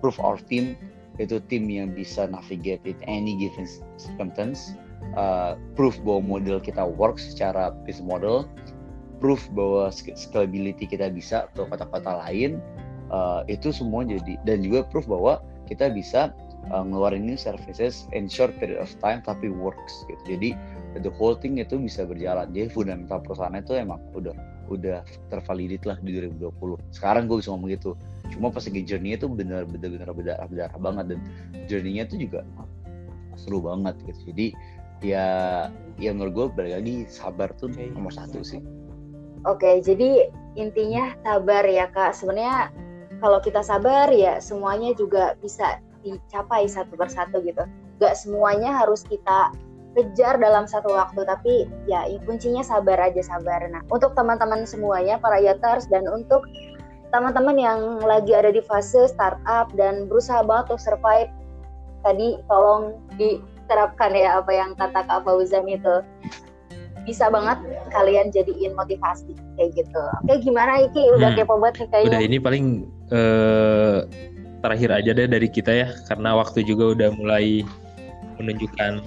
proof 0.02 0.18
our 0.20 0.38
team. 0.50 0.76
Itu 1.22 1.38
tim 1.46 1.70
yang 1.70 1.94
bisa 1.94 2.26
navigate 2.26 2.82
in 2.82 2.98
any 3.06 3.38
given 3.38 3.70
circumstance. 3.96 4.74
Uh, 5.14 5.54
proof 5.78 5.94
bahwa 6.02 6.40
model 6.40 6.58
kita 6.58 6.82
work 6.82 7.22
secara 7.22 7.70
business 7.86 8.02
model. 8.02 8.50
Proof 9.22 9.46
bahwa 9.54 9.94
scalability 9.94 10.90
kita 10.90 11.08
bisa 11.14 11.46
atau 11.52 11.70
kata-kata 11.70 12.18
lain. 12.26 12.58
Uh, 13.14 13.46
itu 13.46 13.70
semua 13.70 14.02
jadi 14.02 14.40
dan 14.42 14.64
juga 14.64 14.82
proof 14.90 15.06
bahwa 15.06 15.38
kita 15.70 15.92
bisa 15.92 16.34
uh, 16.72 16.82
ngeluarin 16.82 17.22
new 17.22 17.38
services 17.38 18.08
in 18.16 18.26
short 18.26 18.56
period 18.58 18.80
of 18.80 18.90
time 18.98 19.22
tapi 19.22 19.52
works 19.52 20.02
gitu. 20.08 20.22
Jadi 20.36 20.50
the 21.02 21.10
whole 21.10 21.34
thing 21.34 21.58
itu 21.58 21.74
bisa 21.80 22.06
berjalan. 22.06 22.50
Jadi 22.54 22.70
fundamental 22.70 23.18
perusahaan 23.22 23.54
itu 23.54 23.74
emang 23.74 23.98
udah 24.14 24.34
udah 24.70 25.04
tervalidate 25.28 25.84
lah 25.84 25.96
di 26.00 26.16
2020. 26.16 26.78
Sekarang 26.94 27.26
gue 27.26 27.42
bisa 27.42 27.50
ngomong 27.52 27.70
gitu. 27.74 27.98
Cuma 28.32 28.48
pas 28.48 28.64
lagi 28.64 28.82
journey 28.86 29.18
itu 29.18 29.26
bener-bener 29.26 29.90
bener 29.90 30.08
berdarah 30.10 30.46
berdarah 30.46 30.78
banget 30.80 31.04
dan 31.14 31.18
journey-nya 31.66 32.08
itu 32.08 32.28
juga 32.28 32.46
seru 33.34 33.60
banget 33.60 33.98
gitu. 34.06 34.32
Jadi 34.32 34.46
ya 35.04 35.26
ya 36.00 36.10
menurut 36.14 36.32
gue 36.32 36.46
balik 36.56 36.74
lagi 36.80 36.94
sabar 37.10 37.50
tuh 37.58 37.68
nomor 37.70 38.14
satu 38.14 38.40
sih. 38.40 38.62
Oke, 39.44 39.84
jadi 39.84 40.32
intinya 40.56 41.12
sabar 41.20 41.68
ya 41.68 41.92
kak. 41.92 42.16
Sebenarnya 42.16 42.72
kalau 43.20 43.38
kita 43.44 43.60
sabar 43.60 44.08
ya 44.08 44.40
semuanya 44.40 44.96
juga 44.96 45.36
bisa 45.44 45.80
dicapai 46.04 46.68
satu 46.68 46.96
persatu 47.00 47.40
gitu 47.40 47.64
gak 47.96 48.14
semuanya 48.18 48.84
harus 48.84 49.00
kita 49.06 49.48
kejar 49.94 50.36
dalam 50.42 50.66
satu 50.66 50.90
waktu 50.90 51.22
tapi 51.24 51.70
ya 51.86 52.04
kuncinya 52.26 52.60
sabar 52.66 52.98
aja 52.98 53.22
sabar 53.22 53.62
nah 53.70 53.80
untuk 53.88 54.12
teman-teman 54.18 54.66
semuanya 54.66 55.16
para 55.22 55.38
yaters 55.38 55.86
dan 55.88 56.04
untuk 56.10 56.44
teman-teman 57.14 57.54
yang 57.54 57.80
lagi 58.02 58.34
ada 58.34 58.50
di 58.50 58.58
fase 58.58 59.06
startup 59.06 59.70
dan 59.78 60.10
berusaha 60.10 60.42
banget 60.42 60.74
untuk 60.74 60.82
survive 60.82 61.30
tadi 62.02 62.42
tolong 62.50 62.98
diterapkan 63.14 64.12
ya 64.12 64.42
apa 64.42 64.52
yang 64.52 64.74
kata 64.74 65.06
Kak 65.06 65.22
Fauzan 65.22 65.70
itu 65.70 66.02
bisa 67.04 67.28
banget 67.28 67.60
kalian 67.92 68.32
jadiin 68.32 68.72
motivasi 68.72 69.36
kayak 69.60 69.76
gitu. 69.76 70.02
Oke 70.24 70.40
gimana 70.40 70.88
Iki 70.88 71.20
udah 71.20 71.30
hmm. 71.32 71.38
kepo 71.38 71.54
banget 71.60 71.84
nih 71.84 71.88
kayaknya. 71.92 72.08
Udah 72.10 72.22
ini 72.24 72.36
paling 72.40 72.66
uh, 73.12 73.98
terakhir 74.64 74.90
aja 74.90 75.10
deh 75.12 75.28
dari 75.28 75.48
kita 75.52 75.72
ya 75.72 75.88
karena 76.08 76.32
waktu 76.32 76.64
juga 76.64 76.96
udah 76.96 77.10
mulai 77.20 77.62
menunjukkan 78.40 79.04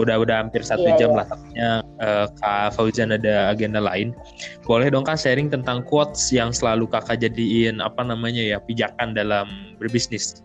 udah 0.00 0.22
udah 0.22 0.46
hampir 0.46 0.64
satu 0.64 0.88
yeah, 0.88 0.98
jam 0.98 1.10
yeah. 1.12 1.18
lah 1.20 1.26
takutnya 1.28 1.70
uh, 2.00 2.26
Kak 2.40 2.78
Fauzan 2.78 3.12
ada 3.12 3.52
agenda 3.52 3.82
lain. 3.82 4.16
Boleh 4.64 4.88
dong 4.88 5.04
Kak 5.04 5.20
sharing 5.20 5.52
tentang 5.52 5.84
quotes 5.84 6.32
yang 6.32 6.52
selalu 6.52 6.88
Kakak 6.88 7.20
jadiin 7.20 7.80
apa 7.80 8.00
namanya 8.06 8.40
ya 8.40 8.58
pijakan 8.62 9.12
dalam 9.12 9.76
berbisnis. 9.76 10.42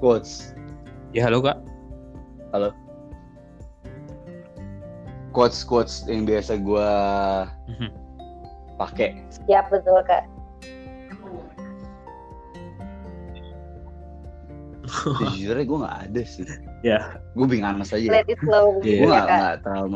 quotes. 0.00 0.56
Ya 1.12 1.28
halo 1.28 1.44
kak. 1.44 1.60
Halo. 2.56 2.72
Quotes 5.30 5.62
quotes 5.62 6.08
yang 6.08 6.26
biasa 6.26 6.58
gue 6.58 6.90
mhm. 7.70 7.88
pakai. 8.80 9.20
Ya 9.46 9.62
betul 9.68 10.00
kak. 10.08 10.26
Sejujurnya 15.20 15.64
gue 15.64 15.78
gak 15.82 15.98
ada 16.10 16.22
sih. 16.26 16.46
Ya. 16.82 17.20
Gue 17.38 17.46
bingung 17.46 17.82
saja. 17.86 18.04
Let 18.10 18.28
it 18.28 18.40
flow. 18.42 18.80
Yeah. 18.82 19.00
Gue 19.04 19.08
gak, 19.10 19.26
gak 19.28 19.56
terlalu. 19.64 19.88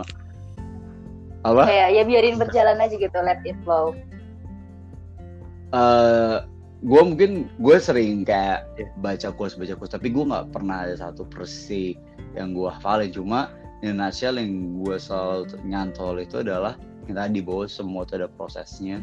Apa? 1.45 1.63
Kayak 1.69 1.89
ya 1.93 2.03
biarin 2.09 2.37
berjalan 2.41 2.77
aja 2.81 2.95
gitu. 2.97 3.19
Let 3.21 3.41
it 3.45 3.59
flow. 3.67 3.93
Uh, 5.75 6.47
gue 6.85 7.01
mungkin 7.01 7.49
gue 7.59 7.77
sering 7.81 8.29
kayak 8.29 8.69
baca 9.01 9.33
quotes 9.33 9.57
baca 9.57 9.73
quotes 9.73 9.97
tapi 9.97 10.13
gue 10.13 10.21
nggak 10.21 10.53
pernah 10.53 10.85
ada 10.85 11.01
satu 11.01 11.25
persi 11.25 11.97
yang 12.37 12.53
gue 12.53 12.69
hafalin 12.69 13.09
cuma 13.09 13.49
in 13.81 13.97
nutshell 13.97 14.37
yang 14.37 14.85
gue 14.85 14.97
selalu 15.01 15.49
nyantol 15.65 16.21
itu 16.21 16.45
adalah 16.45 16.77
yang 17.09 17.17
tadi 17.17 17.41
bahwa 17.41 17.65
semua 17.65 18.05
itu 18.05 18.21
ada 18.21 18.29
prosesnya 18.29 19.01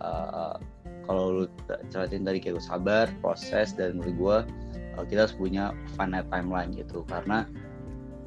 uh, 0.00 0.56
kalau 1.04 1.44
lu 1.44 1.44
ceritain 1.92 2.24
tadi 2.24 2.40
kayak 2.40 2.56
gue 2.56 2.64
sabar 2.64 3.06
proses 3.20 3.76
dan 3.76 4.00
menurut 4.00 4.16
gue 4.16 4.38
kita 5.02 5.26
harus 5.26 5.34
punya 5.34 5.74
finite 5.98 6.30
timeline 6.30 6.70
gitu 6.70 7.02
karena 7.10 7.50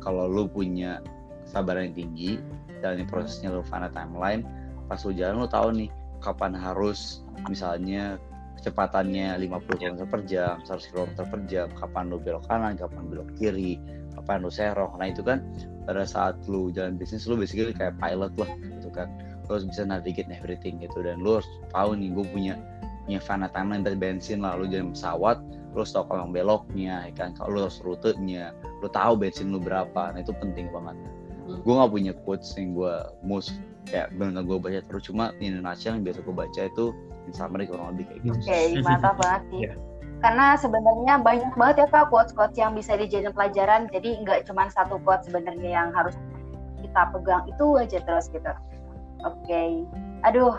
kalau 0.04 0.28
lu 0.28 0.44
punya 0.52 1.00
kesabaran 1.48 1.92
yang 1.92 1.96
tinggi 1.96 2.32
dan 2.84 3.00
prosesnya 3.08 3.56
lu 3.56 3.64
finite 3.64 3.96
timeline 3.96 4.44
pas 4.92 5.00
lu 5.08 5.16
jalan 5.16 5.48
lu 5.48 5.48
tahu 5.48 5.72
nih 5.72 5.90
kapan 6.20 6.52
harus 6.52 7.24
misalnya 7.48 8.20
kecepatannya 8.58 9.38
50 9.38 9.78
km 9.78 9.96
per 10.10 10.22
jam, 10.26 10.58
100 10.66 10.90
km 10.90 11.10
per 11.30 11.42
jam, 11.46 11.70
kapan 11.78 12.10
lu 12.10 12.18
belok 12.18 12.50
kanan, 12.50 12.74
kapan 12.74 13.06
belok 13.06 13.30
kiri, 13.38 13.78
kapan 14.18 14.42
lu 14.42 14.50
serong. 14.50 14.98
Nah 14.98 15.14
itu 15.14 15.22
kan 15.22 15.46
pada 15.86 16.04
saat 16.04 16.42
lu 16.50 16.74
jalan 16.74 16.98
bisnis 16.98 17.30
lu 17.30 17.38
basically 17.38 17.72
kayak 17.72 17.94
pilot 18.02 18.34
lah 18.34 18.50
gitu 18.58 18.90
kan. 18.90 19.08
Lu 19.46 19.56
harus 19.56 19.66
bisa 19.70 19.86
navigate 19.86 20.28
everything 20.34 20.82
gitu 20.82 21.06
dan 21.06 21.22
lu 21.22 21.38
harus 21.38 21.48
tahu 21.70 21.94
nih 21.96 22.10
gue 22.12 22.26
punya 22.34 22.54
punya 23.08 23.24
fana 23.24 23.48
timeline 23.56 23.88
dari 23.88 23.96
bensin 23.96 24.44
lah 24.44 24.60
lu 24.60 24.68
jalan 24.68 24.92
pesawat 24.92 25.40
lu 25.72 25.80
harus 25.80 25.96
tahu 25.96 26.06
kalau 26.12 26.28
beloknya 26.28 27.08
ya 27.08 27.14
kan 27.16 27.32
kalau 27.40 27.50
lu 27.56 27.60
harus 27.66 27.80
rutenya 27.80 28.52
lu 28.84 28.92
tahu 28.92 29.16
bensin 29.16 29.50
lu 29.50 29.64
berapa 29.64 30.12
nah 30.12 30.20
itu 30.20 30.36
penting 30.44 30.68
banget 30.76 30.96
hmm. 31.48 31.64
gue 31.64 31.74
gak 31.74 31.92
punya 31.92 32.14
quotes 32.28 32.52
yang 32.60 32.76
gue 32.76 32.96
most 33.24 33.56
kayak 33.88 34.12
benar 34.20 34.44
gue 34.44 34.60
baca 34.60 34.84
terus 34.84 35.08
cuma 35.08 35.32
di 35.40 35.48
Indonesia 35.48 35.96
yang 35.96 36.04
biasa 36.04 36.20
gue 36.20 36.36
baca 36.36 36.62
itu 36.68 36.92
in 37.28 37.34
summary 37.36 37.68
kurang 37.68 37.94
lebih 37.94 38.08
kayak 38.08 38.22
gitu. 38.24 38.40
Oke, 38.40 38.48
okay, 38.48 38.66
mantap 38.82 39.16
banget 39.20 39.44
sih. 39.52 39.60
yeah. 39.68 39.76
Karena 40.18 40.58
sebenarnya 40.58 41.14
banyak 41.22 41.54
banget 41.54 41.76
ya 41.86 41.88
kak 41.94 42.10
quotes-quotes 42.10 42.58
yang 42.58 42.74
bisa 42.74 42.98
dijadikan 42.98 43.36
pelajaran. 43.38 43.86
Jadi 43.94 44.18
nggak 44.26 44.50
cuma 44.50 44.66
satu 44.74 44.98
quote 45.06 45.30
sebenarnya 45.30 45.70
yang 45.86 45.90
harus 45.94 46.18
kita 46.82 47.14
pegang 47.14 47.46
itu 47.46 47.66
aja 47.78 48.00
terus 48.02 48.26
gitu. 48.34 48.50
Oke, 49.22 49.46
okay. 49.46 49.70
aduh, 50.26 50.58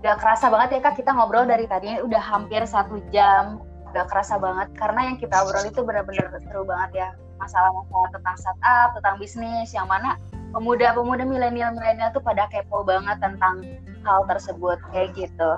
udah 0.00 0.14
kerasa 0.20 0.46
banget 0.52 0.78
ya 0.78 0.80
kak 0.84 0.94
kita 1.00 1.10
ngobrol 1.12 1.48
dari 1.48 1.64
tadi 1.66 1.98
udah 2.00 2.22
hampir 2.22 2.62
satu 2.68 3.00
jam. 3.10 3.60
Udah 3.92 4.04
kerasa 4.10 4.36
banget 4.36 4.68
karena 4.76 5.08
yang 5.08 5.16
kita 5.16 5.40
obrol 5.40 5.64
itu 5.64 5.80
benar-benar 5.80 6.28
seru 6.44 6.62
banget 6.68 6.90
ya. 6.92 7.08
Masalah-masalah 7.40 8.08
tentang 8.12 8.36
startup, 8.36 8.88
tentang 8.96 9.16
bisnis, 9.20 9.72
yang 9.72 9.88
mana 9.88 10.20
pemuda-pemuda 10.52 11.24
milenial-milenial 11.24 12.12
tuh 12.12 12.20
pada 12.24 12.48
kepo 12.48 12.84
banget 12.84 13.16
tentang 13.20 13.64
hal 14.04 14.24
tersebut 14.28 14.78
kayak 14.92 15.12
gitu. 15.16 15.50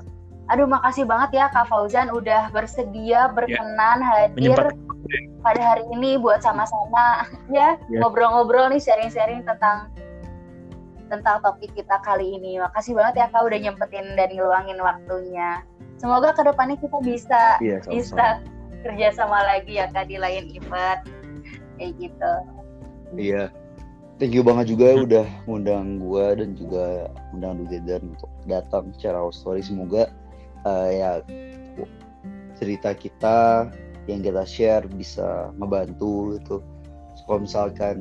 Aduh 0.48 0.64
makasih 0.64 1.04
banget 1.04 1.44
ya 1.44 1.44
Kak 1.52 1.68
Fauzan 1.68 2.08
udah 2.08 2.48
bersedia 2.50 3.28
berkenan 3.36 4.00
ya. 4.00 4.32
hadir 4.32 4.56
pada 5.44 5.62
hari 5.62 5.84
ini 5.92 6.16
buat 6.16 6.40
sama-sama 6.40 7.24
ya 7.52 7.76
Ya. 7.76 8.00
ngobrol-ngobrol 8.00 8.72
nih 8.72 8.80
sharing-sharing 8.80 9.44
tentang 9.44 9.92
tentang 11.08 11.40
topik 11.42 11.72
kita 11.74 11.98
kali 12.04 12.36
ini. 12.38 12.60
Makasih 12.62 12.94
banget 12.96 13.24
ya 13.24 13.26
Kak 13.32 13.42
udah 13.48 13.58
nyempetin 13.58 14.06
dan 14.14 14.28
ngeluangin 14.32 14.78
waktunya. 14.80 15.60
Semoga 15.98 16.30
ke 16.36 16.46
depannya 16.46 16.76
kita 16.78 16.98
bisa 17.02 17.42
Iya, 17.58 17.82
sama-sama. 17.82 17.96
bisa 17.98 18.26
kerja 18.86 19.08
sama 19.16 19.38
lagi 19.42 19.80
ya 19.80 19.90
Kak 19.90 20.06
di 20.06 20.16
lain 20.20 20.46
event 20.54 21.00
kayak 21.80 21.92
gitu. 21.98 22.32
Iya. 23.16 23.44
Thank 24.18 24.34
you 24.34 24.42
banget 24.42 24.74
juga 24.74 24.98
udah 24.98 25.26
ngundang 25.46 26.02
gua 26.02 26.34
dan 26.34 26.58
juga 26.58 27.06
undang 27.30 27.62
Together 27.62 28.02
untuk 28.02 28.30
datang 28.50 28.90
secara 28.98 29.22
story. 29.30 29.62
Semoga 29.62 30.10
eh, 30.66 30.90
ya 30.98 31.10
cerita 32.58 32.90
kita 32.98 33.70
yang 34.10 34.20
kita 34.26 34.42
share 34.42 34.84
bisa 34.90 35.54
ngebantu 35.60 36.34
gitu. 36.40 36.56
So, 37.14 37.22
kalau 37.30 37.46
misalkan 37.46 37.96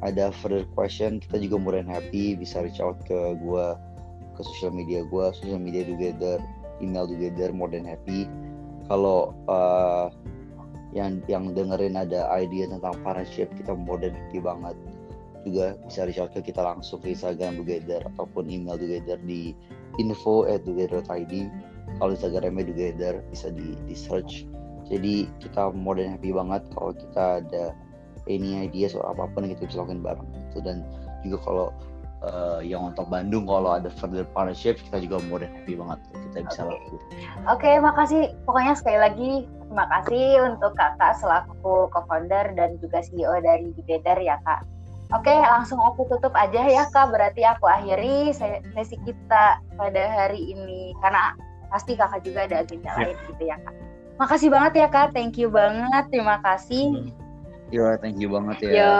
ada 0.00 0.32
further 0.40 0.64
question, 0.72 1.20
kita 1.20 1.36
juga 1.40 1.56
more 1.60 1.76
than 1.76 1.88
happy 1.88 2.32
bisa 2.36 2.64
reach 2.64 2.80
out 2.80 2.96
ke 3.04 3.36
gua 3.44 3.76
ke 4.36 4.40
social 4.56 4.72
media 4.72 5.04
gua, 5.04 5.32
social 5.36 5.60
media 5.60 5.84
Together, 5.84 6.40
email 6.80 7.04
Together, 7.04 7.52
more 7.52 7.68
than 7.68 7.84
happy. 7.84 8.24
Kalau 8.88 9.36
eh, 9.46 10.06
yang 10.96 11.22
yang 11.30 11.54
dengerin 11.54 11.94
ada 11.94 12.26
idea 12.34 12.66
tentang 12.66 12.98
partnership 13.06 13.52
kita 13.54 13.76
more 13.76 14.00
than 14.00 14.16
happy 14.16 14.40
banget. 14.40 14.76
Juga 15.40 15.76
bisa 15.88 16.04
reach 16.04 16.20
out 16.20 16.32
ke 16.36 16.40
kita 16.44 16.60
langsung 16.60 17.00
ke 17.00 17.12
Instagram 17.12 17.60
Together 17.60 18.04
ataupun 18.14 18.48
email 18.48 18.76
Together 18.80 19.20
di 19.24 19.52
info 20.00 20.48
at 20.48 20.64
together.id 20.64 21.34
kalau 21.98 22.12
Instagramnya 22.14 22.64
Together 22.70 23.20
bisa 23.28 23.52
di, 23.52 23.76
di 23.84 23.96
search. 23.96 24.48
Jadi 24.90 25.28
kita 25.38 25.70
more 25.76 26.00
than 26.00 26.16
happy 26.16 26.32
banget 26.32 26.62
kalau 26.74 26.92
kita 26.96 27.44
ada 27.44 27.64
any 28.30 28.62
idea 28.62 28.86
soal 28.86 29.10
apa 29.10 29.26
pun 29.34 29.42
yang 29.42 29.58
kita 29.58 29.66
bisa 29.66 29.82
lakukan 29.82 30.00
bareng 30.06 30.28
itu 30.30 30.58
dan 30.62 30.86
juga 31.26 31.36
kalau 31.42 31.66
eh, 32.22 32.58
yang 32.70 32.82
untuk 32.86 33.10
Bandung 33.10 33.44
kalau 33.44 33.74
ada 33.74 33.90
further 33.90 34.22
partnership 34.30 34.78
kita 34.88 35.02
juga 35.02 35.18
more 35.26 35.42
than 35.42 35.52
happy 35.52 35.74
banget 35.74 35.98
kita 36.30 36.46
bisa 36.46 36.62
lakukan 36.62 37.00
Oke, 37.50 37.70
makasih. 37.80 38.22
Pokoknya 38.46 38.74
sekali 38.78 38.98
lagi 39.00 39.30
terima 39.66 39.86
kasih 39.98 40.26
untuk 40.46 40.72
kakak 40.76 41.16
selaku 41.18 41.88
co-founder 41.90 42.54
dan 42.54 42.76
juga 42.78 43.02
CEO 43.02 43.34
dari 43.40 43.72
Together 43.74 44.18
ya 44.20 44.36
kak. 44.44 44.62
Oke, 45.10 45.34
langsung 45.34 45.82
aku 45.82 46.06
tutup 46.06 46.30
aja 46.38 46.62
ya 46.70 46.86
kak. 46.86 47.10
Berarti 47.10 47.42
aku 47.42 47.66
akhiri 47.66 48.30
se- 48.30 48.62
sesi 48.78 48.94
kita 49.02 49.58
pada 49.74 50.02
hari 50.06 50.54
ini 50.54 50.94
karena 51.02 51.34
pasti 51.66 51.98
kakak 51.98 52.22
juga 52.22 52.46
ada 52.46 52.62
agenda 52.62 52.90
Ya. 52.94 53.10
lain 53.10 53.16
gitu 53.26 53.42
ya 53.42 53.56
kak. 53.58 53.74
Makasih 54.20 54.48
banget 54.52 54.72
ya 54.76 54.88
kak. 54.92 55.08
Thank 55.16 55.40
you 55.40 55.48
banget. 55.50 56.04
Terima 56.12 56.38
kasih. 56.44 57.10
Yo, 57.70 57.86
thank 58.02 58.18
you 58.18 58.26
banget 58.26 58.66
ya. 58.66 58.70
Yo. 58.74 58.90